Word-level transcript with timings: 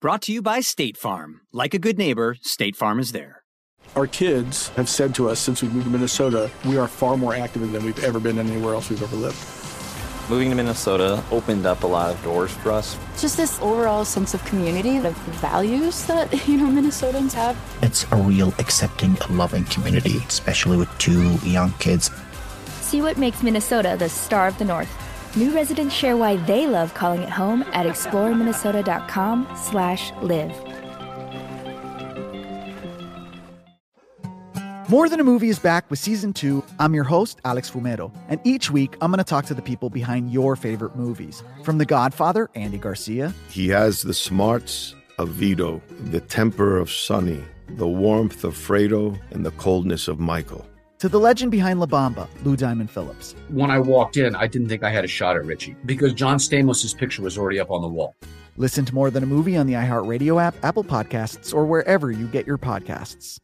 Brought 0.00 0.22
to 0.22 0.32
you 0.32 0.42
by 0.42 0.60
State 0.60 0.96
Farm. 0.96 1.40
Like 1.52 1.74
a 1.74 1.78
good 1.80 1.98
neighbor, 1.98 2.36
State 2.40 2.76
Farm 2.76 3.00
is 3.00 3.10
there. 3.10 3.42
Our 3.96 4.06
kids 4.06 4.68
have 4.76 4.88
said 4.88 5.12
to 5.16 5.28
us 5.28 5.40
since 5.40 5.60
we 5.60 5.68
moved 5.70 5.86
to 5.86 5.90
Minnesota, 5.90 6.52
we 6.64 6.76
are 6.76 6.86
far 6.86 7.16
more 7.16 7.34
active 7.34 7.72
than 7.72 7.84
we've 7.84 8.04
ever 8.04 8.20
been 8.20 8.38
anywhere 8.38 8.74
else 8.74 8.90
we've 8.90 9.02
ever 9.02 9.16
lived. 9.16 9.36
Moving 10.30 10.50
to 10.50 10.54
Minnesota 10.54 11.20
opened 11.32 11.66
up 11.66 11.82
a 11.82 11.88
lot 11.88 12.14
of 12.14 12.22
doors 12.22 12.52
for 12.52 12.70
us. 12.70 12.96
Just 13.20 13.36
this 13.36 13.60
overall 13.60 14.04
sense 14.04 14.34
of 14.34 14.44
community, 14.44 14.98
of 14.98 15.16
values 15.40 16.06
that, 16.06 16.30
you 16.46 16.58
know, 16.58 16.66
Minnesotans 16.66 17.32
have. 17.32 17.58
It's 17.82 18.06
a 18.12 18.16
real 18.16 18.54
accepting, 18.60 19.16
loving 19.30 19.64
community, 19.64 20.18
especially 20.28 20.76
with 20.76 20.96
two 20.98 21.34
young 21.38 21.72
kids. 21.80 22.08
See 22.82 23.02
what 23.02 23.16
makes 23.16 23.42
Minnesota 23.42 23.96
the 23.98 24.08
star 24.08 24.46
of 24.46 24.56
the 24.58 24.64
North. 24.64 25.07
New 25.38 25.54
residents 25.54 25.94
share 25.94 26.16
why 26.16 26.34
they 26.34 26.66
love 26.66 26.94
calling 26.94 27.22
it 27.22 27.28
home 27.28 27.62
at 27.72 27.86
exploreminnesota.com 27.86 29.46
slash 29.54 30.10
live. 30.20 30.50
More 34.88 35.08
Than 35.08 35.20
a 35.20 35.24
Movie 35.24 35.48
is 35.48 35.60
back 35.60 35.88
with 35.90 36.00
season 36.00 36.32
two. 36.32 36.64
I'm 36.80 36.92
your 36.92 37.04
host, 37.04 37.38
Alex 37.44 37.70
Fumero, 37.70 38.12
and 38.28 38.40
each 38.42 38.72
week 38.72 38.96
I'm 39.00 39.12
going 39.12 39.18
to 39.18 39.24
talk 39.24 39.44
to 39.44 39.54
the 39.54 39.62
people 39.62 39.90
behind 39.90 40.32
your 40.32 40.56
favorite 40.56 40.96
movies. 40.96 41.44
From 41.62 41.78
The 41.78 41.86
Godfather, 41.86 42.50
Andy 42.56 42.78
Garcia. 42.78 43.32
He 43.48 43.68
has 43.68 44.02
the 44.02 44.14
smarts 44.14 44.96
of 45.18 45.28
Vito, 45.28 45.80
the 46.10 46.20
temper 46.20 46.78
of 46.78 46.90
Sonny, 46.90 47.44
the 47.68 47.86
warmth 47.86 48.42
of 48.42 48.56
Fredo, 48.56 49.16
and 49.30 49.46
the 49.46 49.52
coldness 49.52 50.08
of 50.08 50.18
Michael 50.18 50.66
to 50.98 51.08
the 51.08 51.18
legend 51.18 51.50
behind 51.50 51.80
La 51.80 51.86
Bamba, 51.86 52.28
Lou 52.44 52.56
Diamond 52.56 52.90
Phillips. 52.90 53.34
When 53.48 53.70
I 53.70 53.78
walked 53.78 54.16
in, 54.16 54.34
I 54.34 54.46
didn't 54.46 54.68
think 54.68 54.82
I 54.82 54.90
had 54.90 55.04
a 55.04 55.08
shot 55.08 55.36
at 55.36 55.44
Richie 55.44 55.76
because 55.86 56.12
John 56.12 56.38
Stamos' 56.38 56.96
picture 56.96 57.22
was 57.22 57.38
already 57.38 57.60
up 57.60 57.70
on 57.70 57.82
the 57.82 57.88
wall. 57.88 58.14
Listen 58.56 58.84
to 58.84 58.94
More 58.94 59.10
Than 59.10 59.22
a 59.22 59.26
Movie 59.26 59.56
on 59.56 59.66
the 59.66 59.74
iHeartRadio 59.74 60.42
app, 60.42 60.56
Apple 60.64 60.84
Podcasts, 60.84 61.54
or 61.54 61.64
wherever 61.64 62.10
you 62.10 62.26
get 62.26 62.46
your 62.46 62.58
podcasts. 62.58 63.38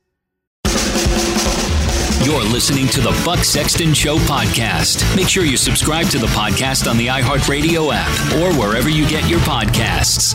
You're 2.24 2.42
listening 2.42 2.88
to 2.88 3.00
the 3.00 3.22
Buck 3.24 3.40
Sexton 3.40 3.92
Show 3.92 4.16
podcast. 4.16 5.14
Make 5.14 5.28
sure 5.28 5.44
you 5.44 5.58
subscribe 5.58 6.06
to 6.06 6.18
the 6.18 6.26
podcast 6.28 6.90
on 6.90 6.96
the 6.96 7.08
iHeartRadio 7.08 7.90
app 7.92 8.34
or 8.36 8.58
wherever 8.58 8.88
you 8.88 9.06
get 9.08 9.28
your 9.28 9.40
podcasts. 9.40 10.34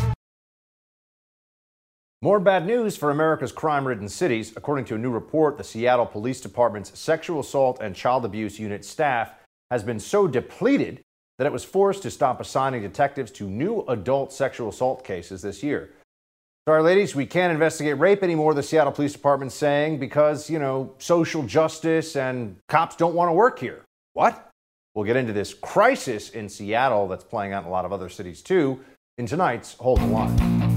More 2.21 2.41
bad 2.41 2.67
news 2.67 2.97
for 2.97 3.11
America's 3.11 3.53
crime 3.53 3.87
ridden 3.87 4.09
cities. 4.09 4.51
According 4.57 4.83
to 4.85 4.95
a 4.95 4.97
new 4.97 5.09
report, 5.09 5.57
the 5.57 5.63
Seattle 5.63 6.05
Police 6.05 6.41
Department's 6.41 6.99
Sexual 6.99 7.39
Assault 7.39 7.79
and 7.79 7.95
Child 7.95 8.25
Abuse 8.25 8.59
Unit 8.59 8.83
staff 8.83 9.31
has 9.71 9.83
been 9.83 10.01
so 10.01 10.27
depleted 10.27 10.99
that 11.37 11.47
it 11.47 11.53
was 11.53 11.63
forced 11.63 12.03
to 12.03 12.11
stop 12.11 12.41
assigning 12.41 12.81
detectives 12.81 13.31
to 13.31 13.45
new 13.45 13.85
adult 13.87 14.33
sexual 14.33 14.67
assault 14.67 15.05
cases 15.05 15.41
this 15.41 15.63
year. 15.63 15.91
Sorry, 16.67 16.83
ladies, 16.83 17.15
we 17.15 17.25
can't 17.25 17.53
investigate 17.53 17.97
rape 17.97 18.21
anymore, 18.21 18.53
the 18.53 18.63
Seattle 18.63 18.91
Police 18.91 19.13
Department's 19.13 19.55
saying, 19.55 19.97
because, 19.97 20.49
you 20.49 20.59
know, 20.59 20.93
social 20.97 21.43
justice 21.43 22.17
and 22.17 22.57
cops 22.67 22.97
don't 22.97 23.15
want 23.15 23.29
to 23.29 23.33
work 23.33 23.59
here. 23.59 23.85
What? 24.11 24.49
We'll 24.93 25.05
get 25.05 25.15
into 25.15 25.31
this 25.31 25.53
crisis 25.53 26.31
in 26.31 26.49
Seattle 26.49 27.07
that's 27.07 27.23
playing 27.23 27.53
out 27.53 27.63
in 27.63 27.69
a 27.69 27.71
lot 27.71 27.85
of 27.85 27.93
other 27.93 28.09
cities 28.09 28.41
too 28.41 28.81
in 29.17 29.25
tonight's 29.25 29.75
Hold 29.75 30.01
the 30.01 30.07
Line. 30.07 30.68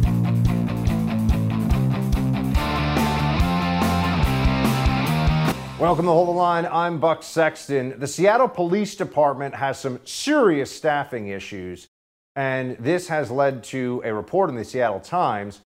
Welcome 5.83 6.05
to 6.05 6.13
Hold 6.13 6.29
the 6.29 6.33
Line. 6.33 6.69
I'm 6.71 7.01
Buck 7.01 7.25
Sexton. 7.25 7.99
The 7.99 8.07
Seattle 8.07 8.47
Police 8.47 8.95
Department 8.95 9.57
has 9.57 9.81
some 9.81 9.99
serious 10.05 10.71
staffing 10.71 11.27
issues, 11.27 11.89
and 12.37 12.77
this 12.77 13.09
has 13.09 13.33
led 13.33 13.65
to 13.65 14.01
a 14.05 14.15
report 14.15 14.49
in 14.49 14.55
the 14.55 14.65
Seattle 14.65 15.01
Times 15.01 15.61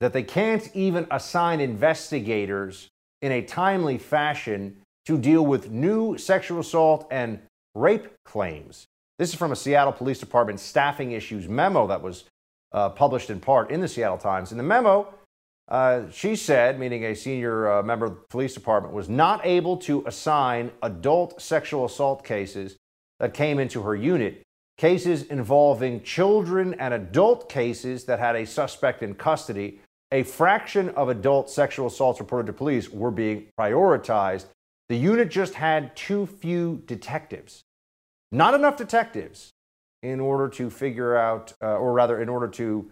that 0.00 0.12
they 0.12 0.24
can't 0.24 0.68
even 0.76 1.06
assign 1.10 1.58
investigators 1.58 2.90
in 3.22 3.32
a 3.32 3.40
timely 3.40 3.96
fashion 3.96 4.76
to 5.06 5.16
deal 5.16 5.46
with 5.46 5.70
new 5.70 6.18
sexual 6.18 6.60
assault 6.60 7.08
and 7.10 7.40
rape 7.74 8.12
claims. 8.26 8.84
This 9.18 9.30
is 9.30 9.36
from 9.36 9.52
a 9.52 9.56
Seattle 9.56 9.94
Police 9.94 10.18
Department 10.18 10.60
staffing 10.60 11.12
issues 11.12 11.48
memo 11.48 11.86
that 11.86 12.02
was 12.02 12.24
uh, 12.72 12.90
published 12.90 13.30
in 13.30 13.40
part 13.40 13.70
in 13.70 13.80
the 13.80 13.88
Seattle 13.88 14.18
Times. 14.18 14.52
In 14.52 14.58
the 14.58 14.64
memo, 14.64 15.14
uh, 15.68 16.10
she 16.10 16.36
said, 16.36 16.78
meaning 16.78 17.04
a 17.04 17.14
senior 17.14 17.70
uh, 17.70 17.82
member 17.82 18.06
of 18.06 18.14
the 18.14 18.20
police 18.28 18.54
department, 18.54 18.94
was 18.94 19.08
not 19.08 19.44
able 19.44 19.76
to 19.78 20.04
assign 20.06 20.70
adult 20.82 21.40
sexual 21.40 21.84
assault 21.84 22.24
cases 22.24 22.76
that 23.20 23.34
came 23.34 23.58
into 23.58 23.82
her 23.82 23.94
unit. 23.94 24.42
Cases 24.78 25.22
involving 25.24 26.02
children 26.02 26.74
and 26.74 26.92
adult 26.92 27.48
cases 27.48 28.04
that 28.04 28.18
had 28.18 28.34
a 28.34 28.44
suspect 28.44 29.02
in 29.02 29.14
custody. 29.14 29.80
A 30.10 30.24
fraction 30.24 30.90
of 30.90 31.08
adult 31.08 31.48
sexual 31.48 31.86
assaults 31.86 32.20
reported 32.20 32.46
to 32.46 32.52
police 32.52 32.90
were 32.90 33.10
being 33.10 33.46
prioritized. 33.58 34.46
The 34.88 34.96
unit 34.96 35.30
just 35.30 35.54
had 35.54 35.94
too 35.94 36.26
few 36.26 36.82
detectives. 36.86 37.62
Not 38.30 38.54
enough 38.54 38.76
detectives 38.76 39.52
in 40.02 40.20
order 40.20 40.48
to 40.48 40.68
figure 40.68 41.16
out, 41.16 41.52
uh, 41.62 41.76
or 41.76 41.92
rather, 41.92 42.20
in 42.20 42.28
order 42.28 42.48
to 42.48 42.90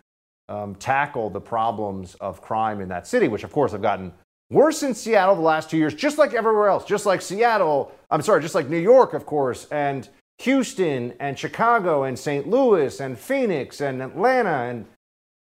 um, 0.51 0.75
tackle 0.75 1.31
the 1.31 1.41
problems 1.41 2.15
of 2.17 2.43
crime 2.43 2.81
in 2.81 2.89
that 2.89 3.07
city, 3.07 3.29
which 3.29 3.45
of 3.45 3.53
course 3.53 3.73
have 3.73 3.81
gotten 3.81 4.13
worse 4.51 4.83
in 4.83 4.95
Seattle 4.95 5.37
the 5.37 5.41
last 5.41 5.71
two 5.71 5.79
years, 5.79 5.95
just 5.95 6.19
like 6.19 6.35
everywhere 6.35 6.69
else, 6.69 6.85
just 6.85 7.07
like 7.07 7.23
Seattle, 7.23 7.93
I'm 8.11 8.21
sorry, 8.21 8.43
just 8.43 8.55
like 8.55 8.69
New 8.69 8.79
York, 8.79 9.15
of 9.15 9.25
course, 9.25 9.67
and 9.71 10.09
Houston 10.41 11.15
and 11.21 11.39
Chicago 11.39 12.03
and 12.03 12.19
St. 12.19 12.49
Louis 12.49 13.01
and 13.01 13.19
Phoenix 13.19 13.81
and 13.81 14.03
Atlanta 14.03 14.69
and 14.69 14.87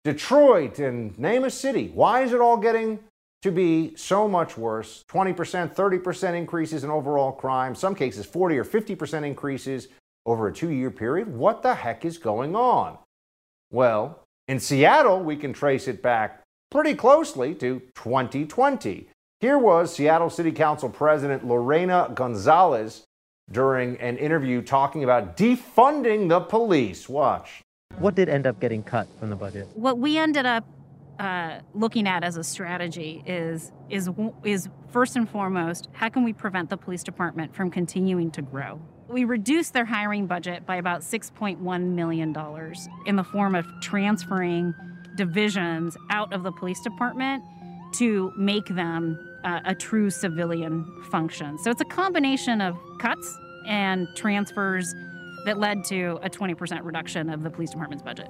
Detroit 0.04 0.80
and 0.80 1.18
name 1.18 1.46
a 1.46 1.50
city. 1.50 1.92
Why 1.94 2.22
is 2.22 2.34
it 2.34 2.42
all 2.42 2.58
getting 2.58 3.00
to 3.44 3.52
be 3.52 3.96
so 3.96 4.28
much 4.28 4.58
worse? 4.58 5.06
20%, 5.08 5.74
30% 5.74 6.34
increases 6.34 6.84
in 6.84 6.90
overall 6.90 7.32
crime, 7.32 7.76
some 7.76 7.96
cases 7.96 8.26
40 8.26 8.58
or 8.58 8.66
50% 8.66 9.24
increases 9.24 9.88
over 10.26 10.48
a 10.48 10.54
two 10.54 10.72
year 10.72 10.92
period. 10.92 11.28
What 11.34 11.62
the 11.62 11.76
heck 11.76 12.04
is 12.04 12.18
going 12.18 12.56
on? 12.56 12.98
Well, 13.72 14.27
in 14.48 14.60
Seattle, 14.60 15.22
we 15.22 15.36
can 15.36 15.54
trace 15.54 15.88
it 15.88 16.02
back 16.02 16.42
pretty 16.72 16.96
closely 16.96 17.54
to 17.56 17.82
2020. 17.96 19.10
Here 19.40 19.58
was 19.58 19.94
Seattle 19.94 20.30
City 20.30 20.52
Council 20.52 20.90
President 20.90 21.46
Lorena 21.46 22.12
Gonzalez 22.14 23.04
during 23.52 23.98
an 23.98 24.18
interview 24.18 24.62
talking 24.62 25.04
about 25.04 25.38
defunding 25.38 26.30
the 26.30 26.40
police. 26.40 27.08
Watch. 27.08 27.62
What 28.00 28.16
did 28.16 28.30
end 28.30 28.48
up 28.48 28.60
getting 28.60 28.84
cut 28.84 29.08
from 29.20 29.30
the 29.30 29.36
budget? 29.36 29.68
What 29.74 30.00
we 30.00 30.18
ended 30.18 30.46
up 30.46 30.66
uh, 31.20 31.60
looking 31.74 32.08
at 32.08 32.24
as 32.24 32.38
a 32.38 32.44
strategy 32.44 33.24
is 33.26 33.72
is 33.90 34.10
is 34.44 34.70
first 34.92 35.16
and 35.16 35.28
foremost 35.28 35.90
how 35.94 36.10
can 36.10 36.24
we 36.24 36.32
prevent 36.32 36.70
the 36.70 36.78
police 36.78 37.04
department 37.04 37.56
from 37.56 37.72
continuing 37.72 38.30
to 38.30 38.42
grow 38.44 38.80
we 39.10 39.24
reduced 39.24 39.74
their 39.74 39.86
hiring 39.86 40.28
budget 40.28 40.66
by 40.66 40.76
about 40.78 41.02
$6.1 41.02 41.82
million 41.94 42.36
in 43.06 43.16
the 43.16 43.24
form 43.24 43.56
of 43.56 43.66
transferring 43.82 44.74
divisions 45.16 45.98
out 46.10 46.32
of 46.34 46.44
the 46.44 46.52
police 46.52 46.82
department 46.82 47.44
to 47.94 48.32
make 48.38 48.66
them 48.68 49.18
uh, 49.44 49.62
a 49.66 49.74
true 49.74 50.10
civilian 50.10 50.86
function. 51.10 51.58
So 51.60 51.72
it's 51.72 51.82
a 51.82 51.86
combination 51.86 52.62
of 52.62 52.78
cuts 53.00 53.38
and 53.66 54.08
transfers 54.16 54.94
that 55.46 55.58
led 55.58 55.84
to 55.86 56.20
a 56.22 56.30
20% 56.30 56.84
reduction 56.84 57.30
of 57.30 57.44
the 57.44 57.50
police 57.50 57.72
department's 57.72 58.04
budget. 58.04 58.28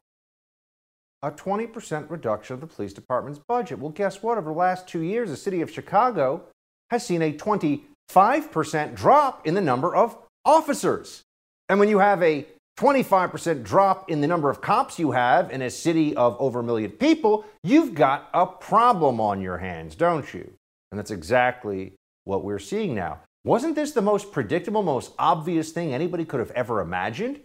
A 1.23 1.31
20% 1.31 2.09
reduction 2.11 2.53
of 2.53 2.61
the 2.61 2.67
police 2.67 2.93
department's 2.93 3.39
budget. 3.47 3.79
Well, 3.79 3.89
guess 3.89 4.21
what? 4.21 4.37
Over 4.37 4.51
the 4.51 4.57
last 4.57 4.87
two 4.87 5.01
years, 5.01 5.31
the 5.31 5.37
city 5.37 5.61
of 5.61 5.71
Chicago 5.71 6.43
has 6.91 7.03
seen 7.03 7.23
a 7.23 7.33
25% 7.33 8.95
drop 8.95 9.47
in 9.47 9.55
the 9.55 9.61
number 9.61 9.95
of 9.95 10.15
officers. 10.47 11.21
And 11.69 11.79
when 11.79 11.89
you 11.89 11.99
have 11.99 12.23
a 12.23 12.47
25% 12.79 13.63
drop 13.63 14.09
in 14.09 14.21
the 14.21 14.27
number 14.27 14.49
of 14.49 14.61
cops 14.61 14.97
you 14.97 15.11
have 15.11 15.51
in 15.51 15.61
a 15.61 15.69
city 15.69 16.15
of 16.15 16.37
over 16.39 16.61
a 16.61 16.63
million 16.63 16.91
people, 16.91 17.45
you've 17.63 17.93
got 17.93 18.29
a 18.33 18.45
problem 18.45 19.19
on 19.19 19.41
your 19.41 19.57
hands, 19.57 19.95
don't 19.95 20.33
you? 20.33 20.53
And 20.91 20.97
that's 20.97 21.11
exactly 21.11 21.93
what 22.23 22.43
we're 22.43 22.59
seeing 22.59 22.95
now. 22.95 23.19
Wasn't 23.43 23.75
this 23.75 23.91
the 23.91 24.01
most 24.01 24.31
predictable, 24.31 24.83
most 24.83 25.11
obvious 25.19 25.71
thing 25.71 25.93
anybody 25.93 26.23
could 26.23 26.39
have 26.39 26.51
ever 26.51 26.81
imagined? 26.81 27.41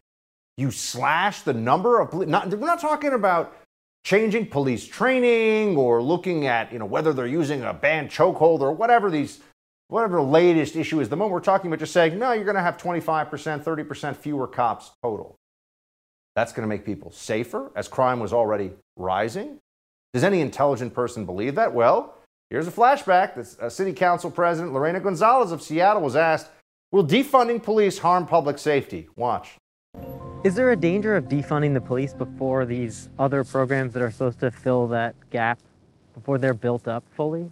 You 0.56 0.70
slash 0.70 1.42
the 1.42 1.54
number 1.54 2.00
of 2.00 2.10
police. 2.10 2.28
Not, 2.28 2.48
we're 2.50 2.66
not 2.66 2.80
talking 2.80 3.12
about 3.12 3.56
changing 4.04 4.46
police 4.46 4.86
training 4.86 5.76
or 5.76 6.02
looking 6.02 6.46
at 6.46 6.72
you 6.72 6.78
know 6.78 6.84
whether 6.84 7.12
they're 7.12 7.26
using 7.26 7.62
a 7.62 7.72
banned 7.72 8.10
chokehold 8.10 8.60
or 8.60 8.72
whatever 8.72 9.10
these 9.10 9.40
whatever 9.92 10.16
the 10.16 10.22
latest 10.22 10.74
issue 10.74 11.00
is, 11.00 11.10
the 11.10 11.16
moment 11.16 11.34
we're 11.34 11.40
talking 11.40 11.68
about 11.68 11.78
just 11.78 11.92
saying, 11.92 12.18
no, 12.18 12.32
you're 12.32 12.44
going 12.44 12.56
to 12.56 12.62
have 12.62 12.78
25%, 12.78 13.28
30% 13.62 14.16
fewer 14.16 14.46
cops 14.46 14.90
total. 15.02 15.36
That's 16.34 16.50
going 16.52 16.62
to 16.62 16.68
make 16.68 16.86
people 16.86 17.10
safer 17.10 17.70
as 17.76 17.88
crime 17.88 18.18
was 18.18 18.32
already 18.32 18.70
rising. 18.96 19.58
Does 20.14 20.24
any 20.24 20.40
intelligent 20.40 20.94
person 20.94 21.26
believe 21.26 21.56
that? 21.56 21.74
Well, 21.74 22.14
here's 22.48 22.66
a 22.66 22.72
flashback. 22.72 23.34
The 23.34 23.66
uh, 23.66 23.68
city 23.68 23.92
council 23.92 24.30
president 24.30 24.72
Lorena 24.72 24.98
Gonzalez 24.98 25.52
of 25.52 25.60
Seattle 25.60 26.00
was 26.00 26.16
asked, 26.16 26.48
Will 26.90 27.06
defunding 27.06 27.62
police 27.62 27.98
harm 27.98 28.26
public 28.26 28.58
safety? 28.58 29.08
Watch. 29.16 29.56
Is 30.42 30.54
there 30.54 30.72
a 30.72 30.76
danger 30.76 31.16
of 31.16 31.24
defunding 31.26 31.74
the 31.74 31.82
police 31.82 32.14
before 32.14 32.64
these 32.64 33.10
other 33.18 33.44
programs 33.44 33.92
that 33.92 34.02
are 34.02 34.10
supposed 34.10 34.40
to 34.40 34.50
fill 34.50 34.88
that 34.88 35.14
gap, 35.28 35.58
before 36.14 36.38
they're 36.38 36.54
built 36.54 36.88
up 36.88 37.04
fully? 37.14 37.50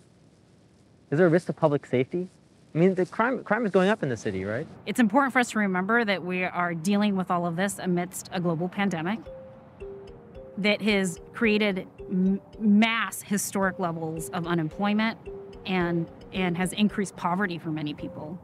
Is 1.10 1.18
there 1.18 1.26
a 1.26 1.30
risk 1.30 1.46
to 1.46 1.52
public 1.52 1.86
safety? 1.86 2.28
I 2.72 2.78
mean, 2.78 2.94
the 2.94 3.04
crime 3.04 3.42
crime 3.42 3.66
is 3.66 3.72
going 3.72 3.88
up 3.88 4.04
in 4.04 4.08
the 4.08 4.16
city, 4.16 4.44
right? 4.44 4.66
It's 4.86 5.00
important 5.00 5.32
for 5.32 5.40
us 5.40 5.50
to 5.50 5.58
remember 5.58 6.04
that 6.04 6.22
we 6.22 6.44
are 6.44 6.72
dealing 6.72 7.16
with 7.16 7.30
all 7.30 7.46
of 7.46 7.56
this 7.56 7.80
amidst 7.80 8.30
a 8.32 8.40
global 8.40 8.68
pandemic 8.68 9.18
that 10.58 10.80
has 10.82 11.18
created 11.32 11.88
mass 12.60 13.22
historic 13.22 13.78
levels 13.80 14.28
of 14.30 14.46
unemployment 14.46 15.18
and 15.66 16.08
and 16.32 16.56
has 16.56 16.72
increased 16.74 17.16
poverty 17.16 17.58
for 17.58 17.70
many 17.70 17.92
people. 17.92 18.38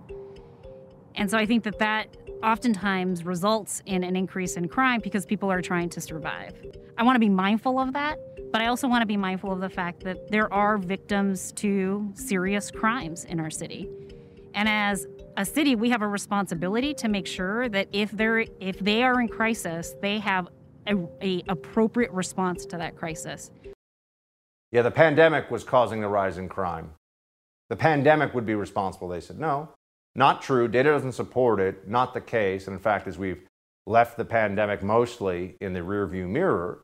And 1.15 1.31
so 1.31 1.39
I 1.39 1.47
think 1.47 1.63
that 1.65 1.79
that 1.79 2.09
oftentimes 2.43 3.25
results 3.25 3.81
in 3.87 4.03
an 4.03 4.17
increase 4.17 4.57
in 4.57 4.67
crime 4.67 5.01
because 5.01 5.25
people 5.25 5.53
are 5.53 5.63
trying 5.63 5.89
to 5.91 6.01
survive. 6.01 6.53
I 6.99 7.05
want 7.05 7.15
to 7.15 7.21
be 7.21 7.29
mindful 7.29 7.79
of 7.79 7.93
that 7.93 8.19
but 8.57 8.63
I 8.63 8.69
also 8.69 8.89
want 8.89 9.03
to 9.03 9.07
be 9.07 9.19
mindful 9.19 9.53
of 9.53 9.61
the 9.61 9.69
fact 9.69 10.03
that 10.05 10.31
there 10.31 10.51
are 10.51 10.79
victims 10.79 11.53
to 11.57 12.11
serious 12.15 12.71
crimes 12.71 13.27
in 13.27 13.39
our 13.39 13.51
city. 13.51 13.87
And 14.55 14.67
as 14.67 15.07
a 15.37 15.45
city, 15.45 15.75
we 15.75 15.91
have 15.91 16.01
a 16.01 16.09
responsibility 16.09 16.95
to 16.95 17.09
make 17.09 17.27
sure 17.27 17.69
that 17.69 17.87
if 17.93 18.11
they're 18.13 18.47
if 18.59 18.79
they 18.79 19.03
are 19.03 19.21
in 19.21 19.29
crisis, 19.29 19.95
they 20.01 20.21
have 20.21 20.49
a, 20.87 20.95
a 21.21 21.45
appropriate 21.51 22.11
response 22.13 22.65
to 22.65 22.79
that 22.79 22.97
crisis. 22.97 23.51
Yeah, 24.73 24.81
the 24.81 24.91
pandemic 24.91 25.51
was 25.51 25.63
causing 25.63 26.01
the 26.01 26.09
rise 26.09 26.39
in 26.39 26.49
crime. 26.49 26.93
The 27.69 27.77
pandemic 27.77 28.33
would 28.33 28.47
be 28.47 28.55
responsible. 28.55 29.09
They 29.09 29.21
said 29.21 29.39
no, 29.39 29.69
not 30.15 30.41
true. 30.41 30.67
Data 30.67 30.93
doesn't 30.93 31.13
support 31.13 31.61
it. 31.61 31.87
Not 31.87 32.15
the 32.15 32.23
case. 32.23 32.69
And 32.69 32.75
in 32.75 32.81
fact, 32.81 33.07
as 33.07 33.19
we've 33.19 33.43
left 33.87 34.17
the 34.17 34.25
pandemic 34.25 34.83
mostly 34.83 35.59
in 35.61 35.75
the 35.75 35.81
rearview 35.81 36.27
mirror, 36.27 36.81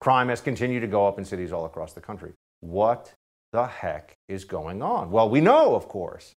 Crime 0.00 0.28
has 0.28 0.40
continued 0.40 0.80
to 0.80 0.86
go 0.86 1.06
up 1.06 1.18
in 1.18 1.24
cities 1.24 1.52
all 1.52 1.64
across 1.64 1.92
the 1.92 2.00
country. 2.00 2.32
What 2.60 3.14
the 3.52 3.66
heck 3.66 4.16
is 4.28 4.44
going 4.44 4.82
on? 4.82 5.10
Well, 5.10 5.28
we 5.28 5.40
know, 5.40 5.74
of 5.74 5.88
course. 5.88 6.34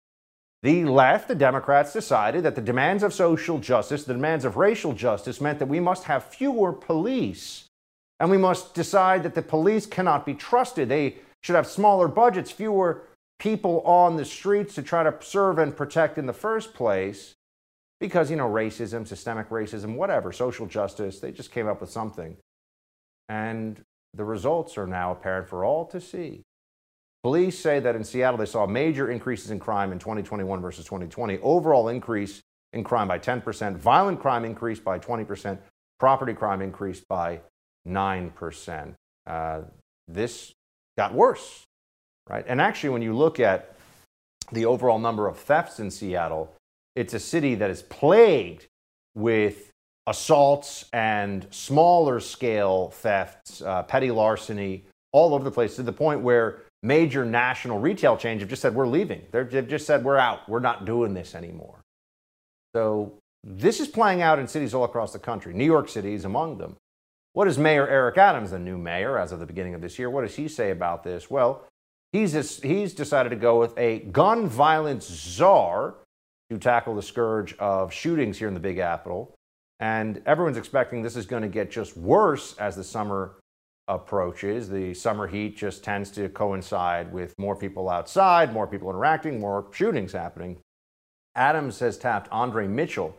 The 0.63 0.85
left, 0.85 1.27
the 1.27 1.35
Democrats, 1.35 1.93
decided 1.93 2.43
that 2.43 2.55
the 2.55 2.61
demands 2.61 3.03
of 3.03 3.13
social 3.13 3.59
justice, 3.59 4.03
the 4.03 4.13
demands 4.13 4.45
of 4.45 4.57
racial 4.57 4.93
justice, 4.93 5.39
meant 5.39 5.59
that 5.59 5.67
we 5.67 5.79
must 5.79 6.05
have 6.05 6.25
fewer 6.25 6.73
police. 6.73 7.65
And 8.19 8.31
we 8.31 8.37
must 8.37 8.73
decide 8.73 9.23
that 9.23 9.35
the 9.35 9.41
police 9.41 9.85
cannot 9.85 10.25
be 10.25 10.33
trusted. 10.33 10.89
They 10.89 11.17
should 11.41 11.55
have 11.55 11.67
smaller 11.67 12.07
budgets, 12.07 12.51
fewer 12.51 13.03
people 13.39 13.81
on 13.81 14.17
the 14.17 14.25
streets 14.25 14.73
to 14.75 14.81
try 14.81 15.03
to 15.03 15.13
serve 15.19 15.59
and 15.59 15.77
protect 15.77 16.17
in 16.17 16.25
the 16.25 16.33
first 16.33 16.73
place. 16.73 17.35
Because, 17.99 18.29
you 18.29 18.35
know, 18.35 18.49
racism, 18.49 19.07
systemic 19.07 19.49
racism, 19.49 19.95
whatever, 19.95 20.31
social 20.31 20.65
justice, 20.65 21.19
they 21.19 21.31
just 21.31 21.51
came 21.51 21.67
up 21.67 21.81
with 21.81 21.89
something 21.89 22.37
and 23.29 23.83
the 24.13 24.23
results 24.23 24.77
are 24.77 24.87
now 24.87 25.11
apparent 25.11 25.47
for 25.47 25.63
all 25.63 25.85
to 25.85 26.01
see. 26.01 26.43
Police 27.23 27.59
say 27.59 27.79
that 27.79 27.95
in 27.95 28.03
Seattle 28.03 28.37
they 28.37 28.45
saw 28.45 28.65
major 28.65 29.09
increases 29.09 29.51
in 29.51 29.59
crime 29.59 29.91
in 29.91 29.99
2021 29.99 30.61
versus 30.61 30.85
2020. 30.85 31.39
Overall 31.39 31.89
increase 31.89 32.41
in 32.73 32.83
crime 32.83 33.07
by 33.07 33.19
10%, 33.19 33.77
violent 33.77 34.19
crime 34.19 34.45
increased 34.45 34.83
by 34.83 34.99
20%, 34.99 35.57
property 35.99 36.33
crime 36.33 36.61
increased 36.61 37.07
by 37.07 37.41
9%. 37.87 38.93
Uh, 39.25 39.61
this 40.07 40.53
got 40.97 41.13
worse, 41.13 41.63
right? 42.29 42.45
And 42.47 42.61
actually, 42.61 42.89
when 42.89 43.01
you 43.01 43.15
look 43.15 43.39
at 43.39 43.75
the 44.51 44.65
overall 44.65 44.99
number 44.99 45.27
of 45.27 45.37
thefts 45.37 45.79
in 45.79 45.91
Seattle, 45.91 46.53
it's 46.95 47.13
a 47.13 47.19
city 47.19 47.55
that 47.55 47.69
is 47.69 47.81
plagued 47.81 48.67
with 49.15 49.66
assaults 50.07 50.85
and 50.93 51.45
smaller 51.51 52.19
scale 52.19 52.89
thefts, 52.91 53.61
uh, 53.61 53.83
petty 53.83 54.09
larceny, 54.09 54.85
all 55.11 55.35
over 55.35 55.43
the 55.43 55.51
place 55.51 55.75
to 55.75 55.83
the 55.83 55.93
point 55.93 56.21
where 56.21 56.61
major 56.81 57.25
national 57.25 57.79
retail 57.79 58.15
chains 58.17 58.41
have 58.41 58.49
just 58.49 58.61
said, 58.61 58.73
we're 58.73 58.87
leaving. 58.87 59.21
They've 59.31 59.67
just 59.67 59.85
said, 59.85 60.03
we're 60.03 60.17
out. 60.17 60.47
We're 60.47 60.59
not 60.59 60.85
doing 60.85 61.13
this 61.13 61.35
anymore. 61.35 61.81
So 62.73 63.13
this 63.43 63.79
is 63.79 63.87
playing 63.87 64.21
out 64.21 64.39
in 64.39 64.47
cities 64.47 64.73
all 64.73 64.83
across 64.83 65.11
the 65.11 65.19
country. 65.19 65.53
New 65.53 65.65
York 65.65 65.89
City 65.89 66.13
is 66.13 66.25
among 66.25 66.57
them. 66.57 66.75
What 67.33 67.45
does 67.45 67.57
Mayor 67.57 67.87
Eric 67.87 68.17
Adams, 68.17 68.51
the 68.51 68.59
new 68.59 68.77
mayor 68.77 69.17
as 69.17 69.31
of 69.31 69.39
the 69.39 69.45
beginning 69.45 69.75
of 69.75 69.81
this 69.81 69.99
year, 69.99 70.09
what 70.09 70.21
does 70.21 70.35
he 70.35 70.47
say 70.47 70.71
about 70.71 71.03
this? 71.03 71.29
Well, 71.29 71.65
he's, 72.11 72.31
just, 72.31 72.63
he's 72.63 72.93
decided 72.93 73.29
to 73.29 73.35
go 73.35 73.59
with 73.59 73.77
a 73.77 73.99
gun 73.99 74.47
violence 74.47 75.05
czar 75.05 75.95
to 76.49 76.57
tackle 76.57 76.95
the 76.95 77.01
scourge 77.01 77.55
of 77.57 77.91
shootings 77.93 78.37
here 78.37 78.47
in 78.47 78.53
the 78.53 78.59
Big 78.59 78.77
Apple. 78.77 79.33
And 79.79 80.21
everyone's 80.25 80.57
expecting 80.57 81.01
this 81.01 81.15
is 81.15 81.25
going 81.25 81.43
to 81.43 81.49
get 81.49 81.69
just 81.69 81.95
worse 81.95 82.55
as 82.57 82.75
the 82.75 82.83
summer 82.83 83.35
approaches. 83.87 84.69
The 84.69 84.93
summer 84.93 85.27
heat 85.27 85.55
just 85.55 85.83
tends 85.83 86.11
to 86.11 86.29
coincide 86.29 87.11
with 87.11 87.37
more 87.37 87.55
people 87.55 87.89
outside, 87.89 88.53
more 88.53 88.67
people 88.67 88.89
interacting, 88.89 89.39
more 89.39 89.67
shootings 89.71 90.13
happening. 90.13 90.57
Adams 91.35 91.79
has 91.79 91.97
tapped 91.97 92.29
Andre 92.31 92.67
Mitchell, 92.67 93.15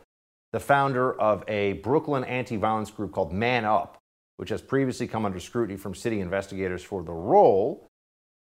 the 0.53 0.61
founder 0.61 1.19
of 1.21 1.45
a 1.47 1.75
Brooklyn 1.75 2.25
anti 2.25 2.57
violence 2.57 2.91
group 2.91 3.13
called 3.13 3.33
Man 3.33 3.65
Up, 3.65 3.99
which 4.37 4.51
has 4.51 4.61
previously 4.61 5.07
come 5.07 5.25
under 5.25 5.41
scrutiny 5.41 5.79
from 5.79 5.95
city 5.95 6.21
investigators 6.21 6.83
for 6.83 7.03
the 7.03 7.13
role. 7.13 7.87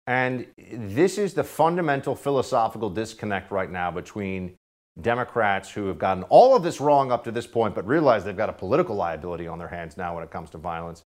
And 0.07 0.47
this 0.59 1.19
is 1.19 1.35
the 1.35 1.45
fundamental 1.45 2.17
philosophical 2.17 2.91
disconnect 2.91 3.53
right 3.53 3.71
now 3.71 3.93
between 3.93 4.57
Democrats 5.03 5.71
who 5.71 5.87
have 5.87 5.99
gotten 5.99 6.23
all 6.25 6.55
of 6.55 6.63
this 6.63 6.81
wrong 6.81 7.11
up 7.13 7.25
to 7.25 7.31
this 7.31 7.47
point, 7.47 7.75
but 7.75 7.87
realize 7.87 8.25
they've 8.25 8.37
got 8.37 8.49
a 8.49 8.55
political 8.55 8.95
liability 8.97 9.47
on 9.47 9.59
their 9.59 9.69
hands 9.69 9.97
now 9.97 10.15
when 10.15 10.25
it 10.25 10.31
comes 10.31 10.51
to 10.51 10.59
violence. 10.59 11.03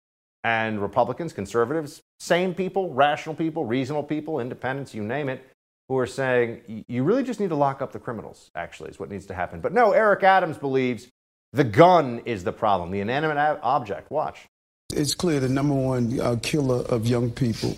And 0.42 0.80
Republicans, 0.80 1.32
conservatives, 1.32 2.00
sane 2.18 2.54
people, 2.54 2.94
rational 2.94 3.34
people, 3.34 3.64
reasonable 3.64 4.04
people, 4.04 4.40
independents, 4.40 4.94
you 4.94 5.02
name 5.02 5.28
it, 5.28 5.44
who 5.88 5.98
are 5.98 6.06
saying 6.06 6.84
you 6.88 7.02
really 7.02 7.22
just 7.22 7.40
need 7.40 7.50
to 7.50 7.56
lock 7.56 7.82
up 7.82 7.92
the 7.92 7.98
criminals, 7.98 8.50
actually, 8.54 8.90
is 8.90 8.98
what 8.98 9.10
needs 9.10 9.26
to 9.26 9.34
happen. 9.34 9.60
But 9.60 9.72
no, 9.72 9.92
Eric 9.92 10.22
Adams 10.22 10.56
believes 10.56 11.08
the 11.52 11.64
gun 11.64 12.22
is 12.24 12.44
the 12.44 12.52
problem, 12.52 12.90
the 12.90 13.00
inanimate 13.00 13.58
object. 13.62 14.10
Watch. 14.10 14.46
It's 14.92 15.14
clear 15.14 15.40
the 15.40 15.48
number 15.48 15.74
one 15.74 16.18
uh, 16.20 16.36
killer 16.42 16.84
of 16.86 17.06
young 17.06 17.30
people 17.30 17.76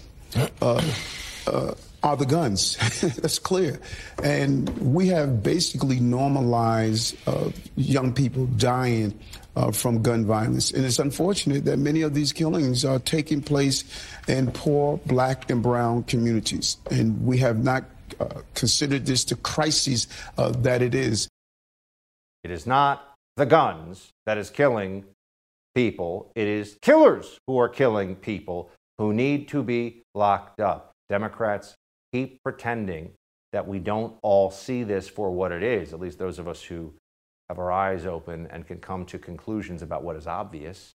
uh, 0.61 0.83
uh, 1.47 1.75
are 2.03 2.17
the 2.17 2.27
guns. 2.27 2.77
That's 3.17 3.39
clear. 3.39 3.79
And 4.23 4.69
we 4.79 5.09
have 5.09 5.43
basically 5.43 6.01
normalized 6.01 7.17
uh, 7.27 7.51
young 7.77 8.13
people 8.13 8.47
dying 8.47 9.19
uh, 9.57 9.71
from 9.71 10.03
gun 10.03 10.25
violence. 10.25 10.71
And 10.73 10.85
it's 10.85 10.99
unfortunate 10.99 11.65
that 11.67 11.79
many 11.79 12.03
of 12.03 12.15
these 12.15 12.33
killings 12.33 12.85
are 12.85 12.99
taking 12.99 13.43
place 13.43 13.85
in 14.29 14.51
poor 14.51 14.99
black 15.07 15.51
and 15.51 15.63
brown 15.63 16.05
communities. 16.05 16.77
And 16.91 17.25
we 17.25 17.39
have 17.39 17.63
not 17.63 17.85
uh, 18.19 18.43
considered 18.55 19.07
this 19.07 19.25
the 19.25 19.37
crisis 19.37 20.07
uh, 20.39 20.51
that 20.51 20.83
it 20.83 20.95
is. 20.95 21.29
It 22.45 22.51
is 22.51 22.67
not 22.67 23.15
the 23.37 23.47
guns 23.47 24.11
that 24.27 24.39
is 24.39 24.51
killing 24.51 25.05
people, 25.75 26.31
it 26.35 26.47
is 26.47 26.77
killers 26.83 27.39
who 27.47 27.59
are 27.59 27.69
killing 27.69 28.15
people 28.15 28.71
who 28.99 29.15
need 29.15 29.49
to 29.49 29.63
be 29.63 30.03
locked 30.15 30.61
up. 30.61 30.93
Democrats 31.09 31.75
keep 32.13 32.43
pretending 32.43 33.13
that 33.53 33.67
we 33.67 33.79
don't 33.79 34.17
all 34.23 34.51
see 34.51 34.83
this 34.83 35.09
for 35.09 35.31
what 35.31 35.53
it 35.53 35.63
is, 35.63 35.93
at 35.93 36.01
least 36.01 36.19
those 36.19 36.39
of 36.39 36.49
us 36.49 36.63
who 36.63 36.93
have 37.49 37.59
our 37.59 37.73
eyes 37.73 38.07
open 38.07 38.47
and 38.51 38.67
can 38.67 38.79
come 38.79 39.05
to 39.07 39.19
conclusions 39.19 39.83
about 39.83 40.03
what 40.03 40.17
is 40.17 40.27
obvious. 40.27 40.95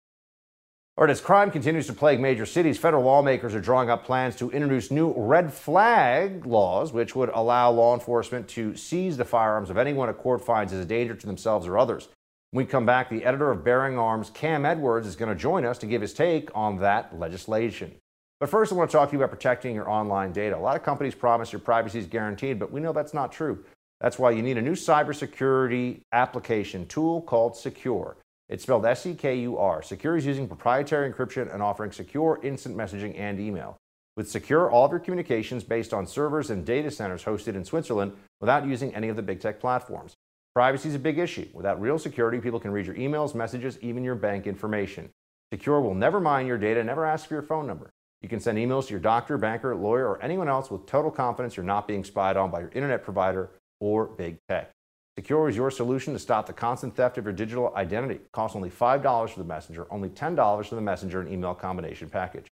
Or 0.99 1.09
as 1.09 1.23
crime 1.23 1.51
continues 1.51 1.87
to 1.87 1.95
plague 1.95 2.21
major 2.21 2.45
cities, 2.45 2.79
federal 2.79 3.05
lawmakers 3.05 3.55
are 3.55 3.61
drawing 3.61 3.89
up 3.89 4.05
plans 4.05 4.37
to 4.37 4.51
introduce 4.51 4.91
new 4.91 5.15
red 5.17 5.51
flag 5.51 6.45
laws, 6.45 6.93
which 6.93 7.17
would 7.17 7.31
allow 7.31 7.71
law 7.71 7.95
enforcement 7.95 8.47
to 8.49 8.77
seize 8.77 9.17
the 9.17 9.25
firearms 9.25 9.71
of 9.71 9.79
anyone 9.79 10.11
a 10.11 10.15
court 10.15 10.45
finds 10.45 10.73
is 10.75 10.85
a 10.85 10.89
danger 10.89 11.15
to 11.15 11.27
themselves 11.27 11.67
or 11.67 11.79
others. 11.79 12.09
When 12.51 12.67
we 12.67 12.71
come 12.71 12.85
back, 12.85 13.09
the 13.09 13.25
editor 13.25 13.51
of 13.51 13.65
Bearing 13.65 13.99
Arms, 13.99 14.29
Cam 14.29 14.67
Edwards, 14.67 15.07
is 15.07 15.17
going 15.17 15.31
to 15.31 15.35
join 15.35 15.65
us 15.65 15.79
to 15.79 15.87
give 15.87 16.03
his 16.03 16.13
take 16.13 16.51
on 16.55 16.77
that 16.81 17.19
legislation. 17.19 17.95
But 18.43 18.51
first, 18.51 18.73
I 18.73 18.75
want 18.75 18.91
to 18.91 18.97
talk 18.97 19.09
to 19.09 19.13
you 19.13 19.21
about 19.21 19.31
protecting 19.31 19.73
your 19.73 19.89
online 19.89 20.33
data. 20.33 20.57
A 20.57 20.59
lot 20.59 20.75
of 20.75 20.83
companies 20.83 21.15
promise 21.15 21.53
your 21.53 21.61
privacy 21.61 22.01
is 22.01 22.09
guaranteed, 22.09 22.59
but 22.59 22.73
we 22.73 22.81
know 22.81 22.93
that's 22.93 23.15
not 23.15 23.31
true. 23.31 23.65
That's 24.01 24.19
why 24.19 24.33
you 24.33 24.43
need 24.43 24.59
a 24.59 24.61
new 24.61 24.73
cybersecurity 24.73 26.01
application 26.11 26.89
tool 26.89 27.21
called 27.21 27.53
Sekur. 27.53 28.17
It's 28.49 28.65
spelled 28.65 28.85
S 28.85 29.07
E 29.07 29.15
K 29.15 29.37
U 29.43 29.59
R. 29.59 29.81
Sekur 29.81 30.19
is 30.19 30.27
using 30.27 30.49
proprietary 30.49 31.09
encryption 31.09 31.55
and 31.55 31.63
offering 31.63 31.93
secure 31.93 32.41
instant 32.43 32.77
messaging 32.77 33.17
and 33.17 33.39
email. 33.39 33.77
With 34.17 34.27
Sekur, 34.27 34.73
all 34.73 34.87
of 34.87 34.91
your 34.91 34.99
communications 34.99 35.63
based 35.63 35.95
on 35.95 36.05
servers 36.05 36.51
and 36.51 36.67
data 36.67 36.91
centers 36.91 37.23
hosted 37.23 37.55
in 37.55 37.65
Switzerland 37.65 38.11
without 38.41 38.67
using 38.67 38.93
any 38.93 39.09
of 39.09 39.15
the 39.15 39.23
big 39.23 39.39
tech 39.39 39.61
platforms. 39.61 40.17
Privacy 40.53 40.89
is 40.89 40.97
a 40.97 40.99
big 40.99 41.21
issue. 41.21 41.47
Without 41.53 41.81
real 41.81 41.97
security, 41.97 42.41
people 42.41 42.59
can 42.59 42.73
read 42.73 42.87
your 42.87 42.97
emails, 42.97 43.37
messages, 43.37 43.79
even 43.83 44.03
your 44.03 44.17
bank 44.17 44.49
information. 44.49 45.11
Sekur 45.55 45.81
will 45.81 45.95
never 45.95 46.19
mine 46.19 46.49
your 46.49 46.59
data, 46.59 46.83
never 46.83 47.07
ask 47.07 47.29
for 47.29 47.35
your 47.35 47.45
phone 47.45 47.69
number. 47.69 47.93
You 48.23 48.29
can 48.29 48.41
send 48.41 48.57
emails 48.57 48.87
to 48.87 48.93
your 48.93 49.01
doctor, 49.01 49.37
banker, 49.37 49.75
lawyer, 49.75 50.09
or 50.09 50.23
anyone 50.23 50.49
else 50.49 50.71
with 50.71 50.87
total 50.87 51.11
confidence 51.11 51.57
you're 51.57 51.65
not 51.65 51.89
being 51.89 52.05
spied 52.05 52.37
on 52.37 52.51
by 52.51 52.61
your 52.61 52.71
internet 52.71 53.03
provider 53.03 53.51
or 53.81 54.07
big 54.07 54.39
tech. 54.49 54.71
Sekur 55.19 55.51
is 55.51 55.57
your 55.57 55.71
solution 55.71 56.13
to 56.13 56.19
stop 56.19 56.47
the 56.47 56.53
constant 56.53 56.97
theft 56.97 57.19
of 57.19 57.25
your 57.25 57.35
digital 57.35 57.75
identity. 57.77 58.15
It 58.15 58.33
costs 58.33 58.57
only 58.57 58.71
$5 58.71 59.31
for 59.31 59.39
the 59.39 59.45
messenger, 59.45 59.87
only 59.91 60.09
$10 60.09 60.67
for 60.67 60.75
the 60.75 60.81
messenger 60.81 61.21
and 61.21 61.31
email 61.31 61.55
combination 61.55 62.09
package. 62.09 62.47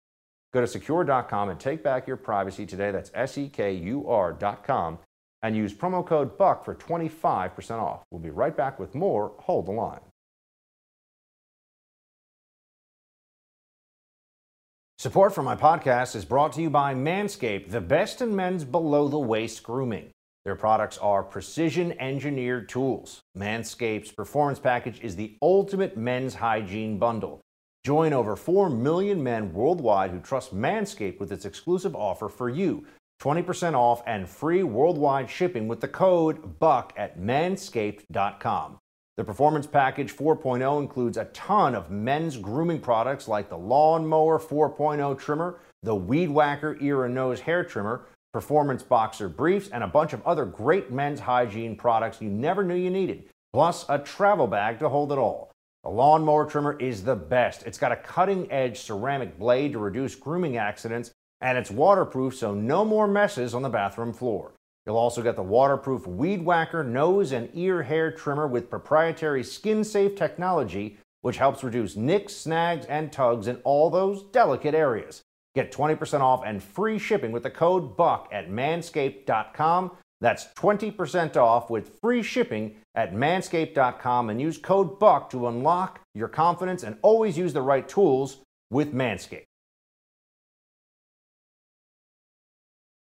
Go 0.53 0.63
to 0.63 0.67
sekur.com 0.67 1.49
and 1.49 1.59
take 1.59 1.81
back 1.81 2.05
your 2.05 2.17
privacy 2.17 2.65
today. 2.65 2.91
That's 2.91 3.09
S 3.13 3.37
E 3.37 3.47
K 3.47 3.73
U 3.73 4.07
R.com 4.07 4.99
and 5.41 5.55
use 5.55 5.73
promo 5.73 6.05
code 6.05 6.37
BUCK 6.37 6.65
for 6.65 6.75
25% 6.75 7.79
off. 7.79 8.03
We'll 8.11 8.21
be 8.21 8.29
right 8.29 8.55
back 8.55 8.77
with 8.77 8.93
more. 8.93 9.31
Hold 9.39 9.65
the 9.65 9.71
line. 9.71 10.01
Support 15.01 15.33
for 15.33 15.41
my 15.41 15.55
podcast 15.55 16.15
is 16.15 16.25
brought 16.25 16.53
to 16.53 16.61
you 16.61 16.69
by 16.69 16.93
Manscaped, 16.93 17.71
the 17.71 17.81
best 17.81 18.21
in 18.21 18.35
men's 18.35 18.63
below 18.63 19.07
the 19.07 19.17
waist 19.17 19.63
grooming. 19.63 20.11
Their 20.45 20.55
products 20.55 20.99
are 20.99 21.23
precision 21.23 21.99
engineered 21.99 22.69
tools. 22.69 23.21
Manscaped's 23.35 24.11
performance 24.11 24.59
package 24.59 24.99
is 25.01 25.15
the 25.15 25.37
ultimate 25.41 25.97
men's 25.97 26.35
hygiene 26.35 26.99
bundle. 26.99 27.41
Join 27.83 28.13
over 28.13 28.35
4 28.35 28.69
million 28.69 29.23
men 29.23 29.51
worldwide 29.51 30.11
who 30.11 30.19
trust 30.19 30.55
Manscaped 30.55 31.19
with 31.19 31.31
its 31.31 31.45
exclusive 31.45 31.95
offer 31.95 32.29
for 32.29 32.47
you 32.47 32.85
20% 33.23 33.73
off 33.73 34.03
and 34.05 34.29
free 34.29 34.61
worldwide 34.61 35.27
shipping 35.27 35.67
with 35.67 35.81
the 35.81 35.87
code 35.87 36.59
BUCK 36.59 36.93
at 36.95 37.19
manscaped.com. 37.19 38.77
The 39.17 39.25
Performance 39.25 39.67
Package 39.67 40.15
4.0 40.15 40.79
includes 40.79 41.17
a 41.17 41.25
ton 41.25 41.75
of 41.75 41.91
men's 41.91 42.37
grooming 42.37 42.79
products 42.79 43.27
like 43.27 43.49
the 43.49 43.57
Lawnmower 43.57 44.39
4.0 44.39 45.19
trimmer, 45.19 45.59
the 45.83 45.93
Weed 45.93 46.29
Whacker 46.29 46.77
ear 46.79 47.03
and 47.03 47.13
nose 47.13 47.41
hair 47.41 47.65
trimmer, 47.65 48.05
Performance 48.31 48.83
Boxer 48.83 49.27
briefs, 49.27 49.67
and 49.67 49.83
a 49.83 49.87
bunch 49.87 50.13
of 50.13 50.25
other 50.25 50.45
great 50.45 50.91
men's 50.91 51.19
hygiene 51.19 51.75
products 51.75 52.21
you 52.21 52.29
never 52.29 52.63
knew 52.63 52.75
you 52.75 52.89
needed, 52.89 53.25
plus 53.51 53.85
a 53.89 53.99
travel 53.99 54.47
bag 54.47 54.79
to 54.79 54.87
hold 54.87 55.11
it 55.11 55.17
all. 55.17 55.51
The 55.83 55.89
lawnmower 55.89 56.45
trimmer 56.45 56.79
is 56.79 57.03
the 57.03 57.15
best. 57.17 57.63
It's 57.63 57.77
got 57.77 57.91
a 57.91 57.97
cutting 57.97 58.49
edge 58.49 58.79
ceramic 58.79 59.37
blade 59.37 59.73
to 59.73 59.79
reduce 59.79 60.15
grooming 60.15 60.55
accidents, 60.55 61.11
and 61.41 61.57
it's 61.57 61.69
waterproof 61.69 62.33
so 62.37 62.53
no 62.53 62.85
more 62.85 63.09
messes 63.09 63.53
on 63.53 63.61
the 63.61 63.69
bathroom 63.69 64.13
floor. 64.13 64.53
You'll 64.85 64.97
also 64.97 65.21
get 65.21 65.35
the 65.35 65.43
waterproof 65.43 66.07
Weed 66.07 66.43
Whacker 66.43 66.83
nose 66.83 67.31
and 67.31 67.49
ear 67.53 67.83
hair 67.83 68.11
trimmer 68.11 68.47
with 68.47 68.69
proprietary 68.69 69.43
skin 69.43 69.83
safe 69.83 70.15
technology, 70.15 70.97
which 71.21 71.37
helps 71.37 71.63
reduce 71.63 71.95
nicks, 71.95 72.35
snags, 72.35 72.85
and 72.87 73.11
tugs 73.11 73.47
in 73.47 73.57
all 73.57 73.89
those 73.89 74.23
delicate 74.23 74.73
areas. 74.73 75.21
Get 75.53 75.71
20% 75.71 76.21
off 76.21 76.43
and 76.45 76.63
free 76.63 76.97
shipping 76.97 77.31
with 77.31 77.43
the 77.43 77.49
code 77.51 77.95
BUCK 77.95 78.29
at 78.31 78.49
manscaped.com. 78.49 79.91
That's 80.19 80.47
20% 80.55 81.35
off 81.35 81.69
with 81.69 81.99
free 81.99 82.23
shipping 82.23 82.75
at 82.95 83.13
manscaped.com 83.13 84.29
and 84.29 84.41
use 84.41 84.57
code 84.57 84.99
BUCK 84.99 85.29
to 85.31 85.47
unlock 85.47 85.99
your 86.15 86.27
confidence 86.27 86.83
and 86.83 86.97
always 87.01 87.37
use 87.37 87.53
the 87.53 87.61
right 87.61 87.87
tools 87.87 88.37
with 88.69 88.93
Manscaped. 88.93 89.45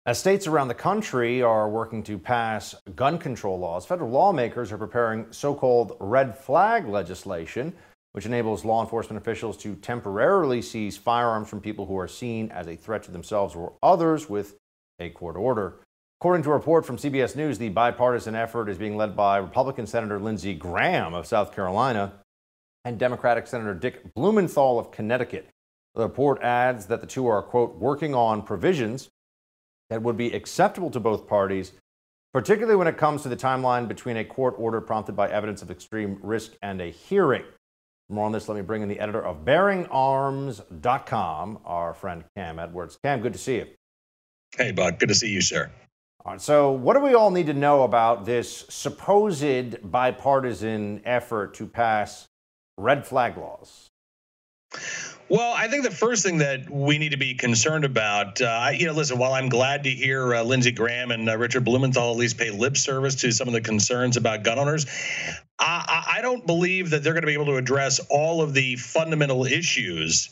As 0.06 0.20
states 0.20 0.46
around 0.46 0.68
the 0.68 0.74
country 0.74 1.42
are 1.42 1.68
working 1.68 2.00
to 2.04 2.16
pass 2.16 2.76
gun 2.94 3.18
control 3.18 3.58
laws, 3.58 3.84
federal 3.86 4.08
lawmakers 4.08 4.70
are 4.70 4.78
preparing 4.78 5.26
so 5.32 5.52
called 5.52 5.96
red 5.98 6.38
flag 6.38 6.86
legislation, 6.86 7.74
which 8.12 8.24
enables 8.24 8.64
law 8.64 8.84
enforcement 8.84 9.20
officials 9.20 9.56
to 9.56 9.74
temporarily 9.74 10.62
seize 10.62 10.96
firearms 10.96 11.48
from 11.48 11.60
people 11.60 11.86
who 11.86 11.98
are 11.98 12.06
seen 12.06 12.52
as 12.52 12.68
a 12.68 12.76
threat 12.76 13.02
to 13.02 13.10
themselves 13.10 13.56
or 13.56 13.72
others 13.82 14.30
with 14.30 14.54
a 15.00 15.10
court 15.10 15.34
order. 15.34 15.80
According 16.20 16.44
to 16.44 16.50
a 16.50 16.54
report 16.54 16.86
from 16.86 16.98
CBS 16.98 17.34
News, 17.34 17.58
the 17.58 17.70
bipartisan 17.70 18.36
effort 18.36 18.68
is 18.68 18.78
being 18.78 18.96
led 18.96 19.16
by 19.16 19.38
Republican 19.38 19.88
Senator 19.88 20.20
Lindsey 20.20 20.54
Graham 20.54 21.14
of 21.14 21.26
South 21.26 21.52
Carolina 21.52 22.12
and 22.84 22.96
Democratic 22.96 23.48
Senator 23.48 23.74
Dick 23.74 24.14
Blumenthal 24.14 24.78
of 24.78 24.92
Connecticut. 24.92 25.48
The 25.96 26.02
report 26.02 26.40
adds 26.42 26.86
that 26.86 27.00
the 27.00 27.08
two 27.08 27.26
are, 27.26 27.42
quote, 27.42 27.74
working 27.74 28.14
on 28.14 28.42
provisions 28.42 29.08
that 29.90 30.02
would 30.02 30.16
be 30.16 30.32
acceptable 30.32 30.90
to 30.90 31.00
both 31.00 31.26
parties, 31.26 31.72
particularly 32.32 32.76
when 32.76 32.88
it 32.88 32.96
comes 32.96 33.22
to 33.22 33.28
the 33.28 33.36
timeline 33.36 33.88
between 33.88 34.16
a 34.16 34.24
court 34.24 34.54
order 34.58 34.80
prompted 34.80 35.16
by 35.16 35.28
evidence 35.28 35.60
of 35.62 35.70
extreme 35.70 36.18
risk 36.22 36.52
and 36.62 36.80
a 36.80 36.90
hearing. 36.90 37.44
For 38.08 38.14
more 38.14 38.26
on 38.26 38.32
this, 38.32 38.48
let 38.48 38.56
me 38.56 38.62
bring 38.62 38.82
in 38.82 38.88
the 38.88 38.98
editor 39.00 39.24
of 39.24 39.44
BearingArms.com, 39.44 41.58
our 41.64 41.94
friend 41.94 42.24
Cam 42.36 42.58
Edwards. 42.58 42.98
Cam, 43.02 43.20
good 43.20 43.32
to 43.32 43.38
see 43.38 43.56
you. 43.56 43.66
Hey, 44.56 44.72
Bud. 44.72 44.98
Good 44.98 45.08
to 45.08 45.14
see 45.14 45.30
you, 45.30 45.40
sir. 45.40 45.70
All 46.24 46.32
right, 46.32 46.40
so, 46.40 46.72
what 46.72 46.94
do 46.94 47.00
we 47.00 47.14
all 47.14 47.30
need 47.30 47.46
to 47.46 47.54
know 47.54 47.84
about 47.84 48.24
this 48.24 48.64
supposed 48.68 49.90
bipartisan 49.90 51.00
effort 51.04 51.54
to 51.54 51.66
pass 51.66 52.26
red 52.76 53.06
flag 53.06 53.36
laws? 53.36 53.90
Well, 55.28 55.54
I 55.56 55.66
think 55.66 55.82
the 55.82 55.90
first 55.90 56.24
thing 56.24 56.38
that 56.38 56.70
we 56.70 56.98
need 56.98 57.10
to 57.10 57.16
be 57.16 57.34
concerned 57.34 57.84
about, 57.84 58.40
uh, 58.40 58.68
you 58.72 58.86
know, 58.86 58.92
listen, 58.92 59.18
while 59.18 59.32
I'm 59.32 59.48
glad 59.48 59.82
to 59.84 59.90
hear 59.90 60.36
uh, 60.36 60.44
Lindsey 60.44 60.70
Graham 60.70 61.10
and 61.10 61.28
uh, 61.28 61.36
Richard 61.36 61.64
Blumenthal 61.64 62.12
at 62.12 62.16
least 62.16 62.38
pay 62.38 62.50
lip 62.50 62.76
service 62.76 63.16
to 63.16 63.32
some 63.32 63.48
of 63.48 63.54
the 63.54 63.60
concerns 63.60 64.16
about 64.16 64.44
gun 64.44 64.60
owners, 64.60 64.86
I, 65.58 66.18
I 66.18 66.22
don't 66.22 66.46
believe 66.46 66.90
that 66.90 67.02
they're 67.02 67.12
going 67.12 67.22
to 67.22 67.26
be 67.26 67.32
able 67.32 67.46
to 67.46 67.56
address 67.56 67.98
all 68.08 68.40
of 68.40 68.54
the 68.54 68.76
fundamental 68.76 69.46
issues 69.46 70.30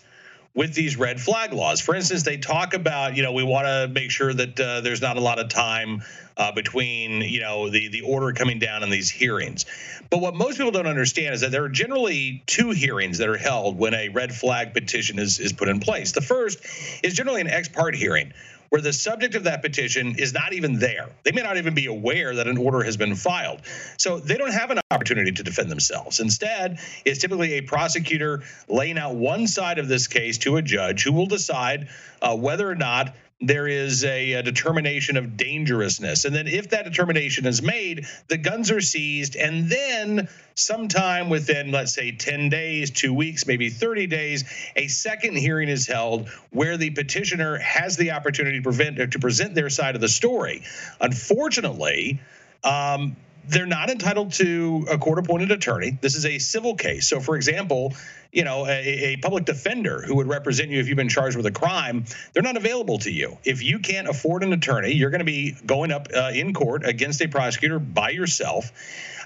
with 0.55 0.75
these 0.75 0.97
red 0.97 1.21
flag 1.21 1.53
laws. 1.53 1.81
For 1.81 1.95
instance, 1.95 2.23
they 2.23 2.37
talk 2.37 2.75
about, 2.75 3.17
you 3.17 3.23
know, 3.23 3.33
we 3.33 3.43
want 3.43 3.67
to 3.67 3.89
make 3.93 4.11
sure 4.11 4.33
that 4.33 4.61
uh, 4.61 4.81
there's 4.83 5.03
not 5.03 5.17
a 5.17 5.21
lot 5.21 5.39
of 5.39 5.49
time 5.49 6.03
uh, 6.37 6.53
between, 6.53 7.23
you 7.23 7.41
know, 7.41 7.69
the 7.69 7.89
the 7.89 8.03
order 8.03 8.33
coming 8.33 8.59
down 8.59 8.83
in 8.83 8.91
these 8.91 9.11
hearings. 9.11 9.67
But 10.11 10.21
what 10.21 10.35
most 10.35 10.57
people 10.57 10.73
don't 10.73 10.87
understand 10.87 11.35
is 11.35 11.41
that 11.41 11.51
there 11.51 11.65
are 11.65 11.69
generally 11.69 12.43
two 12.47 12.71
hearings 12.71 13.19
that 13.19 13.29
are 13.29 13.37
held 13.37 13.79
when 13.79 13.95
a 13.95 14.09
red 14.09 14.35
flag 14.35 14.75
petition 14.75 15.19
is 15.19 15.39
is 15.39 15.53
put 15.53 15.69
in 15.69 15.81
place. 15.81 16.13
The 16.13 16.21
first 16.21 16.59
is 17.03 17.15
generally 17.15 17.41
an 17.41 17.49
ex 17.49 17.69
parte 17.69 17.97
hearing 17.97 18.33
where 18.75 18.83
the 18.83 18.93
subject 18.93 19.37
of 19.37 19.45
that 19.45 19.63
petition 19.63 20.17
is 20.19 20.35
not 20.35 20.53
even 20.53 20.81
there. 20.81 21.09
They 21.23 21.31
may 21.31 21.43
not 21.43 21.59
even 21.59 21.75
be 21.75 21.87
aware 21.87 22.35
that 22.35 22.49
an 22.49 22.59
order 22.59 22.83
has 22.83 22.97
been 22.97 23.15
filed. 23.15 23.61
So 23.99 24.19
they 24.19 24.37
don't 24.37 24.51
have 24.51 24.73
an 24.73 24.81
opportunity 24.91 25.31
to 25.31 25.45
defend 25.45 25.71
themselves. 25.71 26.19
Instead, 26.19 26.81
it's 27.05 27.21
typically 27.21 27.53
a 27.53 27.61
prosecutor 27.61 28.43
laying 28.67 28.99
out 28.99 29.15
one 29.15 29.47
side 29.47 29.79
of 29.79 29.87
this 29.87 30.09
case 30.09 30.39
to 30.39 30.57
a 30.57 30.63
judge 30.63 31.05
who 31.05 31.13
will 31.13 31.27
decide 31.27 31.87
uh, 32.21 32.37
whether 32.37 32.69
or 32.69 32.75
not 32.75 33.15
there 33.41 33.67
is 33.67 34.05
a, 34.05 34.35
a, 34.35 34.43
determination 34.43 35.17
of 35.17 35.37
dangerousness. 35.37 36.25
And 36.25 36.35
then, 36.35 36.47
if 36.47 36.71
that 36.71 36.85
determination 36.85 37.47
is 37.47 37.63
made, 37.63 38.07
the 38.29 38.39
guns 38.39 38.71
are 38.71 38.81
seized. 38.81 39.37
And 39.37 39.69
then, 39.69 40.29
sometime 40.55 41.29
within, 41.29 41.73
let's 41.73 41.93
say, 41.93 42.13
10 42.13 42.49
days, 42.49 42.91
two 42.91 43.13
weeks, 43.13 43.47
maybe 43.47 43.71
30 43.71 44.07
days, 44.07 44.45
a 44.77 44.87
second 44.87 45.37
hearing 45.37 45.69
is 45.69 45.87
held 45.87 46.29
where 46.51 46.77
the 46.77 46.91
petitioner 46.91 47.59
has 47.59 47.97
the 47.97 48.13
opportunity 48.13 48.59
to, 48.59 48.63
prevent, 48.63 49.13
to 49.13 49.19
present 49.19 49.55
their 49.55 49.71
side 49.71 49.95
of 49.95 50.01
the 50.01 50.09
story. 50.09 50.63
Unfortunately, 51.01 52.21
um, 52.63 53.17
they're 53.47 53.67
not 53.67 53.91
entitled 53.91 54.33
to 54.35 54.87
a 54.91 54.97
court 54.97 55.19
appointed 55.19 55.51
attorney. 55.51 55.99
This 56.01 56.15
is 56.15 56.25
a 56.25 56.39
civil 56.39 56.77
case. 56.77 57.09
So, 57.09 57.21
for 57.21 57.37
example, 57.37 57.93
you 58.35 58.43
know, 58.43 58.67
a, 58.67 59.13
a, 59.13 59.17
public 59.19 59.45
defender 59.45 60.03
who 60.03 60.17
would 60.17 60.27
represent 60.27 60.69
you 60.69 60.81
if 60.81 60.89
you've 60.89 60.97
been 60.97 61.09
charged 61.09 61.37
with 61.37 61.47
a 61.47 61.53
crime, 61.53 62.05
they're 62.33 62.43
not 62.43 62.57
available 62.57 62.99
to 62.99 63.11
you. 63.11 63.39
If 63.45 63.63
you 63.63 63.79
can't 63.79 64.09
afford 64.09 64.43
an 64.43 64.53
attorney, 64.53 64.93
you're 64.93 65.11
going 65.11 65.21
to 65.21 65.25
be 65.25 65.57
going 65.65 65.93
up 65.93 66.09
uh, 66.15 66.33
in 66.35 66.53
court 66.53 66.85
against 66.85 67.23
a 67.23 67.29
prosecutor 67.29 67.79
by 67.79 68.11
yourself. 68.11 68.73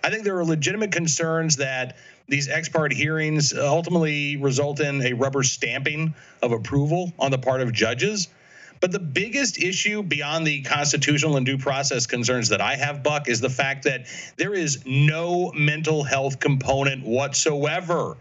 I 0.04 0.10
think 0.10 0.24
there 0.24 0.38
are 0.38 0.44
legitimate 0.44 0.92
concerns 0.92 1.56
that 1.56 1.96
these 2.28 2.50
ex 2.50 2.68
parte 2.68 2.94
hearings 2.94 3.54
ultimately 3.54 4.36
result 4.36 4.78
in 4.78 5.00
a 5.00 5.14
rubber 5.14 5.42
stamping 5.42 6.14
of 6.42 6.52
approval 6.52 7.14
on 7.18 7.30
the 7.30 7.38
part 7.38 7.62
of 7.62 7.72
judges. 7.72 8.28
But 8.80 8.92
the 8.92 9.00
biggest 9.00 9.58
issue 9.58 10.02
beyond 10.02 10.46
the 10.46 10.62
constitutional 10.62 11.38
and 11.38 11.46
due 11.46 11.56
process 11.56 12.06
concerns 12.06 12.50
that 12.50 12.60
I 12.60 12.76
have, 12.76 13.02
Buck, 13.02 13.26
is 13.26 13.40
the 13.40 13.50
fact 13.50 13.84
that 13.84 14.06
there 14.36 14.52
is 14.52 14.84
no 14.84 15.50
mental 15.52 16.04
health 16.04 16.38
component 16.38 17.04
whatsoever 17.04 18.18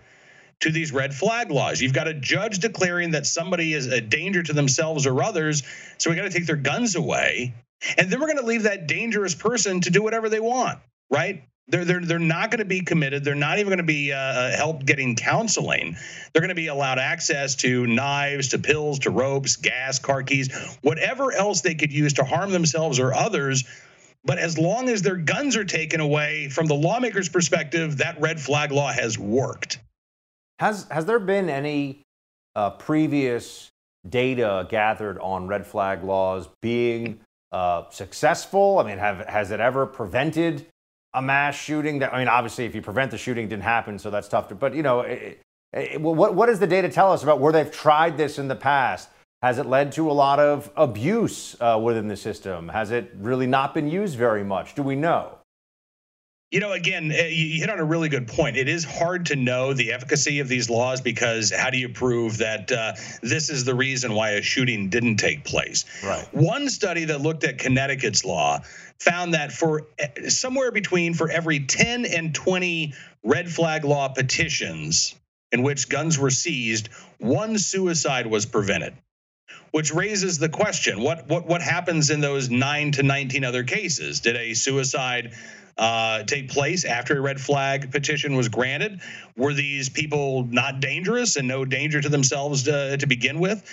to 0.61 0.71
these 0.71 0.91
red 0.91 1.13
flag 1.13 1.51
laws. 1.51 1.81
You've 1.81 1.93
got 1.93 2.07
a 2.07 2.13
judge 2.13 2.59
declaring 2.59 3.11
that 3.11 3.25
somebody 3.25 3.73
is 3.73 3.87
a 3.87 4.01
danger 4.01 4.43
to 4.43 4.53
themselves 4.53 5.05
or 5.05 5.21
others, 5.21 5.63
so 5.97 6.09
we 6.09 6.15
got 6.15 6.23
to 6.23 6.29
take 6.29 6.45
their 6.45 6.55
guns 6.55 6.95
away. 6.95 7.53
And 7.97 8.09
then 8.09 8.19
we're 8.19 8.27
going 8.27 8.39
to 8.39 8.45
leave 8.45 8.63
that 8.63 8.87
dangerous 8.87 9.35
person 9.35 9.81
to 9.81 9.91
do 9.91 10.01
whatever 10.01 10.29
they 10.29 10.39
want, 10.39 10.79
right? 11.11 11.43
They're, 11.69 11.83
they're, 11.85 11.99
they're 11.99 12.19
not 12.19 12.49
going 12.49 12.59
to 12.59 12.65
be 12.65 12.81
committed. 12.81 13.23
They're 13.23 13.35
not 13.35 13.59
even 13.59 13.67
going 13.67 13.77
to 13.77 13.83
be 13.83 14.13
uh, 14.13 14.17
uh, 14.17 14.55
help 14.55 14.85
getting 14.85 15.15
counseling. 15.15 15.97
They're 16.31 16.41
going 16.41 16.49
to 16.49 16.55
be 16.55 16.67
allowed 16.67 16.97
access 16.97 17.55
to 17.55 17.85
knives, 17.85 18.49
to 18.49 18.59
pills, 18.59 18.99
to 18.99 19.11
ropes, 19.11 19.57
gas, 19.57 19.99
car 19.99 20.23
keys, 20.23 20.77
whatever 20.81 21.33
else 21.33 21.61
they 21.61 21.75
could 21.75 21.91
use 21.91 22.13
to 22.13 22.23
harm 22.23 22.51
themselves 22.51 22.99
or 22.99 23.13
others. 23.13 23.65
But 24.23 24.39
as 24.39 24.57
long 24.57 24.89
as 24.89 25.01
their 25.01 25.17
guns 25.17 25.55
are 25.57 25.65
taken 25.65 25.99
away, 25.99 26.49
from 26.49 26.67
the 26.67 26.75
lawmaker's 26.75 27.29
perspective, 27.29 27.97
that 27.97 28.19
red 28.21 28.39
flag 28.39 28.71
law 28.71 28.91
has 28.91 29.19
worked. 29.19 29.79
Has, 30.59 30.87
has 30.89 31.05
there 31.05 31.19
been 31.19 31.49
any 31.49 32.03
uh, 32.55 32.71
previous 32.71 33.69
data 34.09 34.65
gathered 34.69 35.19
on 35.19 35.47
red 35.47 35.65
flag 35.65 36.03
laws 36.03 36.49
being 36.61 37.19
uh, 37.51 37.83
successful? 37.89 38.79
I 38.79 38.83
mean, 38.83 38.97
have, 38.97 39.25
has 39.27 39.51
it 39.51 39.59
ever 39.59 39.85
prevented 39.85 40.65
a 41.13 41.21
mass 41.21 41.55
shooting 41.55 41.99
that 41.99 42.13
I 42.13 42.19
mean 42.19 42.27
obviously 42.27 42.65
if 42.65 42.75
you 42.75 42.81
prevent 42.81 43.11
the 43.11 43.17
shooting 43.17 43.47
didn't 43.47 43.63
happen 43.63 43.97
so 43.97 44.09
that's 44.09 44.27
tough 44.27 44.49
to 44.49 44.55
but 44.55 44.75
you 44.75 44.83
know 44.83 45.01
it, 45.01 45.41
it, 45.73 45.99
what 45.99 46.35
what 46.35 46.45
does 46.45 46.59
the 46.59 46.67
data 46.67 46.89
tell 46.89 47.11
us 47.11 47.23
about 47.23 47.39
where 47.39 47.51
they've 47.51 47.71
tried 47.71 48.17
this 48.17 48.37
in 48.37 48.47
the 48.47 48.55
past? 48.55 49.09
Has 49.41 49.57
it 49.59 49.65
led 49.65 49.91
to 49.93 50.09
a 50.09 50.13
lot 50.13 50.39
of 50.39 50.71
abuse 50.75 51.55
uh, 51.59 51.79
within 51.81 52.07
the 52.07 52.17
system? 52.17 52.69
Has 52.69 52.91
it 52.91 53.11
really 53.17 53.47
not 53.47 53.73
been 53.73 53.89
used 53.89 54.17
very 54.17 54.43
much? 54.43 54.75
Do 54.75 54.83
we 54.83 54.95
know 54.95 55.36
you 56.51 56.61
know, 56.61 56.71
again, 56.71 57.11
eh, 57.11 57.27
you 57.27 57.59
hit 57.59 57.69
on 57.69 57.79
a 57.79 57.83
really 57.83 58.07
good 58.07 58.27
point. 58.27 58.55
It 58.55 58.69
is 58.69 58.85
hard 58.85 59.25
to 59.27 59.35
know 59.35 59.73
the 59.73 59.91
efficacy 59.91 60.39
of 60.39 60.47
these 60.47 60.69
laws 60.69 61.01
because 61.01 61.51
how 61.51 61.69
do 61.69 61.77
you 61.77 61.89
prove 61.89 62.37
that 62.37 62.71
uh, 62.71 62.93
this 63.21 63.49
is 63.49 63.65
the 63.65 63.75
reason 63.75 64.13
why 64.13 64.31
a 64.31 64.41
shooting 64.41 64.89
didn't 64.89 65.17
take 65.17 65.43
place? 65.43 65.83
Right. 66.03 66.25
One 66.33 66.69
study 66.69 67.05
that 67.05 67.19
looked 67.19 67.43
at 67.43 67.57
Connecticut's 67.57 68.23
law 68.23 68.61
found 68.97 69.33
that 69.33 69.51
for 69.51 69.87
eh, 69.99 70.29
somewhere 70.29 70.71
between 70.71 71.13
for 71.13 71.29
every 71.29 71.59
10 71.59 72.05
and 72.05 72.33
20 72.33 72.93
red 73.23 73.51
flag 73.51 73.83
law 73.83 74.07
petitions 74.07 75.15
in 75.51 75.63
which 75.63 75.89
guns 75.89 76.17
were 76.17 76.29
seized, 76.29 76.87
one 77.17 77.57
suicide 77.57 78.27
was 78.27 78.45
prevented 78.45 78.93
which 79.71 79.93
raises 79.93 80.37
the 80.37 80.49
question 80.49 81.01
what 81.01 81.27
what 81.27 81.45
what 81.45 81.61
happens 81.61 82.09
in 82.09 82.21
those 82.21 82.49
9 82.49 82.91
to 82.93 83.03
19 83.03 83.43
other 83.43 83.63
cases 83.63 84.21
did 84.21 84.35
a 84.35 84.53
suicide 84.53 85.33
uh, 85.77 86.23
take 86.23 86.49
place 86.49 86.85
after 86.85 87.17
a 87.17 87.21
red 87.21 87.39
flag 87.39 87.91
petition 87.91 88.35
was 88.35 88.49
granted? 88.49 88.99
Were 89.35 89.53
these 89.53 89.89
people 89.89 90.43
not 90.43 90.79
dangerous 90.79 91.35
and 91.35 91.47
no 91.47 91.65
danger 91.65 92.01
to 92.01 92.09
themselves 92.09 92.63
to, 92.63 92.93
uh, 92.93 92.97
to 92.97 93.05
begin 93.05 93.39
with? 93.39 93.63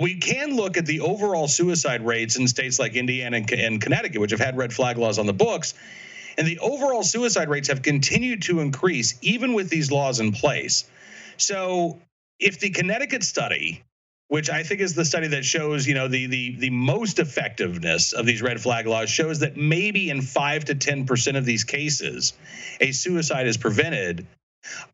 We 0.00 0.16
can 0.16 0.56
look 0.56 0.76
at 0.76 0.86
the 0.86 1.00
overall 1.00 1.48
suicide 1.48 2.04
rates 2.04 2.36
in 2.36 2.48
states 2.48 2.78
like 2.78 2.94
Indiana 2.94 3.38
and, 3.38 3.50
and 3.52 3.80
Connecticut, 3.80 4.20
which 4.20 4.30
have 4.30 4.40
had 4.40 4.56
red 4.56 4.72
flag 4.72 4.96
laws 4.96 5.18
on 5.18 5.26
the 5.26 5.34
books. 5.34 5.74
And 6.38 6.46
the 6.46 6.58
overall 6.60 7.02
suicide 7.02 7.50
rates 7.50 7.68
have 7.68 7.82
continued 7.82 8.42
to 8.42 8.60
increase 8.60 9.18
even 9.20 9.52
with 9.52 9.68
these 9.68 9.90
laws 9.92 10.20
in 10.20 10.32
place. 10.32 10.88
So 11.36 12.00
if 12.38 12.58
the 12.60 12.70
Connecticut 12.70 13.22
study 13.22 13.82
which 14.30 14.48
I 14.48 14.62
think 14.62 14.80
is 14.80 14.94
the 14.94 15.04
study 15.04 15.26
that 15.26 15.44
shows, 15.44 15.88
you 15.88 15.94
know, 15.94 16.06
the 16.06 16.26
the 16.26 16.54
the 16.56 16.70
most 16.70 17.18
effectiveness 17.18 18.12
of 18.12 18.26
these 18.26 18.40
red 18.40 18.60
flag 18.60 18.86
laws 18.86 19.10
shows 19.10 19.40
that 19.40 19.56
maybe 19.56 20.08
in 20.08 20.22
5 20.22 20.66
to 20.66 20.74
10% 20.76 21.36
of 21.36 21.44
these 21.44 21.64
cases 21.64 22.32
a 22.80 22.92
suicide 22.92 23.48
is 23.48 23.56
prevented. 23.56 24.28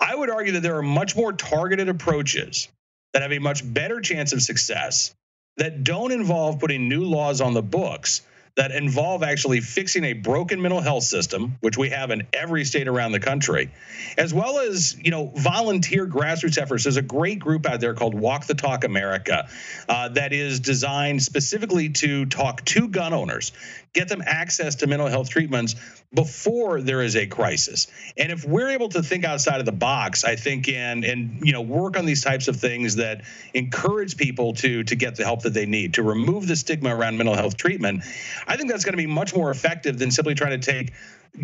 I 0.01 0.15
would 0.15 0.31
argue 0.31 0.53
that 0.53 0.63
there 0.63 0.79
are 0.79 0.83
much 0.83 1.15
more 1.15 1.35
targeted 1.35 1.91
approaches 1.91 2.69
that 3.13 3.21
have 3.21 3.33
a 3.33 3.39
much 3.39 3.61
better 3.63 4.01
chance 4.01 4.33
of 4.33 4.41
success 4.41 5.15
that 5.59 5.85
don't 5.85 6.13
involve 6.13 6.59
putting 6.59 6.89
new 6.89 7.05
laws 7.05 7.43
on 7.43 7.53
the 7.53 7.63
books 7.63 8.23
that 8.57 8.73
involve 8.73 9.23
actually 9.23 9.61
fixing 9.61 10.05
a 10.05 10.15
broken 10.15 10.61
mental 10.61 10.81
health 10.81 11.05
system, 11.05 11.57
which 11.61 11.77
we 11.77 11.91
have 11.91 12.11
in 12.11 12.27
every 12.33 12.65
state 12.65 12.89
around 12.89 13.13
the 13.13 13.21
country, 13.21 13.71
as 14.17 14.33
well 14.33 14.59
as 14.59 14.97
you 14.99 15.11
know 15.11 15.31
volunteer 15.37 16.07
grassroots 16.07 16.59
efforts. 16.59 16.85
There's 16.85 16.97
a 16.97 17.03
great 17.03 17.39
group 17.39 17.67
out 17.67 17.81
there 17.81 17.95
called 17.95 18.15
Walk 18.15 18.47
the 18.47 18.55
Talk 18.55 18.85
America 18.85 19.49
uh, 19.89 20.09
that 20.11 20.33
is 20.33 20.61
designed 20.61 21.23
specifically 21.23 21.91
to 21.91 22.25
talk 22.27 22.65
to 22.67 22.89
gun 22.89 23.13
owners, 23.13 23.53
get 23.93 24.09
them 24.09 24.23
access 24.25 24.77
to 24.77 24.87
mental 24.87 25.09
health 25.09 25.29
treatments 25.29 25.75
before 26.15 26.81
there 26.81 27.03
is 27.03 27.15
a 27.15 27.27
crisis. 27.27 27.89
And 28.17 28.33
if 28.33 28.45
we're 28.45 28.71
able 28.71 28.89
to 28.91 29.03
think 29.03 29.25
outside 29.25 29.61
of 29.61 29.67
the 29.67 29.73
box, 29.73 30.25
I 30.25 30.37
think 30.37 30.69
and 30.69 31.05
and 31.05 31.41
you 31.43 31.53
know 31.53 31.61
work 31.61 31.99
on 31.99 32.07
these 32.07 32.25
types 32.25 32.49
of 32.49 32.57
things 32.57 32.97
that 32.97 33.23
encourage 33.53 34.17
people 34.17 34.55
to 34.55 34.83
to 34.85 34.97
get 34.97 35.17
the 35.17 35.25
help 35.25 35.43
that 35.43 35.53
they 35.53 35.67
need, 35.67 35.95
to 35.95 36.03
remove 36.03 36.47
the 36.47 36.57
stigma 36.57 36.95
around 36.95 37.19
mental 37.19 37.35
health 37.35 37.59
treatment, 37.59 38.03
I 38.47 38.57
think 38.57 38.71
that's 38.71 38.85
going 38.85 38.93
to 38.93 38.99
be 38.99 39.07
much 39.07 39.35
more 39.35 39.51
effective 39.51 39.99
than 39.99 40.11
simply 40.11 40.35
trying 40.35 40.59
to 40.59 40.73
take 40.73 40.93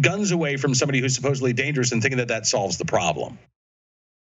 guns 0.00 0.30
away 0.30 0.56
from 0.56 0.74
somebody 0.74 1.00
who's 1.00 1.14
supposedly 1.14 1.52
dangerous 1.52 1.92
and 1.92 2.00
thinking 2.00 2.18
that 2.18 2.28
that 2.28 2.46
solves 2.46 2.78
the 2.78 2.84
problem. 2.84 3.38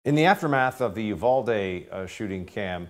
In 0.05 0.15
the 0.15 0.25
aftermath 0.25 0.81
of 0.81 0.95
the 0.95 1.05
Uvalde 1.05 1.87
uh, 1.91 2.07
shooting, 2.07 2.47
Cam, 2.47 2.89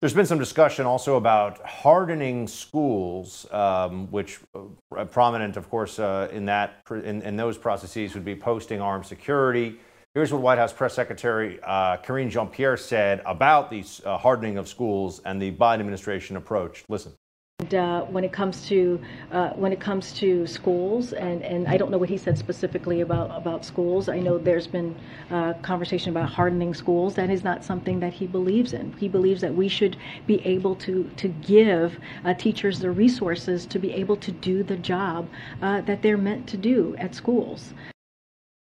there's 0.00 0.14
been 0.14 0.24
some 0.24 0.38
discussion 0.38 0.86
also 0.86 1.16
about 1.16 1.62
hardening 1.66 2.48
schools, 2.48 3.46
um, 3.52 4.10
which 4.10 4.40
uh, 4.54 5.04
prominent, 5.04 5.58
of 5.58 5.68
course, 5.68 5.98
uh, 5.98 6.28
in 6.32 6.46
that 6.46 6.82
in, 6.90 7.20
in, 7.20 7.36
those 7.36 7.58
processes 7.58 8.14
would 8.14 8.24
be 8.24 8.34
posting 8.34 8.80
armed 8.80 9.04
security. 9.04 9.78
Here's 10.14 10.32
what 10.32 10.40
White 10.40 10.56
House 10.56 10.72
Press 10.72 10.94
Secretary 10.94 11.60
uh, 11.62 11.98
Karine 11.98 12.30
Jean-Pierre 12.30 12.78
said 12.78 13.20
about 13.26 13.70
the 13.70 13.84
uh, 14.06 14.16
hardening 14.16 14.56
of 14.56 14.66
schools 14.68 15.20
and 15.26 15.40
the 15.40 15.52
Biden 15.52 15.80
administration 15.80 16.36
approach. 16.36 16.82
Listen. 16.88 17.12
And, 17.60 17.74
uh, 17.74 18.02
when 18.04 18.24
it 18.24 18.32
comes 18.32 18.66
to 18.68 18.98
uh, 19.32 19.50
when 19.50 19.70
it 19.70 19.80
comes 19.80 20.14
to 20.14 20.46
schools, 20.46 21.12
and, 21.12 21.42
and 21.42 21.68
I 21.68 21.76
don't 21.76 21.90
know 21.90 21.98
what 21.98 22.08
he 22.08 22.16
said 22.16 22.38
specifically 22.38 23.02
about 23.02 23.30
about 23.36 23.66
schools. 23.66 24.08
I 24.08 24.18
know 24.18 24.38
there's 24.38 24.66
been 24.66 24.96
uh, 25.30 25.52
conversation 25.60 26.08
about 26.10 26.30
hardening 26.30 26.72
schools. 26.72 27.14
That 27.14 27.28
is 27.28 27.44
not 27.44 27.62
something 27.62 28.00
that 28.00 28.14
he 28.14 28.26
believes 28.26 28.72
in. 28.72 28.94
He 28.94 29.08
believes 29.08 29.42
that 29.42 29.54
we 29.54 29.68
should 29.68 29.98
be 30.26 30.40
able 30.46 30.74
to 30.76 31.10
to 31.18 31.28
give 31.28 31.98
uh, 32.24 32.32
teachers 32.32 32.78
the 32.78 32.90
resources 32.90 33.66
to 33.66 33.78
be 33.78 33.92
able 33.92 34.16
to 34.16 34.32
do 34.32 34.62
the 34.62 34.76
job 34.76 35.28
uh, 35.60 35.82
that 35.82 36.00
they're 36.00 36.16
meant 36.16 36.46
to 36.48 36.56
do 36.56 36.96
at 36.96 37.14
schools. 37.14 37.74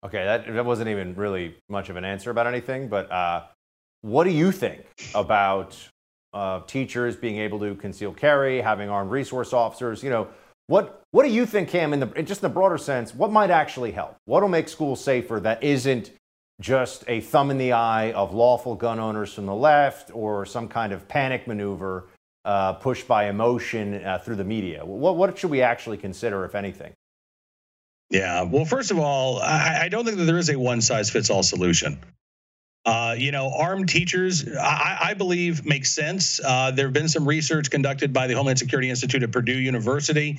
Okay, 0.05 0.23
that 0.23 0.47
that 0.47 0.65
wasn't 0.65 0.87
even 0.87 1.15
really 1.15 1.57
much 1.67 1.89
of 1.89 1.97
an 1.97 2.05
answer 2.05 2.31
about 2.31 2.47
anything, 2.47 2.87
but. 2.87 3.09
What 4.01 4.25
do 4.25 4.29
you 4.29 4.51
think 4.51 4.85
about 5.15 5.89
uh, 6.35 6.59
teachers 6.67 7.15
being 7.15 7.37
able 7.37 7.59
to 7.61 7.73
conceal 7.75 8.13
carry, 8.13 8.61
having 8.61 8.89
armed 8.89 9.09
resource 9.09 9.53
officers. 9.53 10.03
You 10.03 10.09
know, 10.09 10.27
what 10.67 11.01
what 11.11 11.23
do 11.23 11.31
you 11.31 11.45
think, 11.45 11.69
Cam, 11.69 11.93
in 11.93 12.01
the 12.01 12.07
just 12.23 12.43
in 12.43 12.49
the 12.49 12.53
broader 12.53 12.77
sense, 12.77 13.15
what 13.15 13.31
might 13.31 13.49
actually 13.49 13.91
help? 13.91 14.17
What 14.25 14.41
will 14.41 14.49
make 14.49 14.67
schools 14.67 15.03
safer 15.03 15.39
that 15.39 15.63
isn't 15.63 16.11
just 16.61 17.03
a 17.07 17.21
thumb 17.21 17.51
in 17.51 17.57
the 17.57 17.71
eye 17.71 18.11
of 18.11 18.33
lawful 18.33 18.75
gun 18.75 18.99
owners 18.99 19.33
from 19.33 19.45
the 19.45 19.55
left 19.55 20.11
or 20.13 20.45
some 20.45 20.67
kind 20.67 20.93
of 20.93 21.07
panic 21.07 21.47
maneuver 21.47 22.07
uh, 22.43 22.73
pushed 22.73 23.07
by 23.07 23.29
emotion 23.29 24.03
uh, 24.03 24.17
through 24.19 24.35
the 24.35 24.43
media? 24.43 24.85
What, 24.85 25.17
what 25.17 25.37
should 25.37 25.51
we 25.51 25.61
actually 25.61 25.97
consider, 25.97 26.45
if 26.45 26.55
anything? 26.55 26.93
Yeah. 28.09 28.43
Well, 28.43 28.65
first 28.65 28.91
of 28.91 28.99
all, 28.99 29.39
I, 29.41 29.83
I 29.83 29.89
don't 29.89 30.05
think 30.05 30.17
that 30.17 30.25
there 30.25 30.37
is 30.37 30.49
a 30.49 30.57
one 30.57 30.81
size 30.81 31.09
fits 31.09 31.29
all 31.29 31.43
solution. 31.43 31.99
Uh, 32.85 33.15
you 33.17 33.31
know, 33.31 33.51
armed 33.51 33.89
teachers, 33.89 34.47
I, 34.47 34.97
I 35.01 35.13
believe, 35.15 35.65
makes 35.65 35.91
sense. 35.91 36.39
Uh, 36.43 36.69
there 36.69 36.85
have 36.85 36.93
been 36.93 37.09
some 37.09 37.27
research 37.27 37.71
conducted 37.71 38.13
by 38.13 38.27
the 38.27 38.35
Homeland 38.35 38.59
Security 38.59 38.91
Institute 38.91 39.23
at 39.23 39.31
Purdue 39.31 39.57
University. 39.57 40.37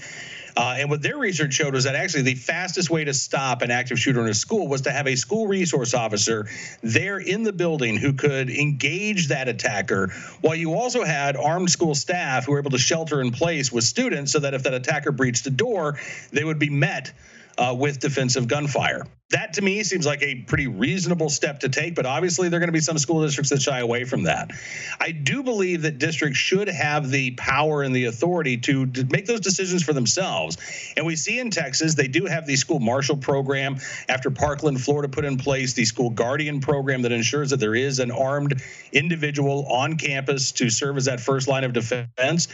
Uh, 0.57 0.77
and 0.79 0.89
what 0.89 1.03
their 1.03 1.19
research 1.19 1.53
showed 1.53 1.75
was 1.75 1.85
that 1.85 1.97
actually 1.97 2.23
the 2.23 2.37
fastest 2.37 2.89
way 2.89 3.05
to 3.05 3.13
stop 3.13 3.63
an 3.63 3.71
active 3.71 3.99
shooter 3.99 4.21
in 4.21 4.29
a 4.29 4.35
school 4.35 4.69
was 4.69 4.83
to 4.83 4.93
have 4.93 5.09
a 5.09 5.17
school 5.17 5.49
resource 5.49 5.93
officer 5.93 6.49
there 6.83 7.19
in 7.19 7.43
the 7.43 7.53
building 7.53 7.97
who 7.97 8.13
could 8.13 8.49
engage 8.49 9.29
that 9.29 9.49
attacker, 9.49 10.13
while 10.41 10.55
you 10.55 10.75
also 10.75 11.05
had 11.05 11.37
armed 11.37 11.69
school 11.69 11.95
staff 11.97 12.47
who 12.47 12.53
were 12.53 12.59
able 12.59 12.71
to 12.71 12.79
shelter 12.79 13.21
in 13.21 13.33
place 13.33 13.73
with 13.73 13.85
students 13.85 14.33
so 14.33 14.39
that 14.39 14.55
if 14.55 14.63
that 14.63 14.73
attacker 14.73 15.11
breached 15.11 15.45
the 15.45 15.51
door, 15.51 15.99
they 16.33 16.45
would 16.45 16.61
be 16.61 16.71
met 16.71 17.13
uh, 17.59 17.75
with 17.77 17.99
defensive 17.99 18.47
gunfire. 18.47 19.05
That 19.31 19.55
to 19.55 19.62
me 19.62 19.83
seems 19.83 20.07
like 20.07 20.23
a 20.23 20.37
pretty 20.37 20.69
reasonable 20.69 21.31
step 21.31 21.61
to 21.61 21.69
take, 21.69 21.97
but 21.97 22.07
obviously 22.07 22.49
there 22.49 22.59
are 22.59 22.61
going 22.61 22.69
to 22.69 22.73
be 22.73 22.79
some 22.79 22.97
school 22.97 23.23
districts 23.23 23.51
that 23.51 23.61
shy 23.61 23.81
away 23.81 24.05
from 24.05 24.23
that. 24.23 24.53
I 25.01 25.11
do 25.11 25.43
believe 25.43 25.83
that 25.83 25.99
districts 25.99 26.39
should 26.39 26.69
have 26.69 27.11
the 27.11 27.33
power 27.33 27.83
and 27.83 27.95
the 27.95 28.05
authority 28.05 28.57
to, 28.59 28.87
to 28.87 29.05
make 29.07 29.27
those 29.27 29.41
decisions 29.41 29.83
for 29.83 29.93
themselves. 29.93 30.59
And 30.97 31.05
we 31.05 31.17
see 31.17 31.41
in 31.41 31.51
Texas, 31.51 31.97
they 31.97 32.07
do 32.07 32.27
have 32.27 32.47
the 32.47 32.55
school 32.55 32.79
marshal 32.79 33.17
program 33.17 33.79
after 34.09 34.31
Parkland, 34.31 34.81
Florida 34.81 35.09
put 35.09 35.25
in 35.25 35.39
place 35.39 35.73
the 35.73 35.87
school 35.87 36.11
guardian 36.11 36.61
program 36.61 37.03
that 37.03 37.11
ensures 37.11 37.51
that 37.51 37.59
there 37.59 37.75
is 37.75 37.99
an 37.99 38.12
armed 38.12 38.62
individual 38.93 39.67
on 39.67 39.97
campus 39.97 40.53
to 40.53 40.71
serve 40.71 40.99
as 40.99 41.07
that 41.07 41.19
first 41.19 41.49
line 41.49 41.65
of 41.65 41.73
defense. 41.73 42.47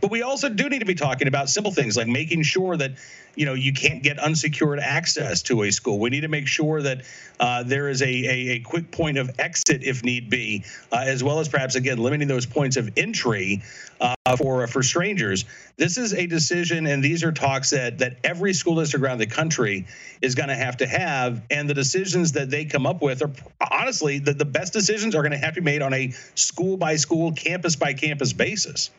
But 0.00 0.10
we 0.10 0.22
also 0.22 0.48
do 0.48 0.68
need 0.68 0.78
to 0.80 0.84
be 0.84 0.94
talking 0.94 1.28
about 1.28 1.48
simple 1.48 1.72
things 1.72 1.96
like 1.96 2.06
making 2.06 2.42
sure 2.42 2.76
that 2.76 2.92
you 3.34 3.46
know 3.46 3.54
you 3.54 3.72
can't 3.72 4.02
get 4.02 4.18
unsecured 4.18 4.78
access 4.78 5.42
to 5.42 5.62
a 5.62 5.70
school. 5.70 5.98
We 5.98 6.10
need 6.10 6.17
to 6.20 6.28
make 6.28 6.46
sure 6.46 6.82
that 6.82 7.02
uh, 7.40 7.62
there 7.62 7.88
is 7.88 8.02
a, 8.02 8.06
a, 8.06 8.48
a, 8.54 8.60
quick 8.60 8.90
point 8.90 9.18
of 9.18 9.30
exit 9.38 9.82
if 9.84 10.02
need 10.02 10.28
be, 10.28 10.64
uh, 10.92 11.04
as 11.06 11.22
well 11.22 11.38
as 11.38 11.48
perhaps 11.48 11.74
again 11.74 11.98
limiting 11.98 12.28
those 12.28 12.46
points 12.46 12.76
of 12.76 12.90
entry 12.96 13.62
uh, 14.00 14.14
for 14.36 14.66
for 14.66 14.82
strangers. 14.82 15.44
This 15.76 15.98
is 15.98 16.12
a 16.14 16.26
decision, 16.26 16.86
and 16.86 17.02
these 17.02 17.22
are 17.24 17.32
talks 17.32 17.70
that 17.70 17.98
that 17.98 18.18
every 18.24 18.52
school 18.52 18.76
district 18.76 19.04
around 19.04 19.18
the 19.18 19.26
country 19.26 19.86
is 20.20 20.34
going 20.34 20.48
to 20.48 20.56
have 20.56 20.78
to 20.78 20.86
have, 20.86 21.42
and 21.50 21.68
the 21.68 21.74
decisions 21.74 22.32
that 22.32 22.50
they 22.50 22.64
come 22.64 22.86
up 22.86 23.02
with 23.02 23.22
are 23.22 23.30
honestly 23.70 24.18
the, 24.18 24.32
the 24.32 24.44
best 24.44 24.72
decisions 24.72 25.14
are 25.14 25.22
going 25.22 25.32
to 25.32 25.38
have 25.38 25.54
to 25.54 25.60
be 25.60 25.64
made 25.64 25.82
on 25.82 25.94
a 25.94 26.10
school 26.34 26.76
by 26.76 26.96
school, 26.96 27.32
campus 27.32 27.76
by 27.76 27.94
campus 27.94 28.32
basis. 28.32 28.90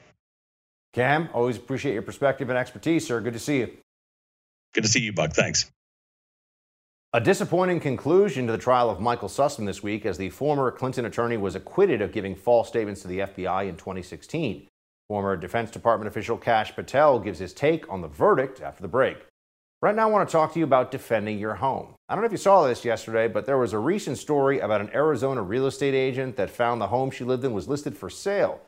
Cam, 0.93 1.29
always 1.33 1.57
appreciate 1.57 1.93
your 1.93 2.01
perspective 2.01 2.49
and 2.49 2.57
expertise, 2.57 3.05
sir. 3.05 3.21
Good 3.21 3.33
to 3.33 3.39
see 3.39 3.59
you. 3.59 3.77
Good 4.73 4.83
to 4.83 4.89
see 4.89 5.01
you, 5.01 5.13
Buck. 5.13 5.33
Thanks. 5.33 5.69
A 7.11 7.19
disappointing 7.19 7.79
conclusion 7.79 8.45
to 8.45 8.51
the 8.51 8.59
trial 8.59 8.87
of 8.87 8.99
Michael 8.99 9.29
Sussmann 9.29 9.65
this 9.65 9.81
week 9.81 10.05
as 10.05 10.19
the 10.19 10.29
former 10.29 10.69
Clinton 10.69 11.05
attorney 11.05 11.37
was 11.37 11.55
acquitted 11.55 12.03
of 12.03 12.11
giving 12.11 12.35
false 12.35 12.67
statements 12.67 13.01
to 13.01 13.07
the 13.07 13.21
FBI 13.21 13.67
in 13.67 13.77
2016. 13.77 14.67
Former 15.07 15.35
Defense 15.35 15.71
Department 15.71 16.07
official 16.07 16.37
Kash 16.37 16.75
Patel 16.75 17.17
gives 17.17 17.39
his 17.39 17.51
take 17.51 17.91
on 17.91 18.01
the 18.01 18.07
verdict 18.07 18.61
after 18.61 18.83
the 18.83 18.87
break. 18.87 19.17
Right 19.81 19.95
now, 19.95 20.07
I 20.07 20.11
want 20.11 20.29
to 20.29 20.31
talk 20.31 20.53
to 20.53 20.59
you 20.59 20.65
about 20.65 20.91
defending 20.91 21.39
your 21.39 21.55
home. 21.55 21.95
I 22.07 22.13
don't 22.13 22.21
know 22.21 22.27
if 22.27 22.31
you 22.31 22.37
saw 22.37 22.67
this 22.67 22.85
yesterday, 22.85 23.27
but 23.27 23.47
there 23.47 23.57
was 23.57 23.73
a 23.73 23.79
recent 23.79 24.19
story 24.19 24.59
about 24.59 24.81
an 24.81 24.91
Arizona 24.93 25.41
real 25.41 25.65
estate 25.65 25.95
agent 25.95 26.35
that 26.35 26.51
found 26.51 26.79
the 26.79 26.89
home 26.89 27.09
she 27.09 27.23
lived 27.23 27.43
in 27.43 27.53
was 27.53 27.67
listed 27.67 27.97
for 27.97 28.11
sale. 28.11 28.61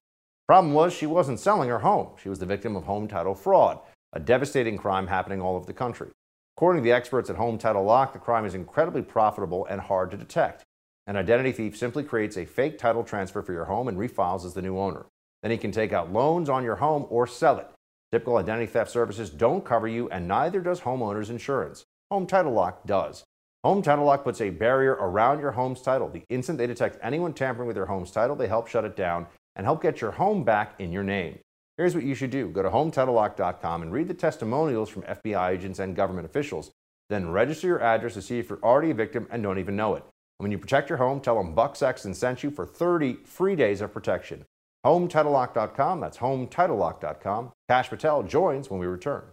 Problem 0.48 0.74
was, 0.74 0.94
she 0.94 1.06
wasn't 1.06 1.40
selling 1.40 1.70
her 1.70 1.78
home. 1.78 2.08
She 2.20 2.30
was 2.30 2.40
the 2.40 2.48
victim 2.48 2.76
of 2.76 2.86
home 2.86 3.08
title 3.08 3.36
fraud, 3.36 3.78
a 4.14 4.20
devastating 4.20 4.80
crime 4.80 5.06
happening 5.06 5.42
all 5.42 5.56
over 5.56 5.68
the 5.68 5.74
country. 5.74 6.10
According 6.58 6.84
to 6.84 6.84
the 6.84 6.96
experts 6.96 7.30
at 7.30 7.38
Home 7.38 7.58
Title 7.58 7.84
Lock, 7.84 8.14
the 8.14 8.20
crime 8.20 8.46
is 8.46 8.54
incredibly 8.54 9.02
profitable 9.02 9.66
and 9.66 9.82
hard 9.82 10.12
to 10.12 10.18
detect. 10.18 10.64
An 11.08 11.16
identity 11.16 11.52
thief 11.52 11.76
simply 11.76 12.04
creates 12.04 12.38
a 12.38 12.46
fake 12.46 12.78
title 12.78 13.04
transfer 13.04 13.42
for 13.42 13.54
your 13.54 13.66
home 13.66 13.88
and 13.88 13.98
refiles 13.98 14.46
as 14.46 14.54
the 14.54 14.62
new 14.62 14.78
owner. 14.78 15.06
Then 15.42 15.52
he 15.52 15.58
can 15.58 15.72
take 15.72 15.92
out 15.92 16.14
loans 16.14 16.50
on 16.50 16.64
your 16.64 16.76
home 16.76 17.08
or 17.10 17.26
sell 17.26 17.58
it. 17.58 17.68
Typical 18.12 18.38
identity 18.38 18.68
theft 18.68 18.92
services 18.92 19.30
don't 19.30 19.66
cover 19.66 19.88
you, 19.88 20.10
and 20.10 20.28
neither 20.28 20.60
does 20.60 20.82
homeowners 20.82 21.30
insurance. 21.30 21.86
Home 22.12 22.28
Title 22.28 22.52
Lock 22.52 22.86
does. 22.86 23.24
Home 23.64 23.82
Title 23.82 24.06
Lock 24.06 24.24
puts 24.24 24.42
a 24.42 24.50
barrier 24.50 24.94
around 24.94 25.40
your 25.40 25.52
home's 25.52 25.82
title. 25.82 26.10
The 26.10 26.24
instant 26.30 26.58
they 26.58 26.68
detect 26.68 27.00
anyone 27.02 27.34
tampering 27.34 27.68
with 27.68 27.78
your 27.78 27.86
home's 27.86 28.12
title, 28.12 28.36
they 28.36 28.48
help 28.48 28.68
shut 28.68 28.86
it 28.86 28.96
down 28.96 29.28
and 29.56 29.66
help 29.66 29.82
get 29.82 30.02
your 30.02 30.12
home 30.12 30.44
back 30.44 30.76
in 30.80 30.92
your 30.92 31.04
name. 31.04 31.40
Here's 31.82 31.96
what 31.96 32.04
you 32.04 32.14
should 32.14 32.30
do 32.30 32.48
go 32.48 32.62
to 32.62 32.70
HometitleLock.com 32.70 33.82
and 33.82 33.92
read 33.92 34.08
the 34.08 34.14
testimonials 34.14 34.88
from 34.88 35.02
FBI 35.02 35.50
agents 35.50 35.80
and 35.80 35.96
government 35.96 36.28
officials. 36.28 36.70
Then 37.10 37.32
register 37.32 37.66
your 37.66 37.82
address 37.82 38.14
to 38.14 38.22
see 38.22 38.38
if 38.38 38.50
you're 38.52 38.62
already 38.62 38.92
a 38.92 38.94
victim 38.94 39.28
and 39.32 39.42
don't 39.42 39.58
even 39.58 39.76
know 39.76 39.96
it. 39.96 40.04
And 40.04 40.44
when 40.44 40.52
you 40.52 40.60
protect 40.60 40.90
your 40.90 41.00
home, 41.00 41.20
tell 41.20 41.42
them 41.42 41.56
Buck 41.56 41.76
Sexton 41.76 42.14
sent 42.14 42.44
you 42.44 42.52
for 42.52 42.68
30 42.68 43.22
free 43.26 43.56
days 43.56 43.82
of 43.82 43.92
protection. 43.92 44.46
HometitleLock.com, 44.86 46.00
that's 46.00 46.20
HometitleLock.com. 46.20 47.52
Kash 47.68 47.90
Patel 47.90 48.22
joins 48.22 48.70
when 48.70 48.80
we 48.80 48.86
return. 48.86 49.24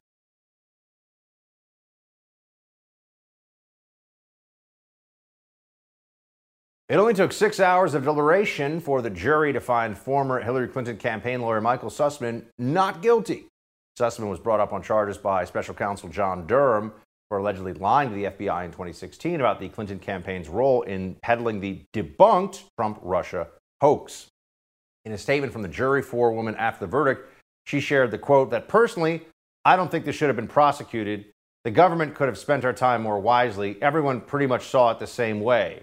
It 6.88 6.96
only 6.96 7.12
took 7.12 7.34
six 7.34 7.60
hours 7.60 7.92
of 7.92 8.04
deliberation 8.04 8.80
for 8.80 9.02
the 9.02 9.10
jury 9.10 9.52
to 9.52 9.60
find 9.60 9.96
former 9.96 10.40
Hillary 10.40 10.68
Clinton 10.68 10.96
campaign 10.96 11.42
lawyer 11.42 11.60
Michael 11.60 11.90
Sussmann 11.90 12.46
not 12.56 13.02
guilty. 13.02 13.46
Sussmann 14.00 14.30
was 14.30 14.40
brought 14.40 14.60
up 14.60 14.72
on 14.72 14.82
charges 14.82 15.18
by 15.18 15.44
special 15.44 15.74
counsel 15.74 16.08
John 16.08 16.46
Durham 16.46 16.94
for 17.28 17.38
allegedly 17.38 17.74
lying 17.74 18.08
to 18.08 18.14
the 18.14 18.24
FBI 18.24 18.64
in 18.64 18.70
2016 18.70 19.34
about 19.34 19.60
the 19.60 19.68
Clinton 19.68 19.98
campaign's 19.98 20.48
role 20.48 20.80
in 20.80 21.16
peddling 21.22 21.60
the 21.60 21.82
debunked 21.92 22.62
Trump 22.78 22.98
Russia 23.02 23.48
hoax. 23.82 24.28
In 25.04 25.12
a 25.12 25.18
statement 25.18 25.52
from 25.52 25.60
the 25.60 25.68
jury 25.68 26.00
forewoman 26.00 26.56
after 26.56 26.86
the 26.86 26.90
verdict, 26.90 27.28
she 27.66 27.80
shared 27.80 28.10
the 28.10 28.18
quote 28.18 28.50
that 28.50 28.66
personally, 28.66 29.26
I 29.62 29.76
don't 29.76 29.90
think 29.90 30.06
this 30.06 30.16
should 30.16 30.30
have 30.30 30.36
been 30.36 30.48
prosecuted. 30.48 31.26
The 31.64 31.70
government 31.70 32.14
could 32.14 32.28
have 32.28 32.38
spent 32.38 32.64
our 32.64 32.72
time 32.72 33.02
more 33.02 33.20
wisely. 33.20 33.76
Everyone 33.82 34.22
pretty 34.22 34.46
much 34.46 34.68
saw 34.68 34.90
it 34.92 34.98
the 34.98 35.06
same 35.06 35.42
way. 35.42 35.82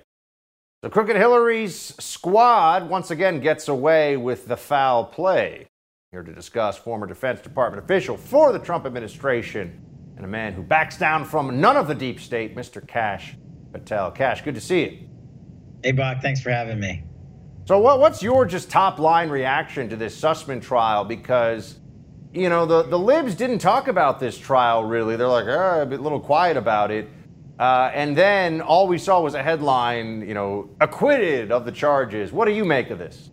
So 0.86 0.90
Crooked 0.92 1.16
Hillary's 1.16 1.96
squad 2.00 2.88
once 2.88 3.10
again 3.10 3.40
gets 3.40 3.70
away 3.70 4.18
with 4.18 4.48
the 4.48 4.56
foul 4.56 5.04
play. 5.04 5.66
Here 6.12 6.22
to 6.22 6.32
discuss 6.32 6.78
former 6.78 7.08
Defense 7.08 7.42
Department 7.42 7.84
official 7.84 8.18
for 8.18 8.54
the 8.54 8.60
Trump 8.60 8.86
administration 8.86 9.84
and 10.16 10.24
a 10.24 10.28
man 10.28 10.54
who 10.54 10.62
backs 10.62 10.96
down 10.96 11.26
from 11.26 11.60
none 11.60 11.76
of 11.76 11.88
the 11.88 11.96
deep 11.96 12.20
state, 12.20 12.56
Mr. 12.56 12.88
Kash 12.88 13.36
Patel. 13.74 14.12
Kash, 14.12 14.44
good 14.44 14.54
to 14.54 14.62
see 14.62 14.82
you. 14.84 15.00
Hey, 15.82 15.92
Buck, 15.92 16.22
thanks 16.22 16.40
for 16.40 16.52
having 16.52 16.80
me. 16.80 17.04
So, 17.66 17.80
what, 17.80 18.00
what's 18.00 18.22
your 18.22 18.46
just 18.46 18.70
top 18.70 19.00
line 19.00 19.30
reaction 19.30 19.90
to 19.90 19.96
this 19.96 20.16
Sussmann 20.16 20.62
trial? 20.62 21.04
Because, 21.04 21.80
you 22.32 22.48
know, 22.48 22.68
the, 22.68 22.84
the 22.84 23.00
libs 23.00 23.34
didn't 23.34 23.58
talk 23.58 23.88
about 23.88 24.20
this 24.20 24.38
trial 24.38 24.84
really. 24.84 25.16
They're 25.16 25.28
like, 25.28 25.48
oh, 25.48 25.82
a 25.82 25.86
bit 25.88 26.02
little 26.02 26.20
quiet 26.20 26.58
about 26.58 26.92
it. 26.92 27.10
Uh, 27.58 27.90
and 27.94 28.18
then 28.18 28.62
all 28.62 28.88
we 28.88 28.98
saw 28.98 29.22
was 29.22 29.34
a 29.34 29.42
headline, 29.42 30.28
you 30.28 30.34
know, 30.34 30.70
acquitted 30.82 31.52
of 31.52 31.66
the 31.66 31.72
charges. 31.72 32.32
What 32.32 32.46
do 32.46 32.52
you 32.52 32.66
make 32.66 32.90
of 32.90 33.00
this? 33.00 33.30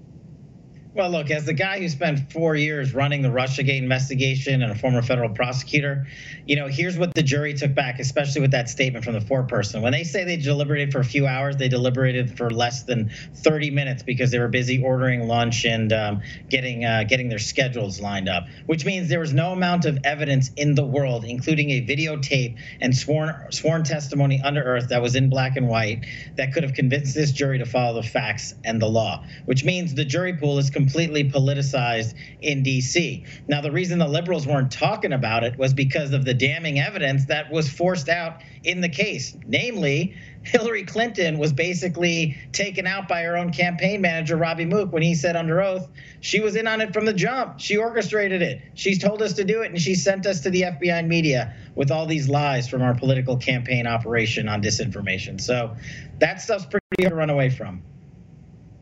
Well, 0.94 1.09
look, 1.09 1.31
as 1.31 1.46
the 1.46 1.55
guy 1.55 1.78
who 1.78 1.88
spent 1.88 2.31
four 2.31 2.55
years 2.55 2.92
running 2.92 3.22
the 3.22 3.31
Russiagate 3.31 3.78
investigation 3.78 4.62
and 4.62 4.72
a 4.72 4.74
former 4.74 5.00
federal 5.00 5.31
prosecutor, 5.31 6.07
you 6.44 6.55
know, 6.55 6.66
here's 6.66 6.98
what 6.98 7.14
the 7.14 7.22
jury 7.22 7.55
took 7.55 7.74
back, 7.74 7.98
especially 7.98 8.42
with 8.42 8.50
that 8.50 8.68
statement 8.68 9.02
from 9.02 9.14
the 9.14 9.20
foreperson. 9.20 9.81
When 9.81 9.92
they 9.92 10.05
say 10.05 10.24
they 10.24 10.37
deliberated 10.37 10.92
for 10.92 11.00
a 11.00 11.05
few 11.05 11.26
hours, 11.26 11.57
they 11.57 11.68
deliberated 11.68 12.37
for 12.37 12.50
less 12.50 12.83
than 12.83 13.11
30 13.37 13.70
minutes 13.70 14.02
because 14.02 14.31
they 14.33 14.38
were 14.38 14.48
busy 14.48 14.83
ordering 14.83 15.26
lunch 15.26 15.64
and 15.64 15.90
um, 15.94 16.20
getting 16.50 16.85
uh, 16.85 17.05
getting 17.05 17.31
their 17.31 17.38
schedules 17.38 17.98
lined 17.98 18.28
up. 18.28 18.44
Which 18.66 18.85
means 18.85 19.09
there 19.09 19.20
was 19.20 19.33
no 19.33 19.52
amount 19.52 19.87
of 19.87 19.98
evidence 20.05 20.50
in 20.59 20.74
the 20.74 20.85
world, 20.85 21.24
including 21.24 21.70
a 21.70 21.87
videotape 21.87 22.59
and 22.83 22.94
sworn 22.94 23.35
sworn 23.50 23.85
testimony 23.85 24.42
under 24.44 24.76
oath 24.76 24.90
that 24.90 25.00
was 25.00 25.16
in 25.16 25.31
black 25.31 25.57
and 25.57 25.68
white, 25.68 26.05
that 26.37 26.52
could 26.52 26.64
have 26.64 26.74
convinced 26.74 27.14
this 27.14 27.33
jury 27.33 27.57
to 27.59 27.64
follow 27.64 27.94
the 27.94 28.07
facts 28.07 28.55
and 28.62 28.83
the 28.83 28.88
law. 28.88 29.24
Which 29.46 29.64
means 29.64 29.94
the 29.94 30.05
jury 30.05 30.37
pool 30.37 30.59
is 30.59 30.68
completely 30.83 31.31
politicized 31.31 32.14
in 32.40 32.64
D.C. 32.64 33.25
Now, 33.47 33.61
the 33.61 33.71
reason 33.71 34.01
the 34.01 34.09
liberals 34.09 34.49
weren't 34.49 34.73
talking 34.73 35.12
about 35.12 35.45
it 35.45 35.57
was 35.57 35.73
because 35.73 36.12
of 36.12 36.25
the 36.25 36.35
damning 36.35 36.81
evidence 36.81 37.27
that 37.27 37.53
was 37.53 37.71
forced 37.71 38.09
out 38.09 38.40
in 38.64 38.81
the 38.81 38.88
case. 38.88 39.37
Namely, 39.47 40.16
Hillary 40.42 40.83
Clinton 40.83 41.38
was 41.38 41.53
basically 41.53 42.37
taken 42.51 42.85
out 42.88 43.07
by 43.07 43.23
her 43.23 43.37
own 43.37 43.53
campaign 43.53 44.01
manager, 44.01 44.37
Robbie 44.37 44.64
Mook, 44.64 44.92
when 44.92 45.03
he 45.03 45.14
said 45.14 45.37
under 45.37 45.62
oath 45.62 45.88
she 46.21 46.40
was 46.40 46.57
in 46.57 46.66
on 46.66 46.81
it 46.81 46.92
from 46.92 47.05
the 47.05 47.12
jump. 47.12 47.61
She 47.61 47.77
orchestrated 47.77 48.42
it. 48.42 48.61
She's 48.75 48.99
told 48.99 49.23
us 49.23 49.35
to 49.35 49.45
do 49.45 49.62
it, 49.62 49.71
and 49.71 49.81
she 49.81 49.95
sent 49.95 50.27
us 50.27 50.40
to 50.40 50.51
the 50.51 50.62
FBI 50.62 50.99
and 50.99 51.09
media 51.09 51.55
with 51.77 51.92
all 51.92 52.07
these 52.07 52.29
lies 52.29 52.68
from 52.68 52.83
our 52.83 52.95
political 52.95 53.37
campaign 53.37 53.87
operation 53.87 54.49
on 54.49 54.62
disinformation. 54.62 55.40
So 55.40 55.77
that 56.18 56.40
stuff's 56.40 56.66
pretty 56.66 56.85
hard 57.01 57.11
to 57.11 57.14
run 57.16 57.31
away 57.31 57.51
from. 57.51 57.83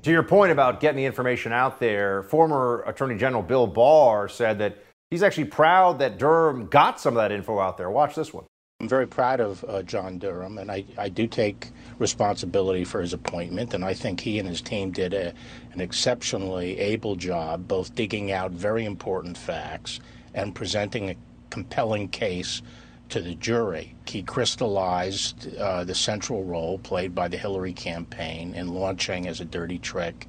To 0.02 0.10
your 0.10 0.22
point 0.22 0.50
about 0.50 0.80
getting 0.80 0.96
the 0.96 1.04
information 1.04 1.52
out 1.52 1.78
there, 1.78 2.22
former 2.22 2.82
Attorney 2.86 3.18
General 3.18 3.42
Bill 3.42 3.66
Barr 3.66 4.30
said 4.30 4.58
that 4.60 4.78
he's 5.10 5.22
actually 5.22 5.44
proud 5.44 5.98
that 5.98 6.16
Durham 6.16 6.66
got 6.66 6.98
some 6.98 7.14
of 7.16 7.22
that 7.22 7.32
info 7.32 7.58
out 7.58 7.76
there. 7.76 7.90
Watch 7.90 8.14
this 8.14 8.32
one. 8.32 8.46
I'm 8.80 8.88
very 8.88 9.06
proud 9.06 9.40
of 9.40 9.62
uh, 9.68 9.82
John 9.82 10.18
Durham, 10.18 10.56
and 10.56 10.70
I, 10.70 10.86
I 10.96 11.10
do 11.10 11.26
take 11.26 11.70
responsibility 11.98 12.82
for 12.84 13.02
his 13.02 13.12
appointment. 13.12 13.74
And 13.74 13.84
I 13.84 13.92
think 13.92 14.20
he 14.20 14.38
and 14.38 14.48
his 14.48 14.62
team 14.62 14.90
did 14.90 15.12
a, 15.12 15.34
an 15.72 15.82
exceptionally 15.82 16.78
able 16.78 17.14
job, 17.14 17.68
both 17.68 17.94
digging 17.94 18.32
out 18.32 18.52
very 18.52 18.86
important 18.86 19.36
facts 19.36 20.00
and 20.32 20.54
presenting 20.54 21.10
a 21.10 21.16
compelling 21.50 22.08
case 22.08 22.62
to 23.10 23.20
the 23.20 23.34
jury. 23.34 23.94
He 24.06 24.22
crystallized 24.22 25.56
uh, 25.56 25.84
the 25.84 25.94
central 25.94 26.44
role 26.44 26.78
played 26.78 27.14
by 27.14 27.28
the 27.28 27.36
Hillary 27.36 27.72
campaign 27.72 28.54
in 28.54 28.74
launching 28.74 29.26
as 29.26 29.40
a 29.40 29.44
dirty 29.44 29.78
trick 29.78 30.26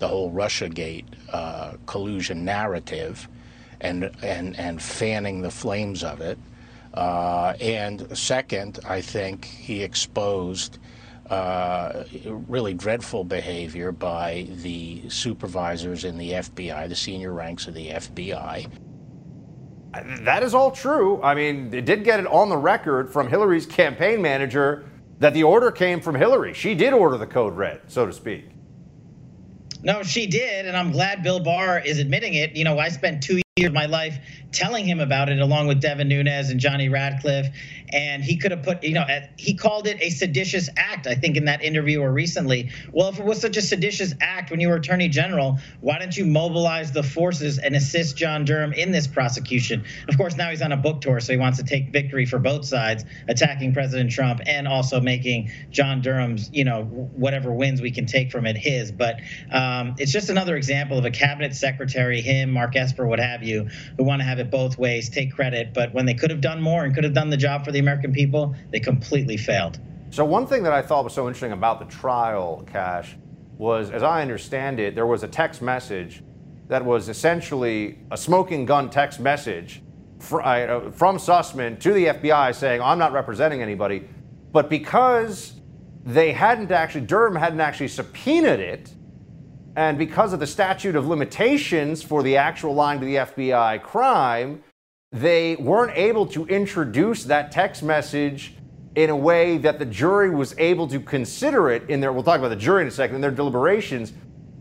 the 0.00 0.08
whole 0.08 0.32
Russiagate 0.32 1.04
uh, 1.32 1.74
collusion 1.86 2.44
narrative 2.44 3.28
and, 3.80 4.10
and, 4.22 4.58
and 4.58 4.82
fanning 4.82 5.42
the 5.42 5.50
flames 5.50 6.02
of 6.02 6.20
it. 6.20 6.38
Uh, 6.94 7.54
and 7.60 8.16
second, 8.16 8.80
I 8.88 9.00
think 9.00 9.44
he 9.44 9.82
exposed 9.82 10.78
uh, 11.28 12.04
really 12.24 12.74
dreadful 12.74 13.22
behavior 13.22 13.92
by 13.92 14.48
the 14.50 15.08
supervisors 15.08 16.04
in 16.04 16.18
the 16.18 16.32
FBI, 16.32 16.88
the 16.88 16.96
senior 16.96 17.32
ranks 17.32 17.68
of 17.68 17.74
the 17.74 17.90
FBI. 17.90 18.68
That 19.92 20.42
is 20.42 20.54
all 20.54 20.70
true. 20.70 21.20
I 21.22 21.34
mean, 21.34 21.74
it 21.74 21.84
did 21.84 22.04
get 22.04 22.20
it 22.20 22.26
on 22.26 22.48
the 22.48 22.56
record 22.56 23.12
from 23.12 23.28
Hillary's 23.28 23.66
campaign 23.66 24.22
manager 24.22 24.84
that 25.18 25.34
the 25.34 25.42
order 25.42 25.70
came 25.70 26.00
from 26.00 26.14
Hillary. 26.14 26.54
She 26.54 26.74
did 26.74 26.92
order 26.92 27.18
the 27.18 27.26
code 27.26 27.56
red, 27.56 27.82
so 27.88 28.06
to 28.06 28.12
speak. 28.12 28.50
No, 29.82 30.02
she 30.02 30.26
did, 30.26 30.66
and 30.66 30.76
I'm 30.76 30.92
glad 30.92 31.22
Bill 31.22 31.40
Barr 31.40 31.78
is 31.80 31.98
admitting 31.98 32.34
it. 32.34 32.54
You 32.54 32.64
know, 32.64 32.78
I 32.78 32.88
spent 32.88 33.22
two 33.22 33.40
of 33.66 33.72
my 33.72 33.86
life 33.86 34.18
telling 34.52 34.84
him 34.84 35.00
about 35.00 35.28
it 35.28 35.38
along 35.38 35.66
with 35.66 35.80
Devin 35.80 36.08
Nunes 36.08 36.50
and 36.50 36.60
Johnny 36.60 36.88
Ratcliffe. 36.88 37.48
And 37.92 38.22
he 38.22 38.36
could 38.36 38.52
have 38.52 38.62
put, 38.62 38.84
you 38.84 38.94
know, 38.94 39.04
he 39.36 39.54
called 39.54 39.88
it 39.88 40.00
a 40.00 40.10
seditious 40.10 40.68
act, 40.76 41.08
I 41.08 41.16
think, 41.16 41.36
in 41.36 41.46
that 41.46 41.62
interview 41.62 42.00
or 42.00 42.12
recently. 42.12 42.70
Well, 42.92 43.08
if 43.08 43.18
it 43.18 43.24
was 43.24 43.40
such 43.40 43.56
a 43.56 43.62
seditious 43.62 44.14
act 44.20 44.52
when 44.52 44.60
you 44.60 44.68
were 44.68 44.76
attorney 44.76 45.08
general, 45.08 45.58
why 45.80 45.98
didn't 45.98 46.16
you 46.16 46.24
mobilize 46.24 46.92
the 46.92 47.02
forces 47.02 47.58
and 47.58 47.74
assist 47.74 48.16
John 48.16 48.44
Durham 48.44 48.72
in 48.72 48.92
this 48.92 49.08
prosecution? 49.08 49.84
Of 50.08 50.16
course, 50.16 50.36
now 50.36 50.50
he's 50.50 50.62
on 50.62 50.70
a 50.70 50.76
book 50.76 51.00
tour, 51.00 51.18
so 51.18 51.32
he 51.32 51.38
wants 51.38 51.58
to 51.58 51.64
take 51.64 51.90
victory 51.90 52.26
for 52.26 52.38
both 52.38 52.64
sides, 52.64 53.04
attacking 53.26 53.74
President 53.74 54.12
Trump 54.12 54.40
and 54.46 54.68
also 54.68 55.00
making 55.00 55.50
John 55.70 56.00
Durham's, 56.00 56.48
you 56.52 56.64
know, 56.64 56.84
whatever 56.84 57.52
wins 57.52 57.80
we 57.80 57.90
can 57.90 58.06
take 58.06 58.30
from 58.30 58.46
it 58.46 58.56
his. 58.56 58.92
But 58.92 59.16
um, 59.50 59.96
it's 59.98 60.12
just 60.12 60.30
another 60.30 60.56
example 60.56 60.96
of 60.96 61.04
a 61.04 61.10
cabinet 61.10 61.56
secretary, 61.56 62.20
him, 62.20 62.52
Mark 62.52 62.76
Esper, 62.76 63.04
what 63.04 63.18
have 63.18 63.39
you, 63.42 63.68
who 63.96 64.04
want 64.04 64.20
to 64.20 64.24
have 64.24 64.38
it 64.38 64.50
both 64.50 64.78
ways, 64.78 65.08
take 65.08 65.32
credit. 65.32 65.72
But 65.74 65.92
when 65.94 66.06
they 66.06 66.14
could 66.14 66.30
have 66.30 66.40
done 66.40 66.60
more 66.60 66.84
and 66.84 66.94
could 66.94 67.04
have 67.04 67.14
done 67.14 67.30
the 67.30 67.36
job 67.36 67.64
for 67.64 67.72
the 67.72 67.78
American 67.78 68.12
people, 68.12 68.54
they 68.70 68.80
completely 68.80 69.36
failed. 69.36 69.78
So, 70.10 70.24
one 70.24 70.46
thing 70.46 70.62
that 70.64 70.72
I 70.72 70.82
thought 70.82 71.04
was 71.04 71.14
so 71.14 71.26
interesting 71.26 71.52
about 71.52 71.78
the 71.78 71.86
trial, 71.86 72.64
Kash, 72.70 73.16
was 73.58 73.90
as 73.90 74.02
I 74.02 74.22
understand 74.22 74.80
it, 74.80 74.94
there 74.94 75.06
was 75.06 75.22
a 75.22 75.28
text 75.28 75.62
message 75.62 76.22
that 76.68 76.84
was 76.84 77.08
essentially 77.08 77.98
a 78.10 78.16
smoking 78.16 78.64
gun 78.64 78.90
text 78.90 79.20
message 79.20 79.82
uh, 80.32 80.90
from 80.90 81.16
Sussmann 81.16 81.78
to 81.80 81.92
the 81.92 82.06
FBI 82.06 82.54
saying, 82.54 82.80
I'm 82.80 82.98
not 82.98 83.12
representing 83.12 83.62
anybody. 83.62 84.08
But 84.52 84.68
because 84.68 85.54
they 86.04 86.32
hadn't 86.32 86.70
actually, 86.70 87.02
Durham 87.02 87.36
hadn't 87.36 87.60
actually 87.60 87.88
subpoenaed 87.88 88.60
it, 88.60 88.94
and 89.76 89.98
because 89.98 90.32
of 90.32 90.40
the 90.40 90.46
statute 90.46 90.96
of 90.96 91.06
limitations 91.06 92.02
for 92.02 92.22
the 92.22 92.36
actual 92.36 92.74
lying 92.74 93.00
to 93.00 93.06
the 93.06 93.16
FBI 93.16 93.82
crime, 93.82 94.62
they 95.12 95.56
weren't 95.56 95.96
able 95.96 96.26
to 96.26 96.46
introduce 96.46 97.24
that 97.24 97.50
text 97.52 97.82
message 97.82 98.54
in 98.94 99.10
a 99.10 99.16
way 99.16 99.58
that 99.58 99.78
the 99.78 99.84
jury 99.84 100.30
was 100.30 100.54
able 100.58 100.86
to 100.88 101.00
consider 101.00 101.70
it 101.70 101.88
in 101.88 102.00
their, 102.00 102.12
we'll 102.12 102.22
talk 102.22 102.38
about 102.38 102.48
the 102.48 102.56
jury 102.56 102.82
in 102.82 102.88
a 102.88 102.90
second, 102.90 103.16
in 103.16 103.20
their 103.20 103.30
deliberations. 103.30 104.12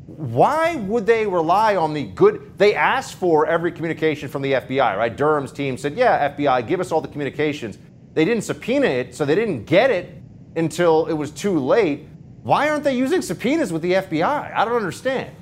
Why 0.06 0.76
would 0.76 1.06
they 1.06 1.26
rely 1.26 1.76
on 1.76 1.94
the 1.94 2.04
good? 2.04 2.58
They 2.58 2.76
asked 2.76 3.16
for 3.16 3.46
every 3.46 3.72
communication 3.72 4.28
from 4.30 4.42
the 4.42 4.54
FBI, 4.54 4.98
right? 4.98 5.16
Durham's 5.16 5.52
team 5.52 5.78
said, 5.78 5.96
yeah, 5.96 6.36
FBI, 6.36 6.68
give 6.68 6.80
us 6.80 6.92
all 6.92 7.02
the 7.02 7.08
communications. 7.08 7.78
They 8.14 8.26
didn't 8.26 8.44
subpoena 8.44 8.88
it, 8.88 9.16
so 9.16 9.26
they 9.26 9.36
didn't 9.36 9.66
get 9.66 9.92
it 9.92 10.22
until 10.56 11.06
it 11.08 11.14
was 11.14 11.32
too 11.32 11.58
late. 11.58 12.08
Why 12.44 12.70
aren't 12.70 12.84
they 12.84 12.96
using 12.96 13.22
subpoenas 13.22 13.74
with 13.74 13.82
the 13.82 13.94
FBI? 13.94 14.56
I 14.56 14.66
don't 14.66 14.76
understand. 14.76 15.36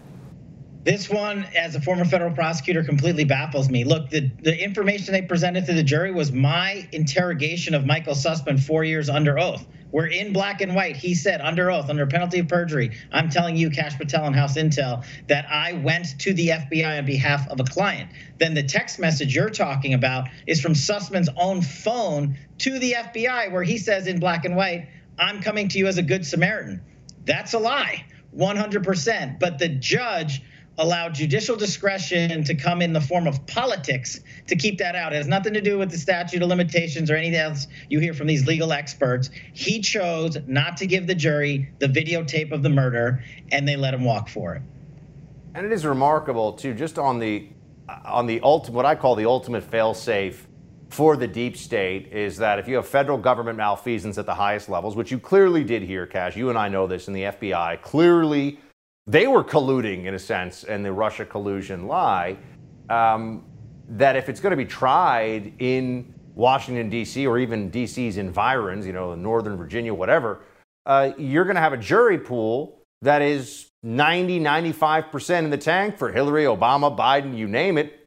This 0.84 1.10
one, 1.10 1.46
as 1.58 1.76
a 1.76 1.82
former 1.82 2.06
federal 2.06 2.32
prosecutor, 2.34 2.82
completely 2.82 3.26
baffles 3.26 3.70
me. 3.70 3.84
Look, 3.84 4.10
the, 4.10 4.32
the 4.42 4.58
information 4.58 5.12
they 5.12 5.22
presented 5.22 5.66
to 5.66 5.74
the 5.74 5.84
jury 5.84 6.14
was 6.14 6.32
my 6.32 6.88
interrogation 6.94 7.76
of 7.76 7.86
Michael 7.86 8.14
Sussmann 8.14 8.58
four 8.58 8.86
years 8.86 9.10
under 9.10 9.38
oath. 9.38 9.68
We're 9.92 10.08
in 10.08 10.32
black 10.32 10.62
and 10.62 10.76
white. 10.76 10.96
He 10.96 11.14
said 11.14 11.42
under 11.42 11.72
oath, 11.72 11.90
under 11.90 12.06
penalty 12.08 12.40
of 12.40 12.48
perjury, 12.48 12.98
I'm 13.12 13.30
telling 13.30 13.58
you, 13.58 13.70
Kash 13.70 13.98
Patel 13.98 14.26
and 14.26 14.36
House 14.36 14.56
Intel, 14.56 15.06
that 15.28 15.46
I 15.50 15.74
went 15.74 16.20
to 16.22 16.34
the 16.34 16.50
FBI 16.50 17.00
on 17.00 17.06
behalf 17.06 17.48
of 17.50 17.60
a 17.60 17.64
client. 17.64 18.10
Then 18.38 18.54
the 18.54 18.64
text 18.64 19.00
message 19.00 19.36
you're 19.36 19.50
talking 19.50 19.94
about 19.94 20.30
is 20.46 20.62
from 20.62 20.74
Sussmann's 20.74 21.30
own 21.36 21.62
phone 21.62 22.38
to 22.60 22.80
the 22.80 22.94
FBI, 22.94 23.52
where 23.52 23.64
he 23.64 23.78
says 23.78 24.08
in 24.08 24.20
black 24.20 24.46
and 24.46 24.56
white, 24.56 24.88
I'm 25.18 25.42
coming 25.42 25.68
to 25.70 25.78
you 25.78 25.88
as 25.88 25.98
a 25.98 26.04
good 26.04 26.26
Samaritan. 26.26 26.82
That's 27.26 27.54
a 27.54 27.60
lie, 27.60 28.06
100%. 28.36 29.40
But 29.40 29.60
the 29.60 29.70
judge 29.70 30.42
allowed 30.80 31.16
judicial 31.16 31.56
discretion 31.56 32.44
to 32.44 32.54
come 32.54 32.82
in 32.82 32.94
the 32.94 33.02
form 33.02 33.26
of 33.26 33.46
politics 33.48 34.20
to 34.46 34.56
keep 34.56 34.78
that 34.78 34.96
out. 34.96 35.12
It 35.12 35.16
has 35.16 35.28
nothing 35.28 35.54
to 35.56 35.62
do 35.62 35.78
with 35.78 35.90
the 35.90 35.98
statute 35.98 36.42
of 36.42 36.50
limitations 36.50 37.10
or 37.10 37.16
anything 37.16 37.40
else 37.40 37.68
you 37.90 38.00
hear 38.00 38.14
from 38.14 38.28
these 38.28 38.46
legal 38.46 38.72
experts. 38.72 39.32
He 39.54 39.82
chose 39.82 40.38
not 40.46 40.78
to 40.78 40.86
give 40.86 41.08
the 41.08 41.16
jury 41.16 41.70
the 41.80 41.88
videotape 41.88 42.52
of 42.52 42.62
the 42.62 42.70
murder, 42.70 43.24
and 43.52 43.68
they 43.68 43.76
let 43.76 43.94
him 43.94 44.04
walk 44.04 44.30
for 44.30 44.54
it. 44.54 44.62
And 45.56 45.66
it 45.66 45.72
is 45.72 45.86
remarkable 45.86 46.54
too, 46.54 46.76
just 46.76 47.00
on 47.00 47.18
the 47.18 47.50
on 48.06 48.28
the 48.28 48.42
ultimate, 48.42 48.76
what 48.76 48.86
I 48.86 48.96
call 48.96 49.16
the 49.16 49.26
ultimate 49.26 49.70
failsafe 49.70 50.47
for 50.90 51.18
the 51.18 51.28
deep 51.28 51.58
state 51.58 52.12
is 52.14 52.38
that 52.38 52.60
if 52.60 52.68
you 52.68 52.76
have 52.76 52.88
federal 52.88 53.18
government 53.18 53.58
malfeasance 53.58 54.18
at 54.18 54.26
the 54.26 54.34
highest 54.34 54.70
levels, 54.70 54.96
which 54.96 55.12
you 55.12 55.20
clearly 55.20 55.64
did 55.64 55.84
here, 55.84 56.06
Kash, 56.06 56.36
you 56.36 56.50
and 56.50 56.58
I 56.58 56.70
know 56.70 56.88
this 56.88 57.08
in 57.08 57.14
the 57.14 57.24
FBI, 57.24 57.82
clearly 57.82 58.60
they 59.06 59.28
were 59.28 59.44
colluding 59.44 60.06
in 60.06 60.14
a 60.14 60.20
sense 60.20 60.64
in 60.64 60.84
the 60.84 60.92
Russia 60.92 61.26
collusion 61.26 61.88
lie. 61.88 62.38
Um, 62.90 63.44
that 63.90 64.16
if 64.16 64.28
it's 64.30 64.40
going 64.40 64.52
to 64.52 64.58
be 64.58 64.66
tried 64.66 65.54
in 65.60 66.14
Washington, 66.36 66.90
D.C., 66.90 67.26
or 67.26 67.40
even 67.40 67.70
D.C.'s 67.70 68.18
environs, 68.18 68.86
you 68.86 68.94
know, 68.94 69.16
Northern 69.16 69.58
Virginia, 69.58 69.94
whatever, 69.94 70.42
uh, 70.86 71.12
you're 71.18 71.46
going 71.46 71.56
to 71.56 71.62
have 71.62 71.74
a 71.74 71.78
jury 71.78 72.18
pool 72.18 72.82
that 73.02 73.22
is 73.22 73.70
90, 73.84 74.40
95% 74.40 75.44
in 75.44 75.50
the 75.50 75.58
tank 75.58 75.98
for 75.98 76.12
Hillary, 76.12 76.44
Obama, 76.44 76.96
Biden, 76.96 77.38
you 77.38 77.48
name 77.48 77.78
it. 77.78 78.06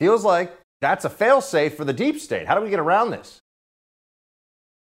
Feels 0.00 0.24
like 0.24 0.56
that's 0.80 1.04
a 1.04 1.10
failsafe 1.10 1.72
for 1.74 1.84
the 1.84 1.92
deep 1.92 2.20
state. 2.20 2.46
How 2.46 2.54
do 2.54 2.60
we 2.62 2.70
get 2.70 2.80
around 2.80 3.10
this? 3.10 3.40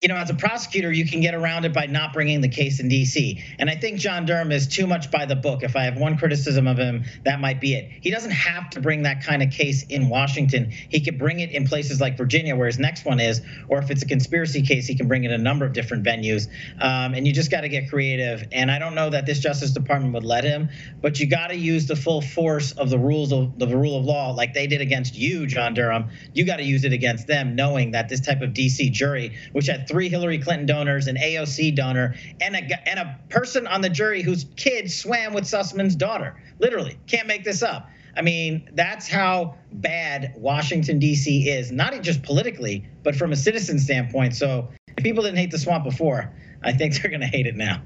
You 0.01 0.07
know, 0.07 0.15
as 0.15 0.29
a 0.29 0.33
prosecutor, 0.33 0.93
you 0.93 1.05
can 1.05 1.19
get 1.19 1.33
around 1.33 1.65
it 1.65 1.73
by 1.73 1.85
not 1.85 2.13
bringing 2.13 2.39
the 2.39 2.47
case 2.47 2.79
in 2.79 2.87
D.C. 2.87 3.43
And 3.59 3.69
I 3.69 3.75
think 3.75 3.99
John 3.99 4.25
Durham 4.25 4.49
is 4.49 4.65
too 4.65 4.87
much 4.87 5.11
by 5.11 5.25
the 5.25 5.35
book. 5.35 5.61
If 5.61 5.75
I 5.75 5.83
have 5.83 5.97
one 5.97 6.17
criticism 6.17 6.67
of 6.67 6.77
him, 6.77 7.03
that 7.25 7.41
might 7.41 7.59
be 7.59 7.73
it. 7.73 7.91
He 7.99 8.09
doesn't 8.09 8.31
have 8.31 8.69
to 8.71 8.79
bring 8.79 9.03
that 9.03 9.25
kind 9.25 9.43
of 9.43 9.51
case 9.51 9.83
in 9.83 10.07
Washington. 10.07 10.71
He 10.71 11.01
could 11.01 11.19
bring 11.19 11.41
it 11.41 11.51
in 11.51 11.67
places 11.67 11.99
like 11.99 12.15
Virginia, 12.15 12.55
where 12.55 12.67
his 12.67 12.79
next 12.79 13.03
one 13.03 13.19
is, 13.19 13.41
or 13.67 13.79
if 13.79 13.91
it's 13.91 14.01
a 14.01 14.05
conspiracy 14.05 14.61
case, 14.61 14.87
he 14.87 14.95
can 14.95 15.09
bring 15.09 15.25
it 15.25 15.31
in 15.31 15.41
a 15.41 15.43
number 15.43 15.65
of 15.65 15.73
different 15.73 16.05
venues. 16.05 16.47
Um, 16.79 17.13
and 17.13 17.27
you 17.27 17.33
just 17.33 17.51
got 17.51 17.61
to 17.61 17.69
get 17.69 17.89
creative. 17.89 18.47
And 18.53 18.71
I 18.71 18.79
don't 18.79 18.95
know 18.95 19.09
that 19.09 19.25
this 19.25 19.39
Justice 19.39 19.71
Department 19.71 20.13
would 20.13 20.23
let 20.23 20.45
him, 20.45 20.69
but 21.01 21.19
you 21.19 21.27
got 21.27 21.47
to 21.47 21.57
use 21.57 21.87
the 21.87 21.97
full 21.97 22.21
force 22.21 22.71
of 22.71 22.89
the 22.89 22.97
rules 22.97 23.33
of 23.33 23.59
the 23.59 23.67
rule 23.67 23.99
of 23.99 24.05
law, 24.05 24.31
like 24.31 24.53
they 24.53 24.67
did 24.67 24.79
against 24.79 25.17
you, 25.17 25.45
John 25.45 25.73
Durham. 25.73 26.07
You 26.33 26.45
got 26.45 26.57
to 26.57 26.63
use 26.63 26.85
it 26.85 26.93
against 26.93 27.27
them, 27.27 27.55
knowing 27.55 27.91
that 27.91 28.07
this 28.07 28.21
type 28.21 28.41
of 28.41 28.53
D.C. 28.53 28.91
jury, 28.91 29.35
which 29.51 29.67
had 29.67 29.88
three 29.89 30.07
Hillary 30.07 30.37
Clinton 30.37 30.65
donors, 30.65 31.07
an 31.07 31.17
AOC 31.17 31.75
donor, 31.75 32.15
and 32.39 32.55
a 32.55 32.89
and 32.89 32.99
a 32.99 33.19
person 33.27 33.67
on 33.67 33.81
the 33.81 33.89
jury 33.89 34.21
whose 34.21 34.45
kid 34.55 34.89
swam 34.89 35.33
with 35.33 35.43
Sussmann's 35.43 35.95
daughter. 35.95 36.41
Literally, 36.59 36.97
can't 37.07 37.27
make 37.27 37.43
this 37.43 37.61
up. 37.61 37.89
I 38.15 38.21
mean, 38.21 38.69
that's 38.73 39.07
how 39.07 39.55
bad 39.71 40.33
Washington 40.35 40.99
D.C. 40.99 41.49
is, 41.49 41.71
not 41.71 42.01
just 42.01 42.23
politically, 42.23 42.85
but 43.03 43.15
from 43.15 43.31
a 43.31 43.35
citizen 43.35 43.79
standpoint. 43.79 44.35
So, 44.35 44.69
people 44.97 45.23
didn't 45.23 45.37
hate 45.37 45.51
the 45.51 45.59
swamp 45.59 45.83
before, 45.83 46.31
I 46.63 46.71
think 46.71 46.93
they're 47.01 47.11
going 47.11 47.21
to 47.21 47.27
hate 47.27 47.47
it 47.47 47.55
now. 47.55 47.81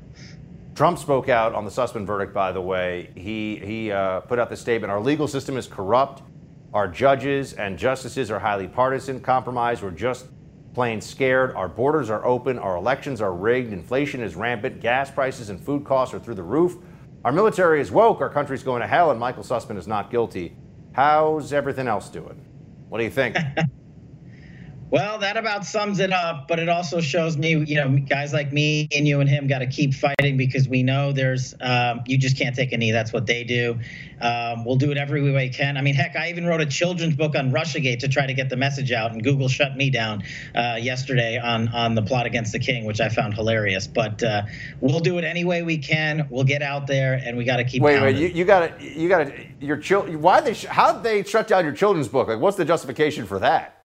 Trump 0.76 0.98
spoke 0.98 1.30
out 1.30 1.54
on 1.54 1.66
the 1.66 1.72
Sussmann 1.72 2.06
verdict, 2.06 2.34
by 2.34 2.52
the 2.52 2.62
way. 2.62 3.12
He, 3.16 3.58
he 3.58 3.92
uh, 3.92 4.22
put 4.22 4.40
out 4.40 4.50
the 4.50 4.58
statement 4.58 4.92
Our 4.92 5.00
legal 5.00 5.28
system 5.28 5.56
is 5.56 5.68
corrupt. 5.68 6.24
Our 6.74 6.88
judges 6.88 7.54
and 7.54 7.78
justices 7.78 8.32
are 8.32 8.40
highly 8.40 8.68
partisan, 8.68 9.20
compromised, 9.20 9.84
or 9.84 9.92
just 9.92 10.26
plain 10.74 11.02
scared. 11.02 11.54
Our 11.56 11.68
borders 11.68 12.10
are 12.10 12.26
open. 12.26 12.58
Our 12.60 12.76
elections 12.76 13.22
are 13.22 13.34
rigged. 13.34 13.74
Inflation 13.74 14.22
is 14.22 14.36
rampant. 14.36 14.82
Gas 14.82 15.12
prices 15.12 15.50
and 15.50 15.60
food 15.60 15.86
costs 15.86 16.14
are 16.14 16.20
through 16.20 16.36
the 16.36 16.44
roof. 16.44 16.78
Our 17.24 17.32
military 17.32 17.80
is 17.80 17.92
woke. 17.92 18.22
Our 18.22 18.30
country's 18.30 18.64
going 18.64 18.82
to 18.82 18.88
hell, 18.88 19.12
and 19.12 19.20
Michael 19.20 19.44
Sussmann 19.44 19.78
is 19.78 19.88
not 19.88 20.12
guilty. 20.12 20.56
How's 20.94 21.54
everything 21.54 21.88
else 21.88 22.10
doing? 22.10 22.44
What 22.90 22.98
do 22.98 23.04
you 23.04 23.12
think? 23.12 23.38
Well, 24.94 25.18
that 25.18 25.38
about 25.38 25.66
sums 25.66 25.98
it 25.98 26.14
up, 26.14 26.48
but 26.48 26.60
it 26.60 26.70
also 26.70 27.02
shows 27.02 27.36
me, 27.36 27.56
you 27.66 27.74
know, 27.74 27.98
guys 27.98 28.32
like 28.32 28.54
me 28.54 28.88
and 28.96 29.08
you 29.08 29.22
and 29.22 29.28
him 29.28 29.48
got 29.48 29.60
to 29.60 29.66
keep 29.66 29.92
fighting 29.92 30.38
because 30.38 30.70
we 30.70 30.84
know 30.84 31.12
there's, 31.12 31.56
um, 31.62 32.04
you 32.06 32.16
just 32.16 32.38
can't 32.38 32.56
take 32.56 32.72
a 32.74 32.78
knee. 32.78 32.92
That's 32.92 33.12
what 33.12 33.26
they 33.26 33.44
do. 33.44 33.80
Um, 34.22 34.64
we'll 34.66 34.76
do 34.76 34.92
it 34.92 35.00
every 35.00 35.24
way 35.24 35.32
we 35.32 35.50
can. 35.50 35.78
I 35.78 35.82
mean, 35.82 35.96
heck, 35.96 36.16
I 36.16 36.30
even 36.30 36.46
wrote 36.46 36.62
a 36.62 36.68
children's 36.68 37.16
book 37.16 37.36
on 37.36 37.52
Russiagate 37.52 38.02
to 38.02 38.08
try 38.08 38.28
to 38.28 38.36
get 38.36 38.50
the 38.50 38.56
message 38.56 38.92
out, 38.92 39.12
and 39.12 39.24
Google 39.24 39.48
shut 39.48 39.76
me 39.76 39.90
down 39.90 40.22
uh, 40.54 40.78
yesterday 40.80 41.40
on 41.40 41.70
on 41.70 41.96
the 41.96 42.04
plot 42.04 42.28
against 42.28 42.52
the 42.52 42.60
king, 42.60 42.86
which 42.86 43.02
I 43.02 43.10
found 43.10 43.34
hilarious. 43.34 43.88
But 43.88 44.22
uh, 44.22 44.44
we'll 44.80 45.00
do 45.00 45.18
it 45.18 45.24
any 45.24 45.44
way 45.44 45.64
we 45.64 45.80
can. 45.80 46.28
We'll 46.30 46.44
get 46.44 46.62
out 46.62 46.86
there, 46.86 47.16
and 47.16 47.36
we 47.36 47.46
got 47.46 47.58
to 47.58 47.64
keep. 47.64 47.82
Wait, 47.82 47.98
pounding. 47.98 48.16
wait, 48.16 48.22
you, 48.22 48.28
you 48.28 48.46
got 48.46 48.80
to, 48.80 48.86
you 48.86 49.10
got 49.10 49.26
to, 49.26 49.46
your 49.60 49.78
children. 49.78 50.22
Why 50.22 50.40
they? 50.40 50.54
Sh- 50.54 50.66
how 50.66 50.94
they 50.94 51.24
shut 51.24 51.48
down 51.48 51.66
your 51.66 51.74
children's 51.74 52.08
book? 52.08 52.28
Like, 52.28 52.40
what's 52.40 52.58
the 52.58 52.66
justification 52.66 53.26
for 53.26 53.40
that? 53.40 53.83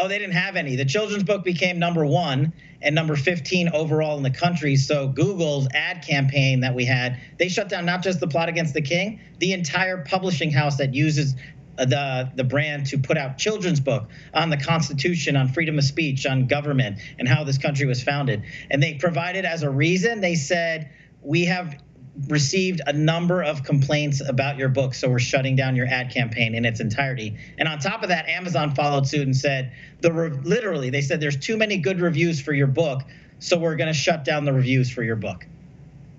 Oh, 0.00 0.06
they 0.06 0.18
didn't 0.18 0.34
have 0.34 0.54
any. 0.54 0.76
The 0.76 0.84
children's 0.84 1.24
book 1.24 1.42
became 1.42 1.80
number 1.80 2.06
one 2.06 2.52
and 2.80 2.94
number 2.94 3.16
15 3.16 3.70
overall 3.70 4.16
in 4.16 4.22
the 4.22 4.30
country. 4.30 4.76
So 4.76 5.08
Google's 5.08 5.66
ad 5.74 6.06
campaign 6.06 6.60
that 6.60 6.74
we 6.76 6.84
had, 6.84 7.18
they 7.36 7.48
shut 7.48 7.68
down 7.68 7.84
not 7.84 8.02
just 8.02 8.20
the 8.20 8.28
plot 8.28 8.48
against 8.48 8.74
the 8.74 8.82
king, 8.82 9.20
the 9.38 9.52
entire 9.52 10.04
publishing 10.04 10.52
house 10.52 10.76
that 10.76 10.94
uses 10.94 11.34
uh, 11.78 11.84
the 11.84 12.30
the 12.34 12.44
brand 12.44 12.86
to 12.86 12.98
put 12.98 13.16
out 13.16 13.38
children's 13.38 13.80
book 13.80 14.08
on 14.34 14.50
the 14.50 14.56
Constitution, 14.56 15.36
on 15.36 15.48
freedom 15.48 15.78
of 15.78 15.84
speech, 15.84 16.26
on 16.26 16.46
government, 16.46 16.98
and 17.18 17.28
how 17.28 17.44
this 17.44 17.58
country 17.58 17.86
was 17.86 18.02
founded. 18.02 18.42
And 18.70 18.82
they 18.82 18.94
provided 18.94 19.44
as 19.44 19.62
a 19.62 19.70
reason, 19.70 20.20
they 20.20 20.34
said 20.34 20.90
we 21.22 21.44
have 21.46 21.80
received 22.26 22.80
a 22.86 22.92
number 22.92 23.42
of 23.42 23.62
complaints 23.62 24.20
about 24.26 24.56
your 24.56 24.68
book, 24.68 24.94
so 24.94 25.08
we're 25.08 25.18
shutting 25.18 25.54
down 25.54 25.76
your 25.76 25.86
ad 25.86 26.10
campaign 26.10 26.54
in 26.54 26.64
its 26.64 26.80
entirety. 26.80 27.36
And 27.58 27.68
on 27.68 27.78
top 27.78 28.02
of 28.02 28.08
that, 28.08 28.28
Amazon 28.28 28.74
followed 28.74 29.06
suit 29.06 29.22
and 29.22 29.36
said 29.36 29.72
the 30.00 30.12
re- 30.12 30.30
literally 30.30 30.90
they 30.90 31.00
said 31.00 31.20
there's 31.20 31.36
too 31.36 31.56
many 31.56 31.76
good 31.76 32.00
reviews 32.00 32.40
for 32.40 32.52
your 32.52 32.66
book, 32.66 33.02
so 33.38 33.58
we're 33.58 33.76
going 33.76 33.92
to 33.92 33.98
shut 33.98 34.24
down 34.24 34.44
the 34.44 34.52
reviews 34.52 34.90
for 34.90 35.02
your 35.02 35.16
book. 35.16 35.46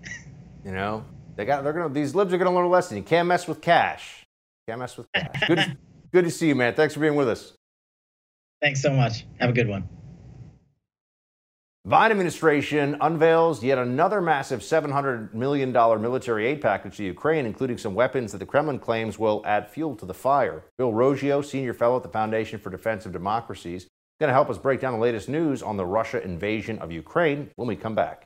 You 0.65 0.73
know, 0.73 1.05
they 1.38 1.45
got 1.45 1.63
they're 1.63 1.71
gonna 1.71 1.88
these 1.88 2.13
libs 2.13 2.33
are 2.33 2.38
gonna 2.38 2.53
learn 2.53 2.65
a 2.65 2.69
lesson. 2.69 2.97
You 2.97 3.01
can't 3.01 3.29
mess 3.29 3.47
with 3.47 3.62
Kash. 3.62 4.25
Can't 4.67 4.77
mess 4.77 4.97
with 4.97 5.07
Kash. 5.15 5.47
Good, 5.47 5.77
good 6.13 6.25
to 6.25 6.31
see 6.31 6.49
you, 6.49 6.53
man. 6.53 6.73
Thanks 6.75 6.93
for 6.93 6.99
being 6.99 7.15
with 7.15 7.29
us. 7.29 7.53
Thanks 8.62 8.81
so 8.81 8.91
much. 8.91 9.25
Have 9.39 9.49
a 9.49 9.53
good 9.53 9.69
one. 9.69 9.88
Biden 11.87 12.11
administration 12.11 12.97
unveils 12.99 13.63
yet 13.63 13.77
another 13.77 14.19
massive 14.19 14.59
$700 14.59 15.33
million 15.33 15.71
military 15.71 16.45
aid 16.45 16.59
package 16.61 16.97
to 16.97 17.05
Ukraine, 17.05 17.45
including 17.45 17.77
some 17.77 17.95
weapons 17.95 18.33
that 18.33 18.39
the 18.39 18.45
Kremlin 18.45 18.79
claims 18.79 19.17
will 19.17 19.41
add 19.45 19.69
fuel 19.69 19.95
to 19.95 20.05
the 20.05 20.13
fire. 20.13 20.65
Bill 20.77 20.91
Roggio, 20.91 21.43
senior 21.43 21.73
fellow 21.73 21.95
at 21.95 22.03
the 22.03 22.09
Foundation 22.09 22.59
for 22.59 22.69
Defense 22.69 23.05
of 23.05 23.13
Democracies, 23.13 23.87
going 24.19 24.27
to 24.27 24.33
help 24.33 24.49
us 24.49 24.57
break 24.57 24.81
down 24.81 24.91
the 24.91 24.99
latest 24.99 25.29
news 25.29 25.63
on 25.63 25.77
the 25.77 25.85
Russia 25.85 26.21
invasion 26.21 26.77
of 26.79 26.91
Ukraine 26.91 27.49
when 27.55 27.69
we 27.69 27.77
come 27.77 27.95
back. 27.95 28.25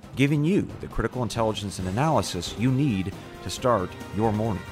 giving 0.15 0.43
you 0.43 0.67
the 0.79 0.87
critical 0.87 1.23
intelligence 1.23 1.79
and 1.79 1.87
analysis 1.87 2.55
you 2.57 2.71
need 2.71 3.13
to 3.43 3.49
start 3.49 3.89
your 4.15 4.31
morning. 4.31 4.63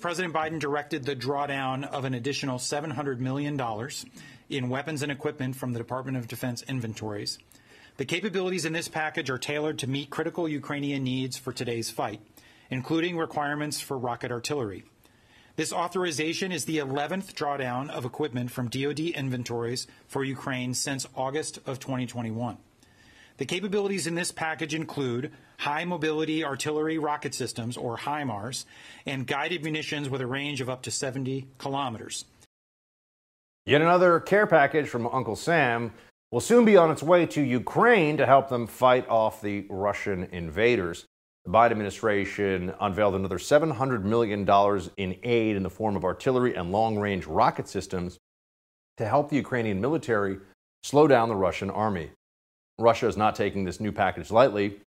President 0.00 0.32
Biden 0.34 0.60
directed 0.60 1.04
the 1.04 1.16
drawdown 1.16 1.84
of 1.84 2.04
an 2.04 2.14
additional 2.14 2.58
$700 2.58 3.18
million 3.18 3.60
in 4.48 4.68
weapons 4.68 5.02
and 5.02 5.10
equipment 5.10 5.56
from 5.56 5.72
the 5.72 5.78
Department 5.78 6.16
of 6.16 6.28
Defense 6.28 6.62
inventories. 6.68 7.38
The 7.96 8.04
capabilities 8.04 8.66
in 8.66 8.72
this 8.72 8.88
package 8.88 9.30
are 9.30 9.38
tailored 9.38 9.78
to 9.80 9.88
meet 9.88 10.10
critical 10.10 10.46
Ukrainian 10.46 11.02
needs 11.02 11.36
for 11.36 11.52
today's 11.52 11.90
fight, 11.90 12.20
including 12.70 13.16
requirements 13.16 13.80
for 13.80 13.96
rocket 13.96 14.30
artillery. 14.30 14.84
This 15.56 15.72
authorization 15.72 16.52
is 16.52 16.66
the 16.66 16.76
11th 16.76 17.32
drawdown 17.32 17.88
of 17.88 18.04
equipment 18.04 18.50
from 18.50 18.68
DoD 18.68 19.00
inventories 19.00 19.86
for 20.06 20.22
Ukraine 20.22 20.74
since 20.74 21.06
August 21.16 21.60
of 21.64 21.80
2021. 21.80 22.58
The 23.38 23.46
capabilities 23.46 24.06
in 24.06 24.14
this 24.14 24.32
package 24.32 24.74
include 24.74 25.32
high 25.56 25.86
mobility 25.86 26.44
artillery 26.44 26.98
rocket 26.98 27.32
systems, 27.32 27.78
or 27.78 27.96
HIMARS, 27.96 28.66
and 29.06 29.26
guided 29.26 29.64
munitions 29.64 30.10
with 30.10 30.20
a 30.20 30.26
range 30.26 30.60
of 30.60 30.68
up 30.68 30.82
to 30.82 30.90
70 30.90 31.48
kilometers. 31.56 32.26
Yet 33.64 33.80
another 33.80 34.20
care 34.20 34.46
package 34.46 34.88
from 34.88 35.06
Uncle 35.06 35.36
Sam 35.36 35.94
will 36.30 36.40
soon 36.40 36.66
be 36.66 36.76
on 36.76 36.90
its 36.90 37.02
way 37.02 37.24
to 37.24 37.40
Ukraine 37.40 38.18
to 38.18 38.26
help 38.26 38.50
them 38.50 38.66
fight 38.66 39.08
off 39.08 39.40
the 39.40 39.64
Russian 39.70 40.24
invaders. 40.24 41.06
The 41.46 41.52
Biden 41.52 41.70
administration 41.70 42.74
unveiled 42.80 43.14
another 43.14 43.38
$700 43.38 44.02
million 44.02 44.40
in 44.96 45.16
aid 45.22 45.54
in 45.54 45.62
the 45.62 45.70
form 45.70 45.94
of 45.94 46.04
artillery 46.04 46.56
and 46.56 46.72
long 46.72 46.98
range 46.98 47.24
rocket 47.26 47.68
systems 47.68 48.18
to 48.96 49.06
help 49.06 49.28
the 49.28 49.36
Ukrainian 49.36 49.80
military 49.80 50.38
slow 50.82 51.06
down 51.06 51.28
the 51.28 51.36
Russian 51.36 51.70
army. 51.70 52.10
Russia 52.80 53.06
is 53.06 53.16
not 53.16 53.36
taking 53.36 53.64
this 53.64 53.78
new 53.78 53.92
package 53.92 54.32
lightly. 54.32 54.80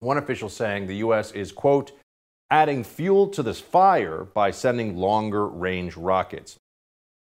One 0.00 0.18
official 0.18 0.48
saying 0.48 0.88
the 0.88 0.96
U.S. 0.96 1.30
is, 1.30 1.52
quote, 1.52 1.92
adding 2.50 2.82
fuel 2.82 3.28
to 3.28 3.44
this 3.44 3.60
fire 3.60 4.24
by 4.24 4.50
sending 4.50 4.96
longer 4.96 5.46
range 5.46 5.96
rockets. 5.96 6.56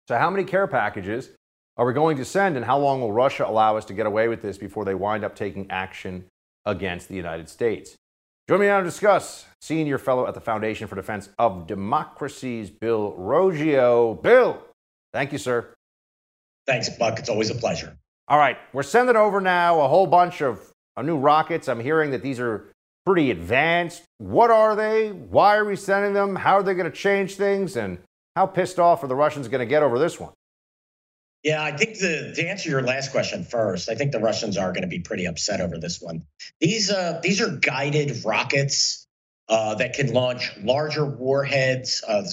So, 0.09 0.17
how 0.17 0.29
many 0.29 0.43
care 0.43 0.67
packages 0.67 1.29
are 1.77 1.85
we 1.85 1.93
going 1.93 2.17
to 2.17 2.25
send, 2.25 2.57
and 2.57 2.65
how 2.65 2.77
long 2.77 2.99
will 2.99 3.13
Russia 3.13 3.45
allow 3.47 3.77
us 3.77 3.85
to 3.85 3.93
get 3.93 4.05
away 4.05 4.27
with 4.27 4.41
this 4.41 4.57
before 4.57 4.83
they 4.83 4.95
wind 4.95 5.23
up 5.23 5.33
taking 5.33 5.71
action 5.71 6.25
against 6.65 7.07
the 7.07 7.15
United 7.15 7.47
States? 7.47 7.95
Join 8.49 8.61
me 8.61 8.65
now 8.65 8.79
to 8.79 8.83
discuss 8.83 9.45
senior 9.61 9.99
fellow 9.99 10.25
at 10.25 10.33
the 10.33 10.41
Foundation 10.41 10.87
for 10.87 10.95
Defense 10.95 11.29
of 11.37 11.67
Democracies, 11.67 12.71
Bill 12.71 13.13
Roggio. 13.13 14.19
Bill, 14.23 14.59
thank 15.13 15.31
you, 15.31 15.37
sir. 15.37 15.75
Thanks, 16.65 16.89
Buck. 16.89 17.19
It's 17.19 17.29
always 17.29 17.51
a 17.51 17.53
pleasure. 17.53 17.95
All 18.27 18.39
right, 18.39 18.57
we're 18.73 18.81
sending 18.81 19.15
over 19.15 19.39
now 19.39 19.81
a 19.81 19.87
whole 19.87 20.07
bunch 20.07 20.41
of 20.41 20.73
new 20.99 21.15
rockets. 21.15 21.69
I'm 21.69 21.79
hearing 21.79 22.09
that 22.09 22.23
these 22.23 22.39
are 22.39 22.71
pretty 23.05 23.29
advanced. 23.29 24.01
What 24.17 24.49
are 24.49 24.75
they? 24.75 25.11
Why 25.11 25.55
are 25.55 25.65
we 25.65 25.75
sending 25.75 26.13
them? 26.13 26.35
How 26.35 26.55
are 26.55 26.63
they 26.63 26.73
going 26.73 26.89
to 26.89 26.97
change 26.97 27.35
things? 27.35 27.77
And 27.77 27.99
how 28.35 28.47
pissed 28.47 28.79
off 28.79 29.03
are 29.03 29.07
the 29.07 29.15
Russians 29.15 29.47
going 29.47 29.59
to 29.59 29.67
get 29.67 29.83
over 29.83 29.99
this 29.99 30.19
one? 30.19 30.33
Yeah, 31.43 31.63
I 31.63 31.75
think 31.75 31.99
the 31.99 32.33
to 32.35 32.47
answer 32.47 32.69
your 32.69 32.81
last 32.81 33.11
question 33.11 33.45
first, 33.45 33.89
I 33.89 33.95
think 33.95 34.11
the 34.11 34.19
Russians 34.19 34.57
are 34.57 34.71
going 34.73 34.81
to 34.81 34.87
be 34.87 34.99
pretty 34.99 35.25
upset 35.25 35.61
over 35.61 35.77
this 35.77 36.01
one. 36.01 36.23
These 36.59 36.91
uh, 36.91 37.19
these 37.23 37.39
are 37.39 37.49
guided 37.49 38.25
rockets 38.25 39.07
uh, 39.47 39.75
that 39.75 39.93
can 39.93 40.13
launch 40.13 40.51
larger 40.61 41.05
warheads. 41.05 42.03
Uh, 42.05 42.23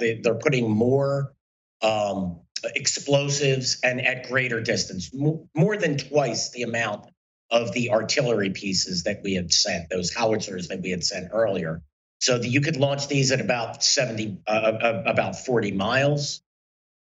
they, 0.00 0.20
are 0.26 0.34
putting 0.34 0.68
more 0.68 1.32
um, 1.80 2.40
explosives 2.74 3.78
and 3.82 4.04
at 4.04 4.28
greater 4.28 4.60
distance, 4.60 5.10
more 5.12 5.76
than 5.76 5.96
twice 5.96 6.50
the 6.50 6.62
amount 6.62 7.06
of 7.50 7.72
the 7.72 7.90
artillery 7.90 8.50
pieces 8.50 9.04
that 9.04 9.20
we 9.22 9.34
had 9.34 9.52
sent, 9.52 9.88
those 9.88 10.12
howitzers 10.12 10.68
that 10.68 10.80
we 10.82 10.90
had 10.90 11.04
sent 11.04 11.30
earlier. 11.32 11.82
So 12.20 12.40
you 12.40 12.60
could 12.60 12.76
launch 12.76 13.08
these 13.08 13.30
at 13.30 13.40
about 13.40 13.84
70, 13.84 14.38
uh, 14.46 14.50
uh, 14.50 15.02
about 15.06 15.36
40 15.36 15.72
miles. 15.72 16.42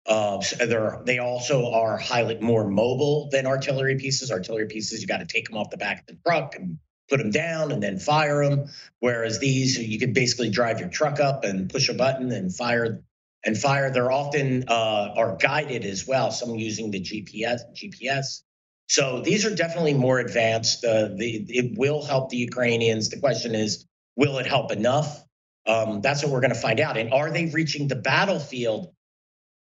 Uh, 0.07 0.39
so 0.41 1.01
they 1.05 1.17
also 1.17 1.71
are 1.71 1.97
highly 1.97 2.37
more 2.39 2.67
mobile 2.67 3.29
than 3.31 3.47
artillery 3.47 3.97
pieces. 3.97 4.31
Artillery 4.31 4.67
pieces, 4.67 5.01
you 5.01 5.07
got 5.07 5.17
to 5.17 5.25
take 5.25 5.47
them 5.47 5.57
off 5.57 5.69
the 5.71 5.77
back 5.77 6.01
of 6.01 6.05
the 6.05 6.17
truck 6.25 6.55
and 6.55 6.77
put 7.09 7.17
them 7.17 7.31
down 7.31 7.71
and 7.71 7.81
then 7.81 7.97
fire 7.97 8.47
them. 8.47 8.67
Whereas 8.99 9.39
these, 9.39 9.77
you 9.77 9.97
can 9.97 10.13
basically 10.13 10.49
drive 10.49 10.79
your 10.79 10.89
truck 10.89 11.19
up 11.19 11.43
and 11.43 11.69
push 11.69 11.89
a 11.89 11.93
button 11.93 12.31
and 12.31 12.53
fire 12.53 13.01
and 13.43 13.57
fire. 13.57 13.91
They're 13.91 14.11
often 14.11 14.65
uh, 14.67 15.13
are 15.15 15.37
guided 15.37 15.85
as 15.85 16.05
well. 16.07 16.31
Some 16.31 16.55
using 16.55 16.91
the 16.91 17.01
GPS. 17.01 17.61
GPS. 17.75 18.41
So 18.87 19.21
these 19.21 19.45
are 19.45 19.55
definitely 19.55 19.95
more 19.95 20.19
advanced. 20.19 20.85
Uh, 20.85 21.09
the, 21.15 21.45
it 21.49 21.77
will 21.77 22.03
help 22.03 22.29
the 22.29 22.37
Ukrainians. 22.37 23.09
The 23.09 23.19
question 23.19 23.55
is, 23.55 23.85
will 24.15 24.37
it 24.37 24.45
help 24.45 24.71
enough? 24.71 25.23
Um, 25.65 26.01
that's 26.01 26.23
what 26.23 26.31
we're 26.31 26.41
going 26.41 26.53
to 26.53 26.59
find 26.59 26.79
out. 26.79 26.95
And 26.95 27.11
are 27.11 27.31
they 27.31 27.47
reaching 27.47 27.87
the 27.87 27.95
battlefield 27.95 28.93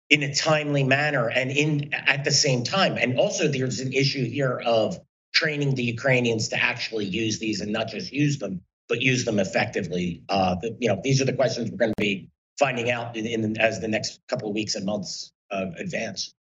in 0.09 0.23
a 0.23 0.33
timely 0.33 0.83
manner 0.83 1.29
and 1.29 1.51
in 1.51 1.93
at 1.93 2.23
the 2.23 2.31
same 2.31 2.63
time. 2.63 2.97
And 2.97 3.19
also 3.19 3.47
there's 3.47 3.79
an 3.79 3.93
issue 3.93 4.25
here 4.25 4.59
of 4.65 4.99
training 5.33 5.75
the 5.75 5.83
Ukrainians 5.83 6.49
to 6.49 6.61
actually 6.61 7.05
use 7.05 7.39
these 7.39 7.61
and 7.61 7.71
not 7.71 7.87
just 7.89 8.11
use 8.11 8.39
them, 8.39 8.61
but 8.87 9.01
use 9.01 9.25
them 9.25 9.39
effectively? 9.39 10.23
Uh, 10.29 10.55
the, 10.55 10.75
you 10.79 10.87
know, 10.87 10.99
these 11.03 11.21
are 11.21 11.25
the 11.25 11.33
questions 11.33 11.69
we're 11.69 11.77
going 11.77 11.91
to 11.91 12.01
be 12.01 12.29
finding 12.57 12.89
out 12.89 13.15
in, 13.15 13.25
in 13.25 13.57
as 13.59 13.79
the 13.79 13.87
next 13.87 14.19
couple 14.27 14.49
of 14.49 14.55
weeks 14.55 14.75
and 14.75 14.85
months 14.85 15.31
uh, 15.51 15.67
advance. 15.77 16.33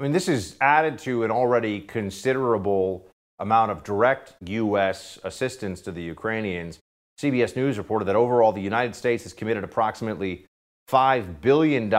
I 0.00 0.02
mean, 0.02 0.12
this 0.12 0.28
is 0.28 0.56
added 0.60 0.98
to 1.00 1.22
an 1.22 1.30
already 1.30 1.80
considerable 1.80 3.06
amount 3.38 3.70
of 3.70 3.84
direct 3.84 4.34
U.S. 4.46 5.18
assistance 5.22 5.80
to 5.82 5.92
the 5.92 6.02
Ukrainians. 6.02 6.80
CBS 7.20 7.54
News 7.54 7.78
reported 7.78 8.06
that 8.06 8.16
overall 8.16 8.52
the 8.52 8.60
United 8.60 8.96
States 8.96 9.22
has 9.24 9.32
committed 9.32 9.62
approximately 9.62 10.46
$5 10.90 11.40
billion 11.40 11.92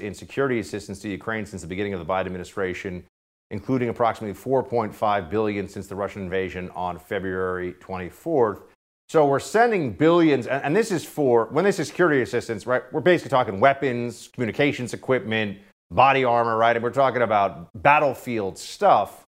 in 0.00 0.14
security 0.14 0.58
assistance 0.58 1.00
to 1.00 1.08
Ukraine 1.08 1.46
since 1.46 1.62
the 1.62 1.68
beginning 1.68 1.94
of 1.94 2.00
the 2.00 2.06
Biden 2.06 2.26
administration, 2.26 3.04
including 3.50 3.88
approximately 3.88 4.34
4.5 4.38 5.30
billion 5.30 5.68
since 5.68 5.86
the 5.86 5.94
Russian 5.94 6.22
invasion 6.22 6.70
on 6.74 6.98
February 6.98 7.74
24th. 7.74 8.62
So 9.08 9.24
we're 9.26 9.38
sending 9.38 9.92
billions, 9.92 10.48
and, 10.48 10.74
this 10.74 10.90
is 10.90 11.04
for, 11.04 11.46
when 11.46 11.64
this 11.64 11.78
is 11.78 11.88
security 11.88 12.22
assistance, 12.22 12.66
right, 12.66 12.82
we're 12.92 13.00
basically 13.00 13.30
talking 13.30 13.60
weapons, 13.60 14.28
communications 14.32 14.94
equipment, 14.94 15.58
body 15.92 16.24
armor, 16.24 16.56
right? 16.56 16.74
And 16.74 16.82
we're 16.82 16.90
talking 16.90 17.22
about 17.22 17.70
battlefield 17.74 18.58
stuff. 18.58 19.22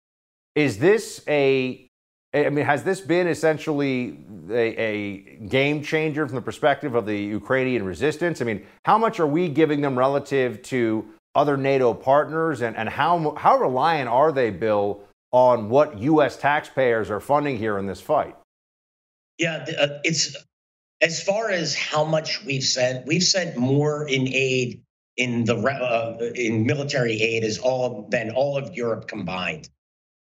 Is 0.56 0.78
this 0.78 1.22
a 1.28 1.85
I 2.36 2.50
mean, 2.50 2.66
has 2.66 2.84
this 2.84 3.00
been 3.00 3.28
essentially 3.28 4.20
a, 4.50 4.82
a, 4.82 5.18
game 5.48 5.82
changer 5.82 6.28
from 6.28 6.36
the 6.36 6.42
perspective 6.42 6.94
of 6.94 7.06
the 7.06 7.18
Ukrainian 7.18 7.86
resistance? 7.86 8.42
I 8.42 8.44
mean, 8.44 8.66
how 8.84 8.98
much 8.98 9.22
are 9.22 9.28
we 9.28 9.48
giving 9.48 9.80
them 9.80 9.98
relative 9.98 10.62
to 10.64 11.06
other 11.34 11.56
NATO 11.56 11.94
partners, 11.94 12.62
and, 12.62 12.76
and 12.76 12.90
how, 12.90 13.36
how 13.36 13.58
reliant 13.58 14.10
are 14.10 14.32
they, 14.32 14.50
Bill, 14.50 15.02
on 15.32 15.70
what 15.70 15.98
U.S. 16.00 16.38
taxpayers 16.38 17.10
are 17.10 17.20
funding 17.20 17.58
here 17.58 17.78
in 17.78 17.86
this 17.86 18.02
fight? 18.02 18.36
Yeah, 19.38 19.66
uh, 19.78 20.00
it's 20.04 20.36
as 21.02 21.22
far 21.22 21.52
as 21.52 21.76
how 21.76 22.06
much 22.06 22.44
we've 22.46 22.64
sent, 22.64 23.06
we've 23.06 23.24
sent 23.24 23.58
more 23.58 24.08
in 24.08 24.30
aid 24.30 24.82
in 25.18 25.46
the 25.46 25.56
uh, 25.56 26.18
in 26.36 26.66
military 26.66 27.22
aid 27.22 27.44
as 27.44 27.58
all 27.58 28.08
than 28.10 28.32
all 28.32 28.58
of 28.58 28.74
Europe 28.76 29.08
combined. 29.08 29.70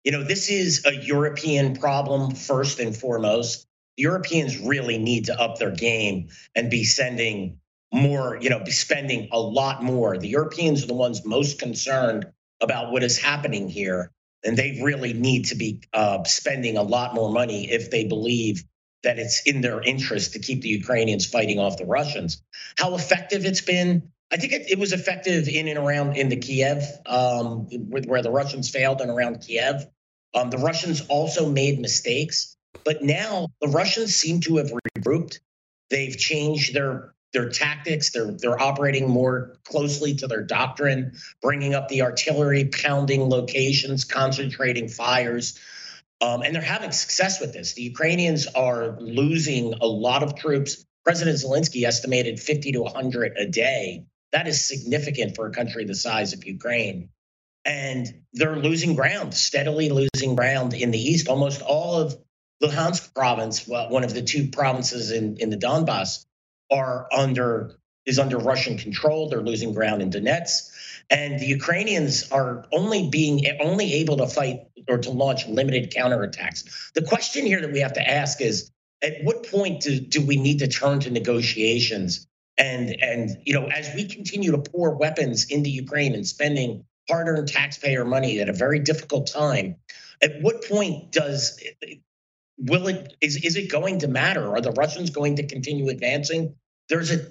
You 0.05 0.11
know, 0.11 0.23
this 0.23 0.49
is 0.49 0.85
a 0.85 0.95
European 0.95 1.75
problem 1.75 2.35
first 2.35 2.79
and 2.79 2.95
foremost. 2.95 3.67
Europeans 3.97 4.59
really 4.59 4.99
need 4.99 5.25
to 5.25 5.39
up 5.39 5.57
their 5.57 5.71
game 5.71 6.29
and 6.53 6.69
be 6.69 6.83
sending 6.83 7.59
more, 7.91 8.37
you 8.39 8.49
know, 8.49 8.59
be 8.59 8.71
spending 8.71 9.29
a 9.31 9.39
lot 9.39 9.83
more. 9.83 10.17
The 10.17 10.27
Europeans 10.27 10.83
are 10.83 10.87
the 10.87 10.93
ones 10.93 11.25
most 11.25 11.59
concerned 11.59 12.27
about 12.61 12.91
what 12.91 13.03
is 13.03 13.17
happening 13.17 13.67
here. 13.67 14.11
And 14.43 14.55
they 14.55 14.79
really 14.83 15.13
need 15.13 15.45
to 15.45 15.55
be 15.55 15.81
uh, 15.91 16.23
spending 16.25 16.77
a 16.77 16.83
lot 16.83 17.15
more 17.15 17.31
money 17.31 17.71
if 17.71 17.89
they 17.89 18.05
believe 18.05 18.63
that 19.01 19.17
it's 19.17 19.41
in 19.43 19.61
their 19.61 19.81
interest 19.81 20.33
to 20.33 20.39
keep 20.39 20.61
the 20.61 20.69
Ukrainians 20.69 21.25
fighting 21.25 21.57
off 21.57 21.77
the 21.77 21.85
Russians. 21.85 22.43
How 22.77 22.93
effective 22.93 23.43
it's 23.45 23.61
been, 23.61 24.11
I 24.31 24.37
think 24.37 24.53
it, 24.53 24.69
it, 24.69 24.77
was 24.77 24.93
effective 24.93 25.47
in 25.47 25.67
and 25.67 25.79
around 25.79 26.17
in 26.17 26.29
the 26.29 26.37
Kiev, 26.37 26.83
um, 27.05 27.67
where, 27.89 28.03
where, 28.03 28.21
the 28.21 28.31
Russians 28.31 28.69
failed 28.69 29.01
and 29.01 29.09
around 29.09 29.41
Kiev. 29.41 29.87
Um, 30.35 30.49
the 30.49 30.57
Russians 30.57 31.01
also 31.07 31.49
made 31.49 31.79
mistakes, 31.79 32.57
but 32.83 33.01
now 33.01 33.47
the 33.61 33.69
Russians 33.69 34.13
seem 34.13 34.41
to 34.41 34.57
have 34.57 34.69
regrouped. 34.97 35.39
They've 35.89 36.15
changed 36.15 36.73
their 36.73 37.13
their 37.31 37.49
tactics. 37.49 38.11
They're 38.11 38.31
they're 38.31 38.61
operating 38.61 39.09
more 39.09 39.55
closely 39.63 40.13
to 40.15 40.27
their 40.27 40.43
doctrine, 40.43 41.13
bringing 41.41 41.73
up 41.73 41.87
the 41.87 42.01
artillery, 42.01 42.65
pounding 42.65 43.29
locations, 43.29 44.03
concentrating 44.03 44.89
fires. 44.89 45.57
Um, 46.21 46.41
and 46.41 46.53
they're 46.53 46.61
having 46.61 46.91
success 46.91 47.39
with 47.39 47.53
this. 47.53 47.73
The 47.73 47.83
Ukrainians 47.83 48.47
are 48.47 48.97
losing 48.99 49.73
a 49.73 49.87
lot 49.87 50.23
of 50.23 50.35
troops. 50.35 50.85
President 51.03 51.37
Zelensky 51.37 51.83
estimated 51.83 52.39
50 52.39 52.73
to 52.73 52.81
100 52.83 53.37
a 53.37 53.45
day. 53.47 54.05
That 54.31 54.47
is 54.47 54.65
significant 54.65 55.35
for 55.35 55.47
a 55.47 55.51
country 55.51 55.85
the 55.85 55.93
size 55.93 56.33
of 56.33 56.45
Ukraine 56.45 57.09
and 57.65 58.21
they're 58.33 58.57
losing 58.57 58.95
ground, 58.95 59.33
steadily 59.33 59.89
losing 59.89 60.35
ground 60.35 60.73
in 60.73 60.91
the 60.91 60.99
east. 60.99 61.27
Almost 61.27 61.61
all 61.61 61.95
of 61.95 62.15
Luhansk 62.63 63.13
province, 63.13 63.67
one 63.67 64.03
of 64.03 64.13
the 64.13 64.21
two 64.21 64.47
provinces 64.47 65.11
in, 65.11 65.37
in 65.37 65.49
the 65.49 65.57
Donbass, 65.57 66.25
are 66.71 67.07
under 67.11 67.75
is 68.05 68.19
under 68.19 68.37
Russian 68.37 68.77
control. 68.77 69.29
They're 69.29 69.41
losing 69.41 69.73
ground 69.73 70.01
in 70.01 70.11
Donetsk, 70.11 70.69
and 71.09 71.39
the 71.39 71.45
Ukrainians 71.47 72.31
are 72.31 72.65
only 72.71 73.09
being 73.09 73.45
only 73.59 73.93
able 73.95 74.17
to 74.17 74.27
fight 74.27 74.67
or 74.87 74.99
to 74.99 75.09
launch 75.09 75.47
limited 75.47 75.91
counterattacks. 75.91 76.91
The 76.93 77.01
question 77.01 77.45
here 77.45 77.61
that 77.61 77.71
we 77.71 77.79
have 77.79 77.93
to 77.93 78.07
ask 78.07 78.41
is: 78.41 78.71
At 79.01 79.23
what 79.23 79.49
point 79.49 79.81
do, 79.81 79.99
do 79.99 80.25
we 80.25 80.37
need 80.37 80.59
to 80.59 80.67
turn 80.67 80.99
to 81.01 81.09
negotiations? 81.09 82.27
And 82.57 82.95
and 83.01 83.37
you 83.43 83.53
know, 83.53 83.65
as 83.65 83.93
we 83.95 84.05
continue 84.05 84.51
to 84.51 84.59
pour 84.59 84.95
weapons 84.95 85.45
into 85.49 85.69
Ukraine 85.69 86.13
and 86.13 86.27
spending 86.27 86.85
hard 87.09 87.27
earned 87.27 87.47
taxpayer 87.47 88.05
money 88.05 88.39
at 88.39 88.49
a 88.49 88.53
very 88.53 88.79
difficult 88.79 89.27
time. 89.27 89.75
At 90.21 90.41
what 90.41 90.63
point 90.65 91.11
does 91.11 91.61
will 92.57 92.87
it 92.87 93.15
is 93.21 93.37
is 93.43 93.55
it 93.55 93.69
going 93.69 93.99
to 93.99 94.07
matter? 94.07 94.55
Are 94.55 94.61
the 94.61 94.71
Russians 94.71 95.09
going 95.09 95.35
to 95.37 95.47
continue 95.47 95.89
advancing? 95.89 96.55
There's 96.89 97.11
a 97.11 97.27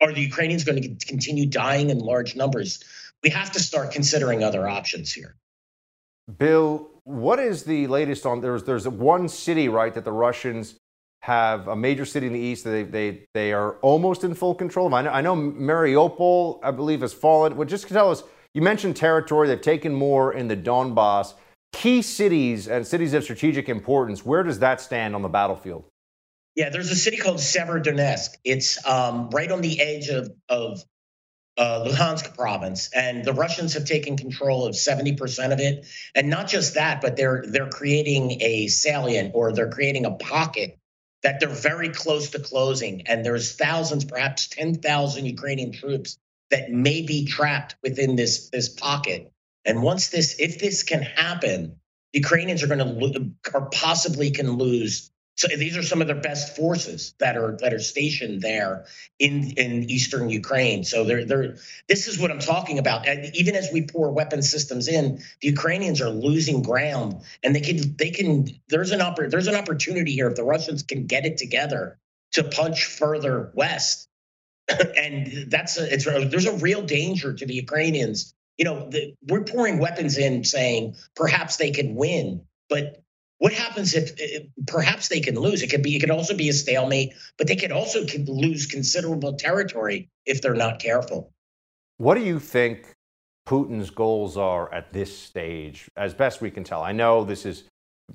are 0.00 0.12
the 0.12 0.20
Ukrainians 0.20 0.64
going 0.64 0.82
to 0.82 1.06
continue 1.06 1.46
dying 1.46 1.90
in 1.90 1.98
large 1.98 2.36
numbers? 2.36 2.82
We 3.22 3.30
have 3.30 3.52
to 3.52 3.60
start 3.60 3.92
considering 3.92 4.42
other 4.42 4.68
options 4.68 5.12
here. 5.12 5.36
Bill, 6.38 6.90
what 7.04 7.38
is 7.38 7.64
the 7.64 7.86
latest 7.86 8.26
on 8.26 8.40
there's 8.40 8.64
there's 8.64 8.88
one 8.88 9.28
city 9.28 9.68
right 9.68 9.94
that 9.94 10.04
the 10.04 10.12
Russians 10.12 10.76
have 11.22 11.68
a 11.68 11.76
major 11.76 12.04
city 12.04 12.26
in 12.26 12.32
the 12.32 12.38
east 12.38 12.64
that 12.64 12.70
they 12.70 12.82
they, 12.82 13.26
they 13.32 13.52
are 13.52 13.76
almost 13.76 14.24
in 14.24 14.34
full 14.34 14.54
control 14.54 14.86
of. 14.86 14.92
I 14.92 15.02
know, 15.02 15.10
I 15.10 15.20
know 15.20 15.36
Mariupol, 15.36 16.60
I 16.62 16.70
believe, 16.70 17.00
has 17.00 17.14
fallen. 17.14 17.56
Well, 17.56 17.66
just 17.66 17.88
tell 17.88 18.10
us 18.10 18.24
you 18.54 18.62
mentioned 18.62 18.96
territory. 18.96 19.48
They've 19.48 19.60
taken 19.60 19.94
more 19.94 20.32
in 20.32 20.48
the 20.48 20.56
Donbass. 20.56 21.34
Key 21.72 22.02
cities 22.02 22.68
and 22.68 22.86
cities 22.86 23.12
of 23.14 23.24
strategic 23.24 23.68
importance, 23.68 24.24
where 24.24 24.44
does 24.44 24.60
that 24.60 24.80
stand 24.80 25.14
on 25.16 25.22
the 25.22 25.28
battlefield? 25.28 25.84
Yeah, 26.54 26.70
there's 26.70 26.90
a 26.92 26.96
city 26.96 27.16
called 27.16 27.38
Severodonetsk. 27.38 28.28
It's 28.44 28.84
um, 28.86 29.28
right 29.30 29.50
on 29.50 29.60
the 29.60 29.80
edge 29.80 30.08
of, 30.08 30.30
of 30.48 30.84
uh, 31.56 31.84
Luhansk 31.84 32.36
province, 32.36 32.90
and 32.94 33.24
the 33.24 33.32
Russians 33.32 33.74
have 33.74 33.86
taken 33.86 34.16
control 34.16 34.66
of 34.66 34.74
70% 34.74 35.52
of 35.52 35.58
it. 35.58 35.86
And 36.14 36.30
not 36.30 36.46
just 36.46 36.74
that, 36.74 37.00
but 37.00 37.16
they're 37.16 37.44
they're 37.46 37.70
creating 37.70 38.40
a 38.40 38.68
salient 38.68 39.32
or 39.34 39.52
they're 39.52 39.70
creating 39.70 40.04
a 40.04 40.12
pocket 40.12 40.78
that 41.24 41.40
they're 41.40 41.48
very 41.48 41.88
close 41.88 42.30
to 42.30 42.38
closing. 42.38 43.06
And 43.06 43.24
there's 43.24 43.56
thousands, 43.56 44.04
perhaps 44.04 44.46
10,000 44.48 45.24
Ukrainian 45.24 45.72
troops 45.72 46.18
that 46.50 46.70
may 46.70 47.02
be 47.02 47.26
trapped 47.26 47.76
within 47.82 48.16
this 48.16 48.50
this 48.50 48.68
pocket. 48.68 49.32
And 49.64 49.82
once 49.82 50.08
this, 50.08 50.36
if 50.38 50.58
this 50.58 50.82
can 50.82 51.02
happen, 51.02 51.76
Ukrainians 52.12 52.62
are 52.62 52.66
going 52.66 52.78
to 52.78 52.84
lo- 52.84 53.30
or 53.52 53.70
possibly 53.70 54.30
can 54.30 54.52
lose. 54.52 55.10
So 55.36 55.48
these 55.48 55.76
are 55.76 55.82
some 55.82 56.00
of 56.00 56.06
their 56.06 56.20
best 56.20 56.54
forces 56.54 57.14
that 57.18 57.36
are 57.36 57.56
that 57.60 57.74
are 57.74 57.80
stationed 57.80 58.40
there 58.40 58.86
in 59.18 59.54
in 59.56 59.90
eastern 59.90 60.30
Ukraine. 60.30 60.84
So 60.84 61.04
they're 61.04 61.24
they're 61.24 61.56
this 61.88 62.06
is 62.06 62.20
what 62.20 62.30
I'm 62.30 62.38
talking 62.38 62.78
about. 62.78 63.08
Even 63.34 63.56
as 63.56 63.70
we 63.72 63.86
pour 63.86 64.12
weapon 64.12 64.42
systems 64.42 64.86
in, 64.86 65.16
the 65.40 65.48
Ukrainians 65.48 66.00
are 66.00 66.10
losing 66.10 66.62
ground, 66.62 67.22
and 67.42 67.54
they 67.56 67.60
can 67.60 67.96
they 67.96 68.10
can 68.10 68.46
there's 68.68 68.92
an 68.92 69.00
oppor- 69.00 69.30
there's 69.30 69.48
an 69.48 69.56
opportunity 69.56 70.12
here 70.12 70.28
if 70.28 70.36
the 70.36 70.44
Russians 70.44 70.84
can 70.84 71.06
get 71.06 71.26
it 71.26 71.36
together 71.38 71.98
to 72.32 72.44
punch 72.44 72.84
further 72.84 73.50
west 73.54 74.08
and 74.68 75.50
that's 75.50 75.78
a, 75.78 75.92
it's 75.92 76.06
a, 76.06 76.28
there's 76.28 76.46
a 76.46 76.56
real 76.56 76.82
danger 76.82 77.32
to 77.32 77.46
the 77.46 77.54
Ukrainians. 77.54 78.34
You 78.56 78.64
know, 78.64 78.88
the, 78.88 79.14
we're 79.28 79.44
pouring 79.44 79.78
weapons 79.78 80.16
in, 80.16 80.44
saying 80.44 80.96
perhaps 81.16 81.56
they 81.56 81.70
can 81.70 81.94
win, 81.94 82.42
but 82.68 83.02
what 83.38 83.52
happens 83.52 83.94
if, 83.94 84.12
if, 84.16 84.46
perhaps 84.66 85.08
they 85.08 85.20
can 85.20 85.34
lose? 85.34 85.62
It 85.62 85.70
could 85.70 85.82
be 85.82 85.96
it 85.96 86.00
could 86.00 86.10
also 86.10 86.34
be 86.34 86.48
a 86.48 86.52
stalemate, 86.52 87.14
but 87.36 87.46
they 87.46 87.56
could 87.56 87.72
also 87.72 88.06
lose 88.26 88.66
considerable 88.66 89.34
territory 89.34 90.08
if 90.24 90.40
they're 90.40 90.54
not 90.54 90.78
careful. 90.78 91.32
What 91.98 92.14
do 92.14 92.22
you 92.22 92.38
think 92.38 92.94
Putin's 93.46 93.90
goals 93.90 94.36
are 94.36 94.72
at 94.72 94.92
this 94.92 95.16
stage, 95.16 95.90
as 95.96 96.14
best 96.14 96.40
we 96.40 96.50
can 96.50 96.64
tell? 96.64 96.82
I 96.82 96.92
know 96.92 97.24
this 97.24 97.44
is 97.44 97.64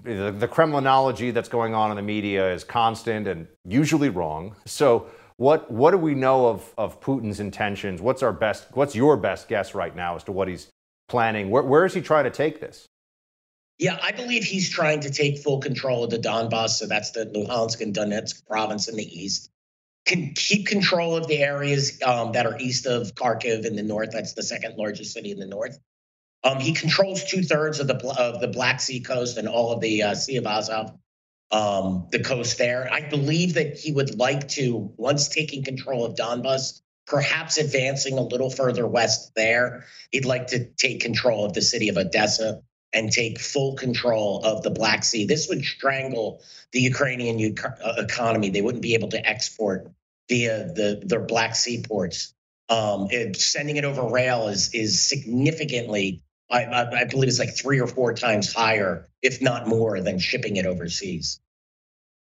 the, 0.03 0.31
the 0.31 0.47
Kremlinology 0.47 1.33
that's 1.33 1.49
going 1.49 1.73
on 1.73 1.91
in 1.91 1.97
the 1.97 2.01
media 2.01 2.51
is 2.53 2.63
constant 2.63 3.27
and 3.27 3.47
usually 3.65 4.09
wrong. 4.09 4.55
So 4.65 5.07
what 5.39 5.71
what 5.71 5.91
do 5.91 5.97
we 5.97 6.15
know 6.15 6.47
of 6.47 6.73
of 6.77 6.99
Putin's 6.99 7.39
intentions? 7.39 8.01
What's 8.01 8.21
our 8.21 8.33
best? 8.33 8.67
What's 8.73 8.93
your 8.93 9.15
best 9.15 9.47
guess 9.47 9.73
right 9.73 9.95
now 9.95 10.17
as 10.17 10.25
to 10.25 10.33
what 10.33 10.49
he's 10.49 10.67
planning? 11.07 11.49
Where, 11.49 11.63
where 11.63 11.85
is 11.85 11.93
he 11.93 12.01
trying 12.01 12.25
to 12.25 12.29
take 12.29 12.59
this? 12.59 12.85
Yeah, 13.77 13.97
I 14.03 14.11
believe 14.11 14.43
he's 14.43 14.69
trying 14.69 14.99
to 15.01 15.09
take 15.09 15.37
full 15.37 15.59
control 15.59 16.03
of 16.03 16.09
the 16.09 16.19
Donbass. 16.19 16.71
So 16.71 16.87
that's 16.87 17.11
the 17.11 17.25
Luhansk 17.25 17.79
and 17.79 17.95
Donetsk 17.95 18.45
province 18.47 18.89
in 18.89 18.97
the 18.97 19.03
east. 19.03 19.49
Can 20.05 20.33
keep 20.35 20.67
control 20.67 21.15
of 21.15 21.29
the 21.29 21.37
areas 21.37 22.01
um, 22.05 22.33
that 22.33 22.45
are 22.45 22.57
east 22.59 22.85
of 22.85 23.15
Kharkiv 23.15 23.65
in 23.65 23.77
the 23.77 23.83
north. 23.83 24.09
That's 24.11 24.33
the 24.33 24.43
second 24.43 24.75
largest 24.75 25.13
city 25.13 25.31
in 25.31 25.39
the 25.39 25.47
north. 25.47 25.79
Um, 26.43 26.59
he 26.59 26.73
controls 26.73 27.23
two 27.23 27.43
thirds 27.43 27.79
of 27.79 27.87
the 27.87 27.95
of 28.19 28.41
the 28.41 28.49
Black 28.49 28.81
Sea 28.81 28.99
coast 28.99 29.37
and 29.37 29.47
all 29.47 29.71
of 29.71 29.79
the 29.79 30.03
uh, 30.03 30.15
Sea 30.15 30.35
of 30.35 30.45
Azov 30.45 30.91
um, 31.51 32.07
the 32.11 32.19
coast 32.19 32.57
there. 32.57 32.89
I 32.91 33.01
believe 33.01 33.55
that 33.55 33.77
he 33.77 33.91
would 33.91 34.17
like 34.17 34.47
to, 34.49 34.93
once 34.97 35.29
taking 35.29 35.63
control 35.63 36.05
of 36.05 36.15
Donbas, 36.15 36.81
perhaps 37.07 37.57
advancing 37.57 38.17
a 38.17 38.21
little 38.21 38.49
further 38.49 38.87
west 38.87 39.33
there, 39.35 39.85
he'd 40.11 40.25
like 40.25 40.47
to 40.47 40.65
take 40.65 41.01
control 41.01 41.45
of 41.45 41.53
the 41.53 41.61
city 41.61 41.89
of 41.89 41.97
Odessa 41.97 42.61
and 42.93 43.11
take 43.11 43.39
full 43.39 43.75
control 43.75 44.41
of 44.43 44.63
the 44.63 44.69
Black 44.69 45.03
Sea. 45.03 45.25
This 45.25 45.47
would 45.49 45.63
strangle 45.63 46.41
the 46.71 46.81
Ukrainian 46.81 47.55
uh, 47.63 47.93
economy. 47.97 48.49
They 48.49 48.61
wouldn't 48.61 48.81
be 48.83 48.93
able 48.93 49.09
to 49.09 49.29
export 49.29 49.91
via 50.27 50.65
the 50.73 51.01
their 51.03 51.21
Black 51.21 51.55
Sea 51.55 51.83
ports. 51.87 52.33
Um, 52.69 53.07
it, 53.09 53.35
sending 53.35 53.77
it 53.77 53.85
over 53.85 54.03
rail 54.07 54.47
is 54.47 54.73
is 54.73 55.01
significantly, 55.01 56.21
I, 56.50 56.64
I, 56.64 57.00
I 57.00 57.04
believe, 57.04 57.28
it's 57.28 57.38
like 57.38 57.56
three 57.56 57.80
or 57.80 57.86
four 57.86 58.14
times 58.14 58.52
higher, 58.52 59.06
if 59.22 59.40
not 59.40 59.66
more, 59.66 60.00
than 60.00 60.18
shipping 60.18 60.56
it 60.56 60.66
overseas. 60.66 61.40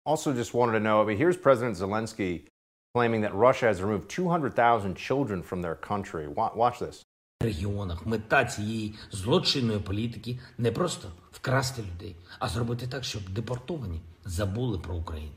Also, 0.07 0.32
just 0.34 0.53
wanted 0.53 0.72
to 0.72 0.80
know. 0.80 1.01
I 1.01 1.05
mean, 1.05 1.16
here's 1.16 1.36
President 1.36 1.76
Zelensky 1.76 2.47
claiming 2.95 3.22
that 3.22 3.34
Russia 3.34 3.66
has 3.66 3.82
removed 3.82 4.09
200,000 4.11 4.95
children 4.95 5.42
from 5.42 5.62
their 5.62 5.74
country. 5.74 6.28
Watch 6.28 6.78
this. 6.78 7.03
регіонах 7.45 8.07
мета 8.07 8.45
цієї 8.45 8.95
злочинної 9.12 9.78
політики 9.78 10.38
не 10.59 10.72
просто 10.72 11.12
вкрасти 11.32 11.82
людей, 11.82 12.16
а 12.38 12.49
зробити 12.49 12.86
так, 12.86 13.05
щоб 13.05 13.28
депортовані 13.30 14.01
забули 14.24 14.78
про 14.78 14.95
Україну 14.95 15.32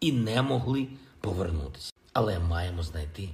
і 0.00 0.12
не 0.12 0.42
могли 0.42 0.88
повернутися. 1.20 1.92
Але 2.12 2.38
маємо 2.38 2.82
знайти 2.82 3.28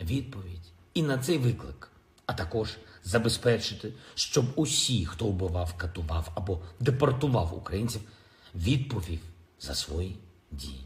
відповідь 0.00 0.72
і 0.94 1.02
на 1.02 1.18
цей 1.18 1.38
виклик, 1.38 1.90
а 2.26 2.32
також 2.32 2.76
забезпечити, 3.03 3.93
щоб 4.15 4.45
усі, 4.55 5.05
хто 5.05 5.25
вбивав, 5.25 5.73
катував 5.77 6.31
або 6.35 6.59
депортував 6.79 7.57
українців, 7.57 8.01
відповів 8.55 9.19
за 9.59 9.75
свої 9.75 10.17
дії. 10.51 10.83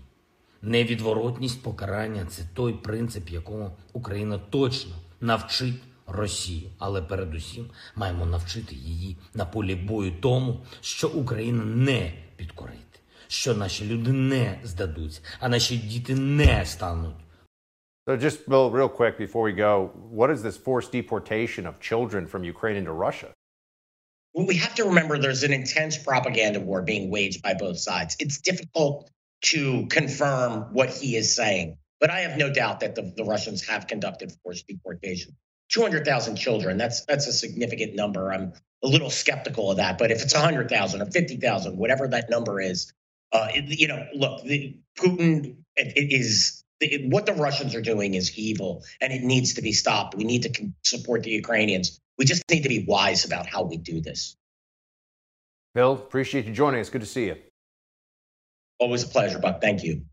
Невідворотність 0.61 1.63
покарання 1.63 2.25
це 2.25 2.41
той 2.53 2.73
принцип, 2.73 3.29
якому 3.29 3.77
Україна 3.93 4.37
точно 4.37 4.95
навчить 5.21 5.81
Росію, 6.07 6.69
але 6.77 7.01
передусім 7.01 7.69
маємо 7.95 8.25
навчити 8.25 8.75
її 8.75 9.17
на 9.33 9.45
полі 9.45 9.75
бою 9.75 10.13
тому, 10.21 10.65
що 10.81 11.07
Україна 11.09 11.63
не 11.63 12.13
підкорити, 12.35 12.99
що 13.27 13.53
наші 13.55 13.85
люди 13.85 14.11
не 14.11 14.59
здадуться, 14.63 15.21
а 15.39 15.49
наші 15.49 15.77
діти 15.77 16.15
не 16.15 16.65
стануть. 16.65 17.15
So 18.07 18.15
just 18.15 18.39
real, 18.47 18.71
real 18.71 18.87
quick 18.87 19.17
before 19.17 19.43
we 19.43 19.51
go, 19.51 19.91
what 19.93 20.31
is 20.31 20.41
this 20.41 20.55
forced 20.55 20.93
deportation 20.93 21.65
of 21.65 21.81
children 21.81 22.25
from 22.25 22.45
Ukraine 22.45 22.77
into 22.77 22.93
Russia? 22.93 23.33
Well, 24.33 24.47
we 24.47 24.55
have 24.55 24.75
to 24.75 24.85
remember 24.85 25.17
there's 25.17 25.43
an 25.43 25.51
intense 25.51 25.97
propaganda 25.97 26.61
war 26.61 26.81
being 26.81 27.11
waged 27.11 27.41
by 27.41 27.53
both 27.55 27.77
sides. 27.77 28.15
It's 28.21 28.39
difficult 28.39 29.11
to 29.47 29.87
confirm 29.87 30.73
what 30.73 30.89
he 30.89 31.17
is 31.17 31.35
saying, 31.35 31.79
but 31.99 32.09
I 32.09 32.19
have 32.19 32.37
no 32.37 32.49
doubt 32.49 32.79
that 32.79 32.95
the, 32.95 33.13
the 33.17 33.25
Russians 33.25 33.67
have 33.67 33.87
conducted 33.87 34.31
forced 34.41 34.67
deportation. 34.67 35.35
200,000 35.73 36.37
children, 36.37 36.77
that's 36.77 37.03
that's 37.03 37.27
a 37.27 37.33
significant 37.33 37.93
number. 37.93 38.31
I'm 38.31 38.53
a 38.85 38.87
little 38.87 39.09
skeptical 39.09 39.71
of 39.71 39.77
that, 39.77 39.97
but 39.97 40.11
if 40.11 40.21
it's 40.21 40.33
100,000 40.33 41.01
or 41.01 41.05
50,000, 41.07 41.77
whatever 41.77 42.07
that 42.07 42.29
number 42.29 42.61
is, 42.61 42.93
uh, 43.33 43.49
it, 43.53 43.77
you 43.77 43.89
know, 43.89 44.07
look, 44.13 44.43
the, 44.43 44.77
Putin 44.97 45.57
is 45.75 46.63
what 47.05 47.25
the 47.25 47.33
Russians 47.33 47.73
are 47.75 47.81
doing 47.81 48.13
is 48.13 48.37
evil, 48.37 48.83
and 49.01 49.11
it 49.11 49.23
needs 49.23 49.53
to 49.55 49.61
be 49.61 49.71
stopped. 49.71 50.15
We 50.15 50.23
need 50.23 50.43
to 50.43 50.71
support 50.83 51.23
the 51.23 51.31
Ukrainians. 51.31 51.99
We 52.17 52.25
just 52.25 52.43
need 52.49 52.63
to 52.63 52.69
be 52.69 52.85
wise 52.87 53.25
about 53.25 53.47
how 53.47 53.63
we 53.63 53.77
do 53.77 54.01
this. 54.01 54.35
Bill, 55.73 55.93
appreciate 55.93 56.45
you 56.45 56.53
joining 56.53 56.79
us. 56.79 56.89
Good 56.89 57.01
to 57.01 57.07
see 57.07 57.25
you. 57.25 57.35
Always 58.79 59.03
a 59.03 59.07
pleasure, 59.07 59.39
Buck. 59.39 59.61
Thank 59.61 59.83
you. 59.83 60.03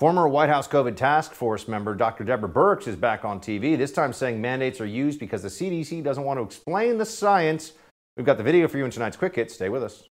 Former 0.00 0.26
White 0.26 0.48
House 0.48 0.66
COVID 0.66 0.96
task 0.96 1.32
force 1.32 1.68
member 1.68 1.94
Dr. 1.94 2.24
Deborah 2.24 2.48
Birx 2.48 2.88
is 2.88 2.96
back 2.96 3.24
on 3.24 3.38
TV, 3.38 3.78
this 3.78 3.92
time 3.92 4.12
saying 4.12 4.40
mandates 4.40 4.80
are 4.80 4.86
used 4.86 5.20
because 5.20 5.42
the 5.42 5.48
CDC 5.48 6.02
doesn't 6.02 6.24
want 6.24 6.40
to 6.40 6.44
explain 6.44 6.98
the 6.98 7.06
science. 7.06 7.74
We've 8.16 8.26
got 8.26 8.36
the 8.36 8.42
video 8.42 8.66
for 8.66 8.78
you 8.78 8.84
in 8.84 8.90
tonight's 8.90 9.16
Quick 9.16 9.36
Hit. 9.36 9.52
Stay 9.52 9.68
with 9.68 9.84
us. 9.84 10.02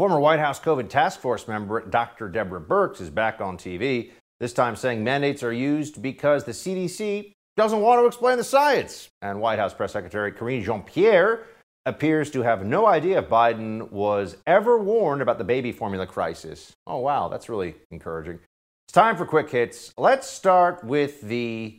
Former 0.00 0.18
White 0.18 0.40
House 0.40 0.58
COVID 0.58 0.88
task 0.88 1.20
force 1.20 1.46
member 1.46 1.84
Dr. 1.84 2.30
Deborah 2.30 2.58
Birx 2.58 3.02
is 3.02 3.10
back 3.10 3.42
on 3.42 3.58
TV, 3.58 4.12
this 4.38 4.54
time 4.54 4.74
saying 4.74 5.04
mandates 5.04 5.42
are 5.42 5.52
used 5.52 6.00
because 6.00 6.44
the 6.44 6.52
CDC 6.52 7.32
doesn't 7.54 7.82
want 7.82 8.00
to 8.00 8.06
explain 8.06 8.38
the 8.38 8.42
science. 8.42 9.10
And 9.20 9.42
White 9.42 9.58
House 9.58 9.74
Press 9.74 9.92
Secretary 9.92 10.32
Karine 10.32 10.64
Jean 10.64 10.84
Pierre 10.84 11.48
appears 11.84 12.30
to 12.30 12.40
have 12.40 12.64
no 12.64 12.86
idea 12.86 13.18
if 13.18 13.28
Biden 13.28 13.90
was 13.90 14.38
ever 14.46 14.78
warned 14.78 15.20
about 15.20 15.36
the 15.36 15.44
baby 15.44 15.70
formula 15.70 16.06
crisis. 16.06 16.72
Oh, 16.86 17.00
wow, 17.00 17.28
that's 17.28 17.50
really 17.50 17.74
encouraging. 17.90 18.38
It's 18.86 18.94
time 18.94 19.18
for 19.18 19.26
quick 19.26 19.50
hits. 19.50 19.92
Let's 19.98 20.26
start 20.26 20.82
with 20.82 21.20
the 21.20 21.78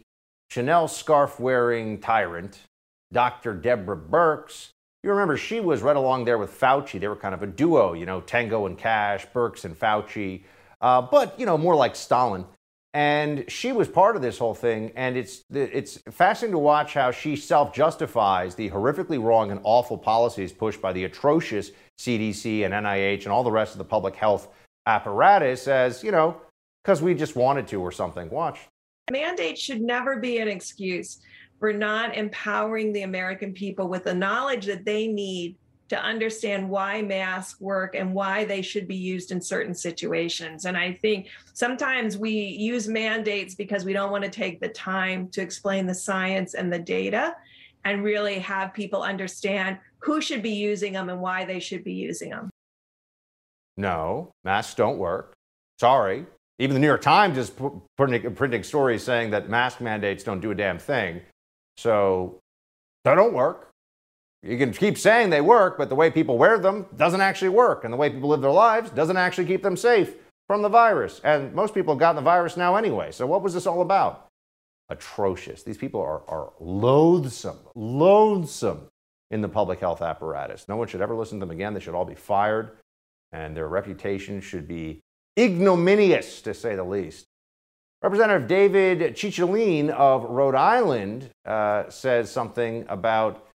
Chanel 0.51 0.87
scarf 0.87 1.39
wearing 1.39 1.99
tyrant, 1.99 2.59
Dr. 3.11 3.55
Deborah 3.55 3.97
Birx. 3.97 4.69
You 5.03 5.09
remember 5.09 5.35
she 5.35 5.59
was 5.59 5.81
right 5.81 5.95
along 5.95 6.25
there 6.25 6.37
with 6.37 6.57
Fauci. 6.57 6.99
They 6.99 7.07
were 7.07 7.15
kind 7.15 7.33
of 7.33 7.41
a 7.41 7.47
duo, 7.47 7.93
you 7.93 8.05
know, 8.05 8.21
Tango 8.21 8.67
and 8.67 8.77
Cash, 8.77 9.25
Birx 9.33 9.65
and 9.65 9.77
Fauci, 9.77 10.43
uh, 10.79 11.01
but, 11.01 11.39
you 11.39 11.45
know, 11.45 11.57
more 11.57 11.75
like 11.75 11.95
Stalin. 11.95 12.45
And 12.93 13.45
she 13.49 13.71
was 13.71 13.87
part 13.87 14.15
of 14.15 14.21
this 14.21 14.37
whole 14.37 14.53
thing 14.53 14.91
and 14.97 15.15
it's 15.15 15.45
it's 15.49 15.97
fascinating 16.11 16.51
to 16.51 16.59
watch 16.59 16.93
how 16.93 17.09
she 17.09 17.37
self-justifies 17.37 18.53
the 18.53 18.69
horrifically 18.69 19.21
wrong 19.23 19.49
and 19.49 19.61
awful 19.63 19.97
policies 19.97 20.51
pushed 20.51 20.81
by 20.81 20.91
the 20.91 21.05
atrocious 21.05 21.71
CDC 21.97 22.65
and 22.65 22.73
NIH 22.73 23.23
and 23.23 23.27
all 23.27 23.45
the 23.45 23.51
rest 23.51 23.71
of 23.71 23.77
the 23.77 23.85
public 23.85 24.15
health 24.15 24.49
apparatus 24.87 25.69
as 25.69 26.03
you 26.03 26.11
know 26.11 26.41
because 26.83 27.01
we 27.01 27.13
just 27.13 27.37
wanted 27.37 27.65
to 27.69 27.79
or 27.79 27.93
something. 27.93 28.29
Watch. 28.29 28.59
Mandate 29.09 29.57
should 29.57 29.81
never 29.81 30.17
be 30.19 30.39
an 30.39 30.49
excuse 30.49 31.21
for 31.61 31.71
not 31.71 32.17
empowering 32.17 32.91
the 32.91 33.03
American 33.03 33.53
people 33.53 33.87
with 33.87 34.03
the 34.05 34.13
knowledge 34.13 34.65
that 34.65 34.83
they 34.83 35.07
need 35.07 35.55
to 35.89 36.03
understand 36.03 36.67
why 36.67 37.03
masks 37.03 37.61
work 37.61 37.93
and 37.93 38.15
why 38.15 38.43
they 38.45 38.63
should 38.63 38.87
be 38.87 38.95
used 38.95 39.31
in 39.31 39.39
certain 39.39 39.75
situations. 39.75 40.65
And 40.65 40.75
I 40.75 40.93
think 40.93 41.27
sometimes 41.53 42.17
we 42.17 42.31
use 42.31 42.87
mandates 42.87 43.53
because 43.53 43.85
we 43.85 43.93
don't 43.93 44.09
want 44.09 44.23
to 44.23 44.29
take 44.29 44.59
the 44.59 44.69
time 44.69 45.27
to 45.29 45.41
explain 45.41 45.85
the 45.85 45.93
science 45.93 46.55
and 46.55 46.73
the 46.73 46.79
data 46.79 47.35
and 47.85 48.03
really 48.03 48.39
have 48.39 48.73
people 48.73 49.03
understand 49.03 49.77
who 49.99 50.19
should 50.19 50.41
be 50.41 50.53
using 50.53 50.93
them 50.93 51.09
and 51.09 51.21
why 51.21 51.45
they 51.45 51.59
should 51.59 51.83
be 51.83 51.93
using 51.93 52.31
them. 52.31 52.49
No, 53.77 54.31
masks 54.43 54.73
don't 54.73 54.97
work. 54.97 55.33
Sorry. 55.79 56.25
Even 56.57 56.73
the 56.73 56.79
New 56.79 56.87
York 56.87 57.01
Times 57.01 57.37
is 57.37 57.51
printing, 57.97 58.33
printing 58.33 58.63
stories 58.63 59.03
saying 59.03 59.29
that 59.29 59.49
mask 59.49 59.79
mandates 59.79 60.23
don't 60.23 60.39
do 60.39 60.49
a 60.49 60.55
damn 60.55 60.79
thing. 60.79 61.21
So 61.81 62.39
they 63.03 63.15
don't 63.15 63.33
work. 63.33 63.69
You 64.43 64.57
can 64.57 64.71
keep 64.71 64.97
saying 64.97 65.31
they 65.31 65.41
work, 65.41 65.77
but 65.79 65.89
the 65.89 65.95
way 65.95 66.11
people 66.11 66.37
wear 66.37 66.59
them 66.59 66.85
doesn't 66.95 67.21
actually 67.21 67.49
work. 67.49 67.83
And 67.83 67.91
the 67.91 67.97
way 67.97 68.09
people 68.09 68.29
live 68.29 68.41
their 68.41 68.51
lives 68.51 68.91
doesn't 68.91 69.17
actually 69.17 69.45
keep 69.45 69.63
them 69.63 69.75
safe 69.75 70.15
from 70.47 70.61
the 70.61 70.69
virus. 70.69 71.21
And 71.23 71.53
most 71.53 71.73
people 71.73 71.95
have 71.95 71.99
gotten 71.99 72.15
the 72.17 72.21
virus 72.21 72.55
now 72.55 72.75
anyway. 72.75 73.11
So 73.11 73.25
what 73.25 73.41
was 73.41 73.53
this 73.53 73.65
all 73.65 73.81
about? 73.81 74.27
Atrocious. 74.89 75.63
These 75.63 75.77
people 75.77 76.01
are, 76.01 76.21
are 76.27 76.53
loathsome, 76.59 77.57
loathsome 77.75 78.87
in 79.31 79.41
the 79.41 79.49
public 79.49 79.79
health 79.79 80.01
apparatus. 80.01 80.67
No 80.67 80.75
one 80.75 80.87
should 80.87 81.01
ever 81.01 81.15
listen 81.15 81.39
to 81.39 81.45
them 81.45 81.55
again. 81.55 81.73
They 81.73 81.79
should 81.79 81.95
all 81.95 82.05
be 82.05 82.15
fired. 82.15 82.77
And 83.31 83.57
their 83.57 83.67
reputation 83.67 84.41
should 84.41 84.67
be 84.67 85.01
ignominious, 85.39 86.41
to 86.41 86.53
say 86.53 86.75
the 86.75 86.83
least. 86.83 87.25
Representative 88.01 88.47
David 88.47 89.15
Cicilline 89.15 89.89
of 89.89 90.23
Rhode 90.23 90.55
Island 90.55 91.29
uh, 91.45 91.87
says 91.89 92.31
something 92.31 92.85
about 92.89 93.47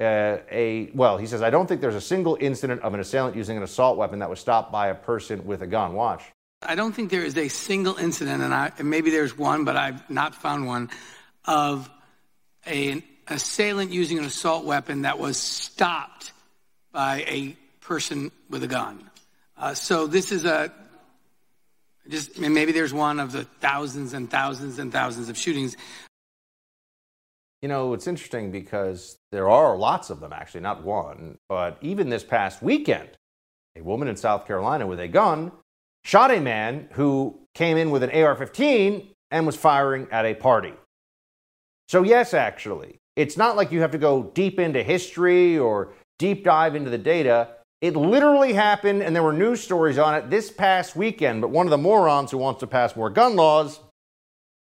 uh, 0.00 0.38
a 0.50 0.90
well, 0.94 1.18
he 1.18 1.26
says, 1.26 1.40
I 1.40 1.50
don't 1.50 1.68
think 1.68 1.80
there's 1.80 1.94
a 1.94 2.00
single 2.00 2.36
incident 2.40 2.82
of 2.82 2.94
an 2.94 3.00
assailant 3.00 3.36
using 3.36 3.56
an 3.56 3.62
assault 3.62 3.96
weapon 3.96 4.18
that 4.18 4.28
was 4.28 4.40
stopped 4.40 4.72
by 4.72 4.88
a 4.88 4.94
person 4.94 5.46
with 5.46 5.62
a 5.62 5.68
gun. 5.68 5.92
Watch. 5.92 6.24
I 6.62 6.74
don't 6.74 6.92
think 6.92 7.10
there 7.10 7.24
is 7.24 7.36
a 7.36 7.48
single 7.48 7.96
incident, 7.96 8.42
and, 8.42 8.52
I, 8.52 8.72
and 8.78 8.88
maybe 8.88 9.10
there's 9.10 9.36
one, 9.36 9.64
but 9.64 9.76
I've 9.76 10.08
not 10.10 10.34
found 10.34 10.66
one, 10.66 10.90
of 11.44 11.90
a, 12.66 12.90
an 12.90 13.02
assailant 13.28 13.92
using 13.92 14.18
an 14.18 14.24
assault 14.24 14.64
weapon 14.64 15.02
that 15.02 15.18
was 15.18 15.36
stopped 15.36 16.32
by 16.92 17.24
a 17.28 17.56
person 17.80 18.30
with 18.48 18.62
a 18.62 18.68
gun. 18.68 19.10
Uh, 19.56 19.74
so 19.74 20.06
this 20.06 20.32
is 20.32 20.44
a 20.44 20.72
just 22.08 22.38
maybe 22.38 22.72
there's 22.72 22.92
one 22.94 23.20
of 23.20 23.32
the 23.32 23.44
thousands 23.60 24.12
and 24.12 24.30
thousands 24.30 24.78
and 24.78 24.92
thousands 24.92 25.28
of 25.28 25.36
shootings, 25.36 25.76
you 27.62 27.68
know, 27.68 27.94
it's 27.94 28.08
interesting 28.08 28.50
because 28.50 29.16
there 29.30 29.48
are 29.48 29.76
lots 29.76 30.10
of 30.10 30.18
them, 30.18 30.32
actually, 30.32 30.62
not 30.62 30.82
one. 30.82 31.38
But 31.48 31.78
even 31.80 32.10
this 32.10 32.24
past 32.24 32.60
weekend, 32.60 33.10
a 33.76 33.82
woman 33.82 34.08
in 34.08 34.16
South 34.16 34.46
Carolina 34.46 34.86
with 34.86 34.98
a 34.98 35.08
gun 35.08 35.52
shot 36.04 36.32
a 36.32 36.40
man 36.40 36.88
who 36.92 37.38
came 37.54 37.76
in 37.76 37.90
with 37.92 38.02
an 38.02 38.10
AR 38.10 38.34
15 38.34 39.08
and 39.30 39.46
was 39.46 39.54
firing 39.54 40.08
at 40.10 40.26
a 40.26 40.34
party. 40.34 40.74
So, 41.88 42.02
yes, 42.02 42.34
actually, 42.34 42.98
it's 43.14 43.36
not 43.36 43.56
like 43.56 43.70
you 43.70 43.80
have 43.80 43.92
to 43.92 43.98
go 43.98 44.24
deep 44.34 44.58
into 44.58 44.82
history 44.82 45.56
or 45.56 45.92
deep 46.18 46.44
dive 46.44 46.74
into 46.74 46.90
the 46.90 46.98
data. 46.98 47.48
It 47.82 47.96
literally 47.96 48.52
happened, 48.52 49.02
and 49.02 49.14
there 49.14 49.24
were 49.24 49.32
news 49.32 49.60
stories 49.60 49.98
on 49.98 50.14
it 50.14 50.30
this 50.30 50.52
past 50.52 50.94
weekend. 50.94 51.40
But 51.40 51.50
one 51.50 51.66
of 51.66 51.70
the 51.70 51.78
morons 51.78 52.30
who 52.30 52.38
wants 52.38 52.60
to 52.60 52.68
pass 52.68 52.94
more 52.94 53.10
gun 53.10 53.34
laws 53.34 53.80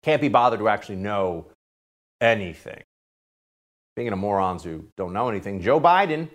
can't 0.03 0.21
be 0.21 0.29
bothered 0.29 0.59
to 0.59 0.69
actually 0.69 0.97
know 0.97 1.47
anything. 2.21 2.83
Speaking 3.95 4.13
of 4.13 4.19
morons 4.19 4.65
who 4.65 4.89
don't 4.97 5.13
know 5.13 5.29
anything, 5.29 5.61
Joe 5.61 5.81
Biden, 5.81 6.29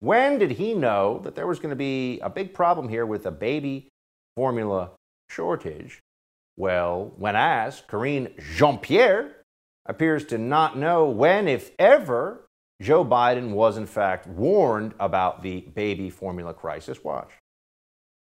when 0.00 0.38
did 0.38 0.50
he 0.50 0.74
know 0.74 1.20
that 1.22 1.36
there 1.36 1.46
was 1.46 1.60
going 1.60 1.70
to 1.70 1.76
be 1.76 2.18
a 2.18 2.28
big 2.28 2.52
problem 2.52 2.88
here 2.88 3.06
with 3.06 3.24
a 3.24 3.30
baby 3.30 3.88
formula 4.36 4.90
shortage? 5.30 6.00
Well, 6.56 7.12
when 7.16 7.36
asked, 7.36 7.86
Karine 7.86 8.34
Jean 8.56 8.78
Pierre 8.78 9.36
appears 9.86 10.24
to 10.26 10.38
not 10.38 10.76
know 10.76 11.08
when, 11.08 11.46
if 11.46 11.70
ever, 11.78 12.47
Joe 12.80 13.04
Biden 13.04 13.50
was 13.50 13.76
in 13.76 13.86
fact 13.86 14.26
warned 14.28 14.94
about 15.00 15.42
the 15.42 15.62
baby 15.74 16.10
formula 16.10 16.54
crisis. 16.54 17.02
Watch. 17.02 17.30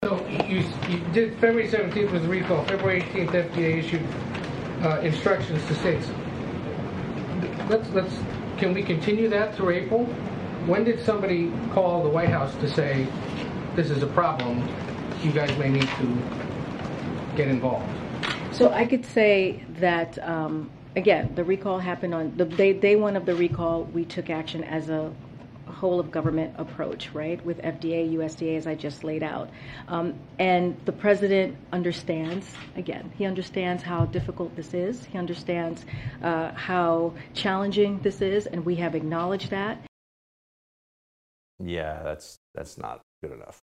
So 0.04 0.24
you, 0.48 0.64
you 0.88 1.00
did 1.14 1.34
February 1.40 1.68
17th 1.68 2.12
was 2.12 2.22
the 2.22 2.28
recall. 2.28 2.64
February 2.66 3.02
18th, 3.02 3.32
FDA 3.32 3.78
issued 3.80 4.06
uh, 4.84 5.00
instructions 5.00 5.66
to 5.66 5.76
states. 5.76 6.08
Let's 7.68 7.90
let's 7.90 8.14
can 8.58 8.74
we 8.74 8.84
continue 8.84 9.28
that 9.30 9.56
through 9.56 9.72
April? 9.72 10.06
When 10.68 10.84
did 10.84 11.04
somebody 11.04 11.52
call 11.74 12.04
the 12.04 12.10
White 12.10 12.30
House 12.30 12.56
to 12.58 12.70
say 12.70 13.08
this 13.76 13.90
is 13.90 14.04
a 14.04 14.08
problem? 14.08 14.68
You 15.24 15.32
guys 15.32 15.58
may 15.58 15.70
need 15.70 15.88
to 15.88 16.18
get 17.36 17.48
involved. 17.48 17.90
So 18.52 18.72
I 18.72 18.86
could 18.86 19.06
say 19.06 19.64
that 19.80 20.20
um, 20.20 20.70
again, 20.96 21.34
the 21.36 21.44
recall 21.44 21.80
happened 21.80 22.14
on 22.14 22.36
the 22.38 22.46
day, 22.46 22.74
day 22.74 22.96
one 22.96 23.16
of 23.16 23.26
the 23.26 23.36
recall. 23.36 23.84
We 23.84 24.06
took 24.06 24.30
action 24.30 24.64
as 24.64 24.90
a 24.90 25.12
whole 25.68 26.00
of 26.00 26.10
government 26.10 26.56
approach, 26.58 27.10
right, 27.14 27.44
with 27.46 27.62
FDA, 27.62 28.14
USDA, 28.14 28.58
as 28.58 28.68
I 28.68 28.76
just 28.76 29.04
laid 29.04 29.24
out. 29.24 29.50
Um, 29.88 30.16
and 30.40 30.78
the 30.86 30.92
president 30.92 31.58
understands, 31.72 32.54
again, 32.76 33.12
he 33.18 33.26
understands 33.26 33.84
how 33.84 34.06
difficult 34.06 34.56
this 34.56 34.74
is. 34.74 35.04
He 35.06 35.18
understands 35.18 35.86
uh, 36.24 36.54
how 36.54 37.14
challenging 37.34 38.00
this 38.00 38.22
is, 38.22 38.46
and 38.46 38.66
we 38.66 38.76
have 38.76 38.96
acknowledged 38.96 39.50
that. 39.50 39.80
Yeah, 41.60 42.02
that's 42.04 42.38
that's 42.54 42.78
not 42.78 43.02
good 43.24 43.32
enough. 43.32 43.60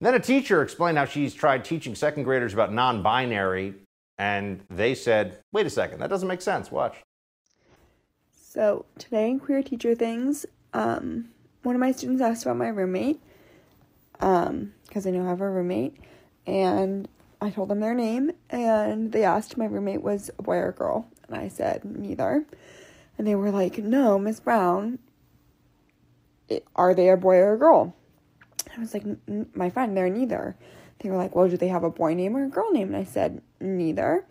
then 0.00 0.14
a 0.14 0.20
teacher 0.20 0.62
explained 0.62 0.98
how 0.98 1.04
she's 1.04 1.34
tried 1.34 1.64
teaching 1.64 1.94
second 1.94 2.24
graders 2.24 2.54
about 2.54 2.72
non-binary 2.72 3.74
and 4.22 4.64
they 4.70 4.94
said, 4.94 5.38
wait 5.50 5.66
a 5.66 5.70
second, 5.70 5.98
that 5.98 6.08
doesn't 6.08 6.28
make 6.28 6.42
sense. 6.42 6.70
Watch. 6.70 7.02
So, 8.40 8.84
today 8.96 9.28
in 9.28 9.40
Queer 9.40 9.64
Teacher 9.64 9.96
Things, 9.96 10.46
um, 10.72 11.30
one 11.64 11.74
of 11.74 11.80
my 11.80 11.90
students 11.90 12.22
asked 12.22 12.44
about 12.44 12.56
my 12.56 12.68
roommate, 12.68 13.20
because 14.12 14.46
um, 14.46 14.72
I 14.94 15.10
know 15.10 15.24
I 15.24 15.28
have 15.28 15.40
a 15.40 15.50
roommate, 15.50 15.96
and 16.46 17.08
I 17.40 17.50
told 17.50 17.68
them 17.68 17.80
their 17.80 17.94
name, 17.94 18.30
and 18.48 19.10
they 19.10 19.24
asked 19.24 19.56
my 19.56 19.64
roommate 19.64 20.02
was 20.02 20.30
a 20.38 20.42
boy 20.42 20.58
or 20.58 20.68
a 20.68 20.72
girl, 20.72 21.08
and 21.26 21.36
I 21.36 21.48
said 21.48 21.84
neither. 21.84 22.44
And 23.18 23.26
they 23.26 23.34
were 23.34 23.50
like, 23.50 23.78
no, 23.78 24.20
Miss 24.20 24.38
Brown, 24.38 25.00
are 26.76 26.94
they 26.94 27.08
a 27.08 27.16
boy 27.16 27.38
or 27.38 27.54
a 27.54 27.58
girl? 27.58 27.96
I 28.76 28.78
was 28.78 28.94
like, 28.94 29.04
my 29.56 29.68
friend, 29.68 29.96
they're 29.96 30.08
neither. 30.08 30.54
They 31.02 31.10
were 31.10 31.16
like, 31.16 31.34
well, 31.34 31.48
do 31.48 31.56
they 31.56 31.68
have 31.68 31.84
a 31.84 31.90
boy 31.90 32.14
name 32.14 32.36
or 32.36 32.44
a 32.44 32.48
girl 32.48 32.70
name? 32.70 32.88
And 32.88 32.96
I 32.96 33.04
said, 33.04 33.42
neither. 33.60 34.24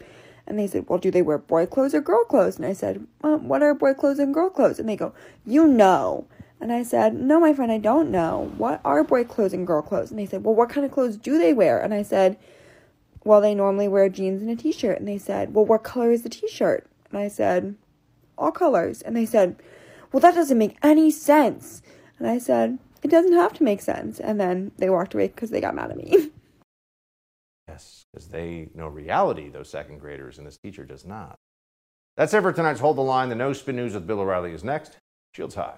And 0.48 0.58
they 0.58 0.68
said, 0.68 0.86
well, 0.88 1.00
do 1.00 1.12
they 1.12 1.22
wear 1.22 1.38
boy 1.38 1.66
clothes 1.66 1.94
or 1.94 2.02
girl 2.02 2.24
clothes? 2.26 2.58
And 2.58 2.66
I 2.66 2.74
said, 2.74 3.06
well, 3.22 3.38
what 3.38 3.62
are 3.62 3.74
boy 3.74 3.94
clothes 3.94 4.20
and 4.20 4.34
girl 4.34 4.50
clothes? 4.50 4.80
And 4.80 4.88
they 4.88 4.96
go, 4.96 5.14
you 5.46 5.68
know. 5.68 6.28
And 6.60 6.72
I 6.72 6.84
said, 6.84 7.16
no, 7.16 7.40
my 7.40 7.54
friend, 7.54 7.72
I 7.72 7.78
don't 7.78 8.12
know. 8.12 8.52
What 8.58 8.82
are 8.86 9.04
boy 9.04 9.24
clothes 9.24 9.54
and 9.54 9.66
girl 9.66 9.82
clothes? 9.82 10.12
And 10.12 10.20
they 10.20 10.26
said, 10.26 10.44
well, 10.44 10.56
what 10.56 10.70
kind 10.70 10.86
of 10.86 10.92
clothes 10.92 11.18
do 11.18 11.38
they 11.40 11.54
wear? 11.54 11.80
And 11.80 11.94
I 11.94 12.04
said, 12.04 12.38
well, 13.24 13.42
they 13.42 13.56
normally 13.56 13.88
wear 13.88 14.10
jeans 14.10 14.42
and 14.42 14.52
a 14.52 14.56
t-shirt. 14.56 15.00
And 15.00 15.08
they 15.08 15.18
said, 15.18 15.54
well, 15.54 15.66
what 15.66 15.84
color 15.84 16.12
is 16.12 16.24
the 16.24 16.30
t-shirt? 16.30 16.88
And 17.10 17.20
I 17.20 17.28
said, 17.28 17.76
all 18.38 18.52
colors. 18.52 19.02
And 19.02 19.16
they 19.16 19.26
said, 19.26 19.56
well, 20.12 20.22
that 20.22 20.36
doesn't 20.36 20.58
make 20.58 20.78
any 20.84 21.12
sense. 21.12 21.82
And 22.20 22.28
I 22.28 22.38
said, 22.38 22.78
it 23.04 23.10
doesn't 23.10 23.34
have 23.34 23.54
to 23.54 23.64
make 23.64 23.82
sense. 23.82 24.20
And 24.20 24.40
then 24.40 24.72
they 24.78 24.90
walked 24.90 25.14
away 25.14 25.28
because 25.28 25.50
they 25.50 25.62
got 25.62 25.76
mad 25.76 25.92
at 25.92 25.98
me. 25.98 26.32
Yes, 27.68 28.06
because 28.12 28.28
they 28.28 28.70
know 28.76 28.88
reality, 28.88 29.50
those 29.50 29.70
second 29.70 30.00
graders, 30.00 30.38
and 30.38 30.46
this 30.46 30.58
teacher 30.58 30.86
does 30.86 31.06
not. 31.06 31.38
That's 32.18 32.34
it 32.34 32.42
for 32.42 32.52
tonight's 32.52 32.80
Hold 32.80 32.98
the 32.98 33.02
Line. 33.02 33.30
The 33.30 33.36
No 33.36 33.54
Spin 33.54 33.76
News 33.76 33.94
with 33.94 34.06
Bill 34.06 34.20
O'Reilly 34.20 34.52
is 34.52 34.64
next. 34.64 34.98
Shields 35.34 35.56
high. 35.56 35.78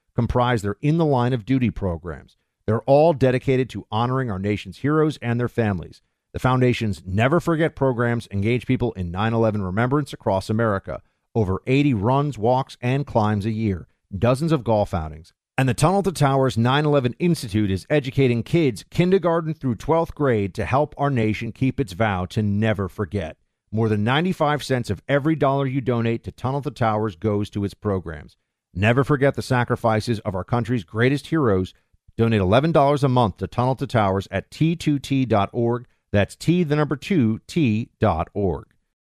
comprise 0.21 0.61
their 0.61 0.77
In 0.83 0.99
the 0.99 1.05
Line 1.05 1.33
of 1.33 1.47
Duty 1.47 1.71
programs. 1.71 2.37
They're 2.67 2.83
all 2.83 3.11
dedicated 3.11 3.71
to 3.71 3.87
honoring 3.91 4.29
our 4.29 4.37
nation's 4.37 4.77
heroes 4.77 5.17
and 5.19 5.39
their 5.39 5.49
families. 5.49 6.03
The 6.31 6.37
Foundation's 6.37 7.01
Never 7.03 7.39
Forget 7.39 7.75
programs 7.75 8.27
engage 8.29 8.67
people 8.67 8.93
in 8.93 9.09
9 9.09 9.33
11 9.33 9.63
remembrance 9.63 10.13
across 10.13 10.47
America. 10.47 11.01
Over 11.33 11.63
80 11.65 11.95
runs, 11.95 12.37
walks, 12.37 12.77
and 12.83 13.07
climbs 13.07 13.47
a 13.47 13.51
year, 13.51 13.87
dozens 14.15 14.51
of 14.51 14.63
golf 14.63 14.93
outings. 14.93 15.33
And 15.57 15.67
the 15.67 15.73
Tunnel 15.73 16.03
to 16.03 16.11
Towers 16.11 16.55
9 16.55 16.85
11 16.85 17.15
Institute 17.17 17.71
is 17.71 17.87
educating 17.89 18.43
kids 18.43 18.85
kindergarten 18.91 19.55
through 19.55 19.77
12th 19.77 20.13
grade 20.13 20.53
to 20.53 20.65
help 20.65 20.93
our 20.99 21.09
nation 21.09 21.51
keep 21.51 21.79
its 21.79 21.93
vow 21.93 22.27
to 22.27 22.43
never 22.43 22.87
forget. 22.87 23.37
More 23.71 23.89
than 23.89 24.03
95 24.03 24.63
cents 24.63 24.91
of 24.91 25.01
every 25.09 25.35
dollar 25.35 25.65
you 25.65 25.81
donate 25.81 26.23
to 26.25 26.31
Tunnel 26.31 26.61
to 26.61 26.69
Towers 26.69 27.15
goes 27.15 27.49
to 27.49 27.65
its 27.65 27.73
programs. 27.73 28.37
Never 28.73 29.03
forget 29.03 29.35
the 29.35 29.41
sacrifices 29.41 30.19
of 30.19 30.33
our 30.33 30.43
country's 30.43 30.83
greatest 30.83 31.27
heroes. 31.27 31.73
Donate 32.17 32.41
$11 32.41 33.03
a 33.03 33.07
month 33.09 33.37
to 33.37 33.47
Tunnel 33.47 33.75
to 33.75 33.87
Towers 33.87 34.27
at 34.31 34.49
t2t.org. 34.49 35.87
That's 36.11 36.35
T, 36.35 36.63
the 36.63 36.75
number 36.75 36.95
two, 36.95 37.39
T.org. 37.47 38.65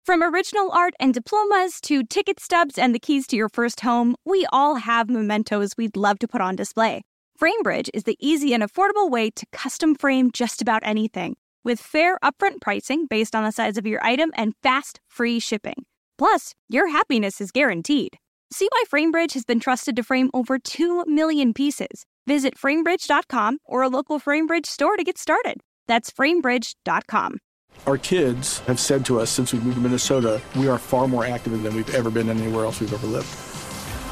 From 0.05 0.23
original 0.23 0.71
art 0.71 0.93
and 0.99 1.13
diplomas 1.13 1.81
to 1.81 2.03
ticket 2.03 2.39
stubs 2.39 2.77
and 2.77 2.95
the 2.95 2.99
keys 2.99 3.27
to 3.27 3.35
your 3.35 3.49
first 3.49 3.81
home, 3.81 4.15
we 4.25 4.47
all 4.53 4.75
have 4.75 5.09
mementos 5.09 5.71
we'd 5.77 5.97
love 5.97 6.17
to 6.19 6.27
put 6.27 6.39
on 6.39 6.55
display. 6.55 7.01
FrameBridge 7.39 7.89
is 7.93 8.03
the 8.03 8.17
easy 8.19 8.53
and 8.53 8.63
affordable 8.63 9.11
way 9.11 9.29
to 9.31 9.45
custom 9.51 9.95
frame 9.95 10.31
just 10.31 10.61
about 10.61 10.81
anything, 10.85 11.35
with 11.63 11.79
fair 11.79 12.17
upfront 12.23 12.61
pricing 12.61 13.05
based 13.05 13.35
on 13.35 13.43
the 13.43 13.51
size 13.51 13.77
of 13.77 13.85
your 13.85 14.03
item 14.03 14.31
and 14.35 14.53
fast, 14.63 14.99
free 15.07 15.39
shipping. 15.39 15.85
Plus, 16.17 16.55
your 16.69 16.87
happiness 16.89 17.41
is 17.41 17.51
guaranteed. 17.51 18.17
See 18.51 18.69
why 18.71 18.83
FrameBridge 18.89 19.33
has 19.33 19.43
been 19.43 19.59
trusted 19.59 19.95
to 19.97 20.03
frame 20.03 20.29
over 20.33 20.57
2 20.57 21.03
million 21.05 21.53
pieces. 21.53 22.05
Visit 22.27 22.55
framebridge.com 22.57 23.59
or 23.65 23.81
a 23.81 23.89
local 23.89 24.19
FrameBridge 24.19 24.65
store 24.65 24.95
to 24.95 25.03
get 25.03 25.17
started. 25.17 25.61
That's 25.87 26.11
framebridge.com. 26.11 27.39
Our 27.85 27.97
kids 27.97 28.59
have 28.59 28.79
said 28.79 29.05
to 29.05 29.19
us 29.19 29.29
since 29.29 29.53
we 29.53 29.59
moved 29.59 29.75
to 29.75 29.81
Minnesota, 29.81 30.41
we 30.55 30.67
are 30.67 30.77
far 30.77 31.07
more 31.07 31.25
active 31.25 31.61
than 31.61 31.75
we've 31.75 31.93
ever 31.93 32.09
been 32.09 32.29
anywhere 32.29 32.65
else 32.65 32.79
we've 32.79 32.93
ever 32.93 33.07
lived. 33.07 33.27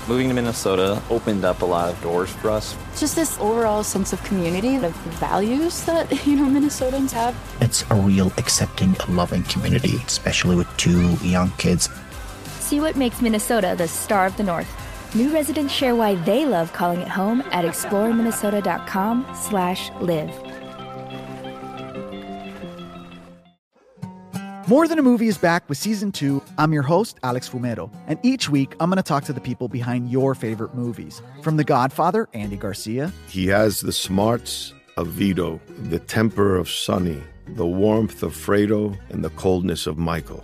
Moving 0.08 0.28
to 0.28 0.36
Minnesota 0.36 1.02
opened 1.10 1.44
up 1.46 1.64
a 1.64 1.66
lot 1.66 1.90
of 1.92 2.00
doors 2.04 2.30
for 2.30 2.52
us. 2.52 2.78
Just 2.96 3.16
this 3.16 3.40
overall 3.40 3.84
sense 3.84 4.14
of 4.14 4.24
community, 4.24 4.78
the 4.78 4.90
values 4.90 5.84
that, 5.86 6.12
you 6.28 6.36
know, 6.36 6.46
Minnesotans 6.46 7.12
have. 7.12 7.36
It's 7.60 7.84
a 7.90 7.96
real 7.96 8.32
accepting, 8.38 8.96
loving 9.10 9.44
community, 9.44 9.96
especially 10.06 10.56
with 10.58 10.68
two 10.78 11.14
young 11.16 11.50
kids. 11.58 11.90
See 12.66 12.80
what 12.80 12.96
makes 12.96 13.22
Minnesota 13.22 13.76
the 13.78 13.88
star 13.88 14.26
of 14.26 14.36
the 14.38 14.44
North. 14.44 14.68
New 15.16 15.32
residents 15.32 15.72
share 15.72 15.96
why 15.96 16.16
they 16.16 16.46
love 16.46 16.74
calling 16.74 17.00
it 17.00 17.08
home 17.08 17.42
at 17.52 17.64
exploreminnesota.com 17.64 19.28
slash 19.36 19.92
live. 20.02 20.34
More 24.68 24.88
Than 24.88 24.98
a 24.98 25.04
Movie 25.04 25.28
is 25.28 25.38
back 25.38 25.70
with 25.70 25.78
season 25.78 26.12
two. 26.12 26.42
I'm 26.58 26.74
your 26.74 26.82
host, 26.82 27.20
Alex 27.22 27.48
Fumero, 27.48 27.94
and 28.08 28.18
each 28.24 28.50
week 28.50 28.74
I'm 28.80 28.90
going 28.90 28.98
to 28.98 29.04
talk 29.04 29.26
to 29.26 29.34
the 29.34 29.40
people 29.40 29.68
behind 29.68 30.10
your 30.10 30.34
favorite 30.34 30.74
movies. 30.74 31.22
From 31.44 31.58
The 31.58 31.64
Godfather, 31.64 32.28
Andy 32.34 32.58
Garcia. 32.58 33.14
He 33.28 33.46
has 33.46 33.82
the 33.82 33.94
smarts 33.94 34.74
of 34.98 35.10
Vito, 35.10 35.62
the 35.84 36.00
temper 36.00 36.56
of 36.56 36.68
Sonny, 36.68 37.22
the 37.50 37.68
warmth 37.68 38.24
of 38.24 38.34
Fredo, 38.34 38.98
and 39.12 39.24
the 39.24 39.30
coldness 39.30 39.86
of 39.86 40.00
Michael. 40.00 40.44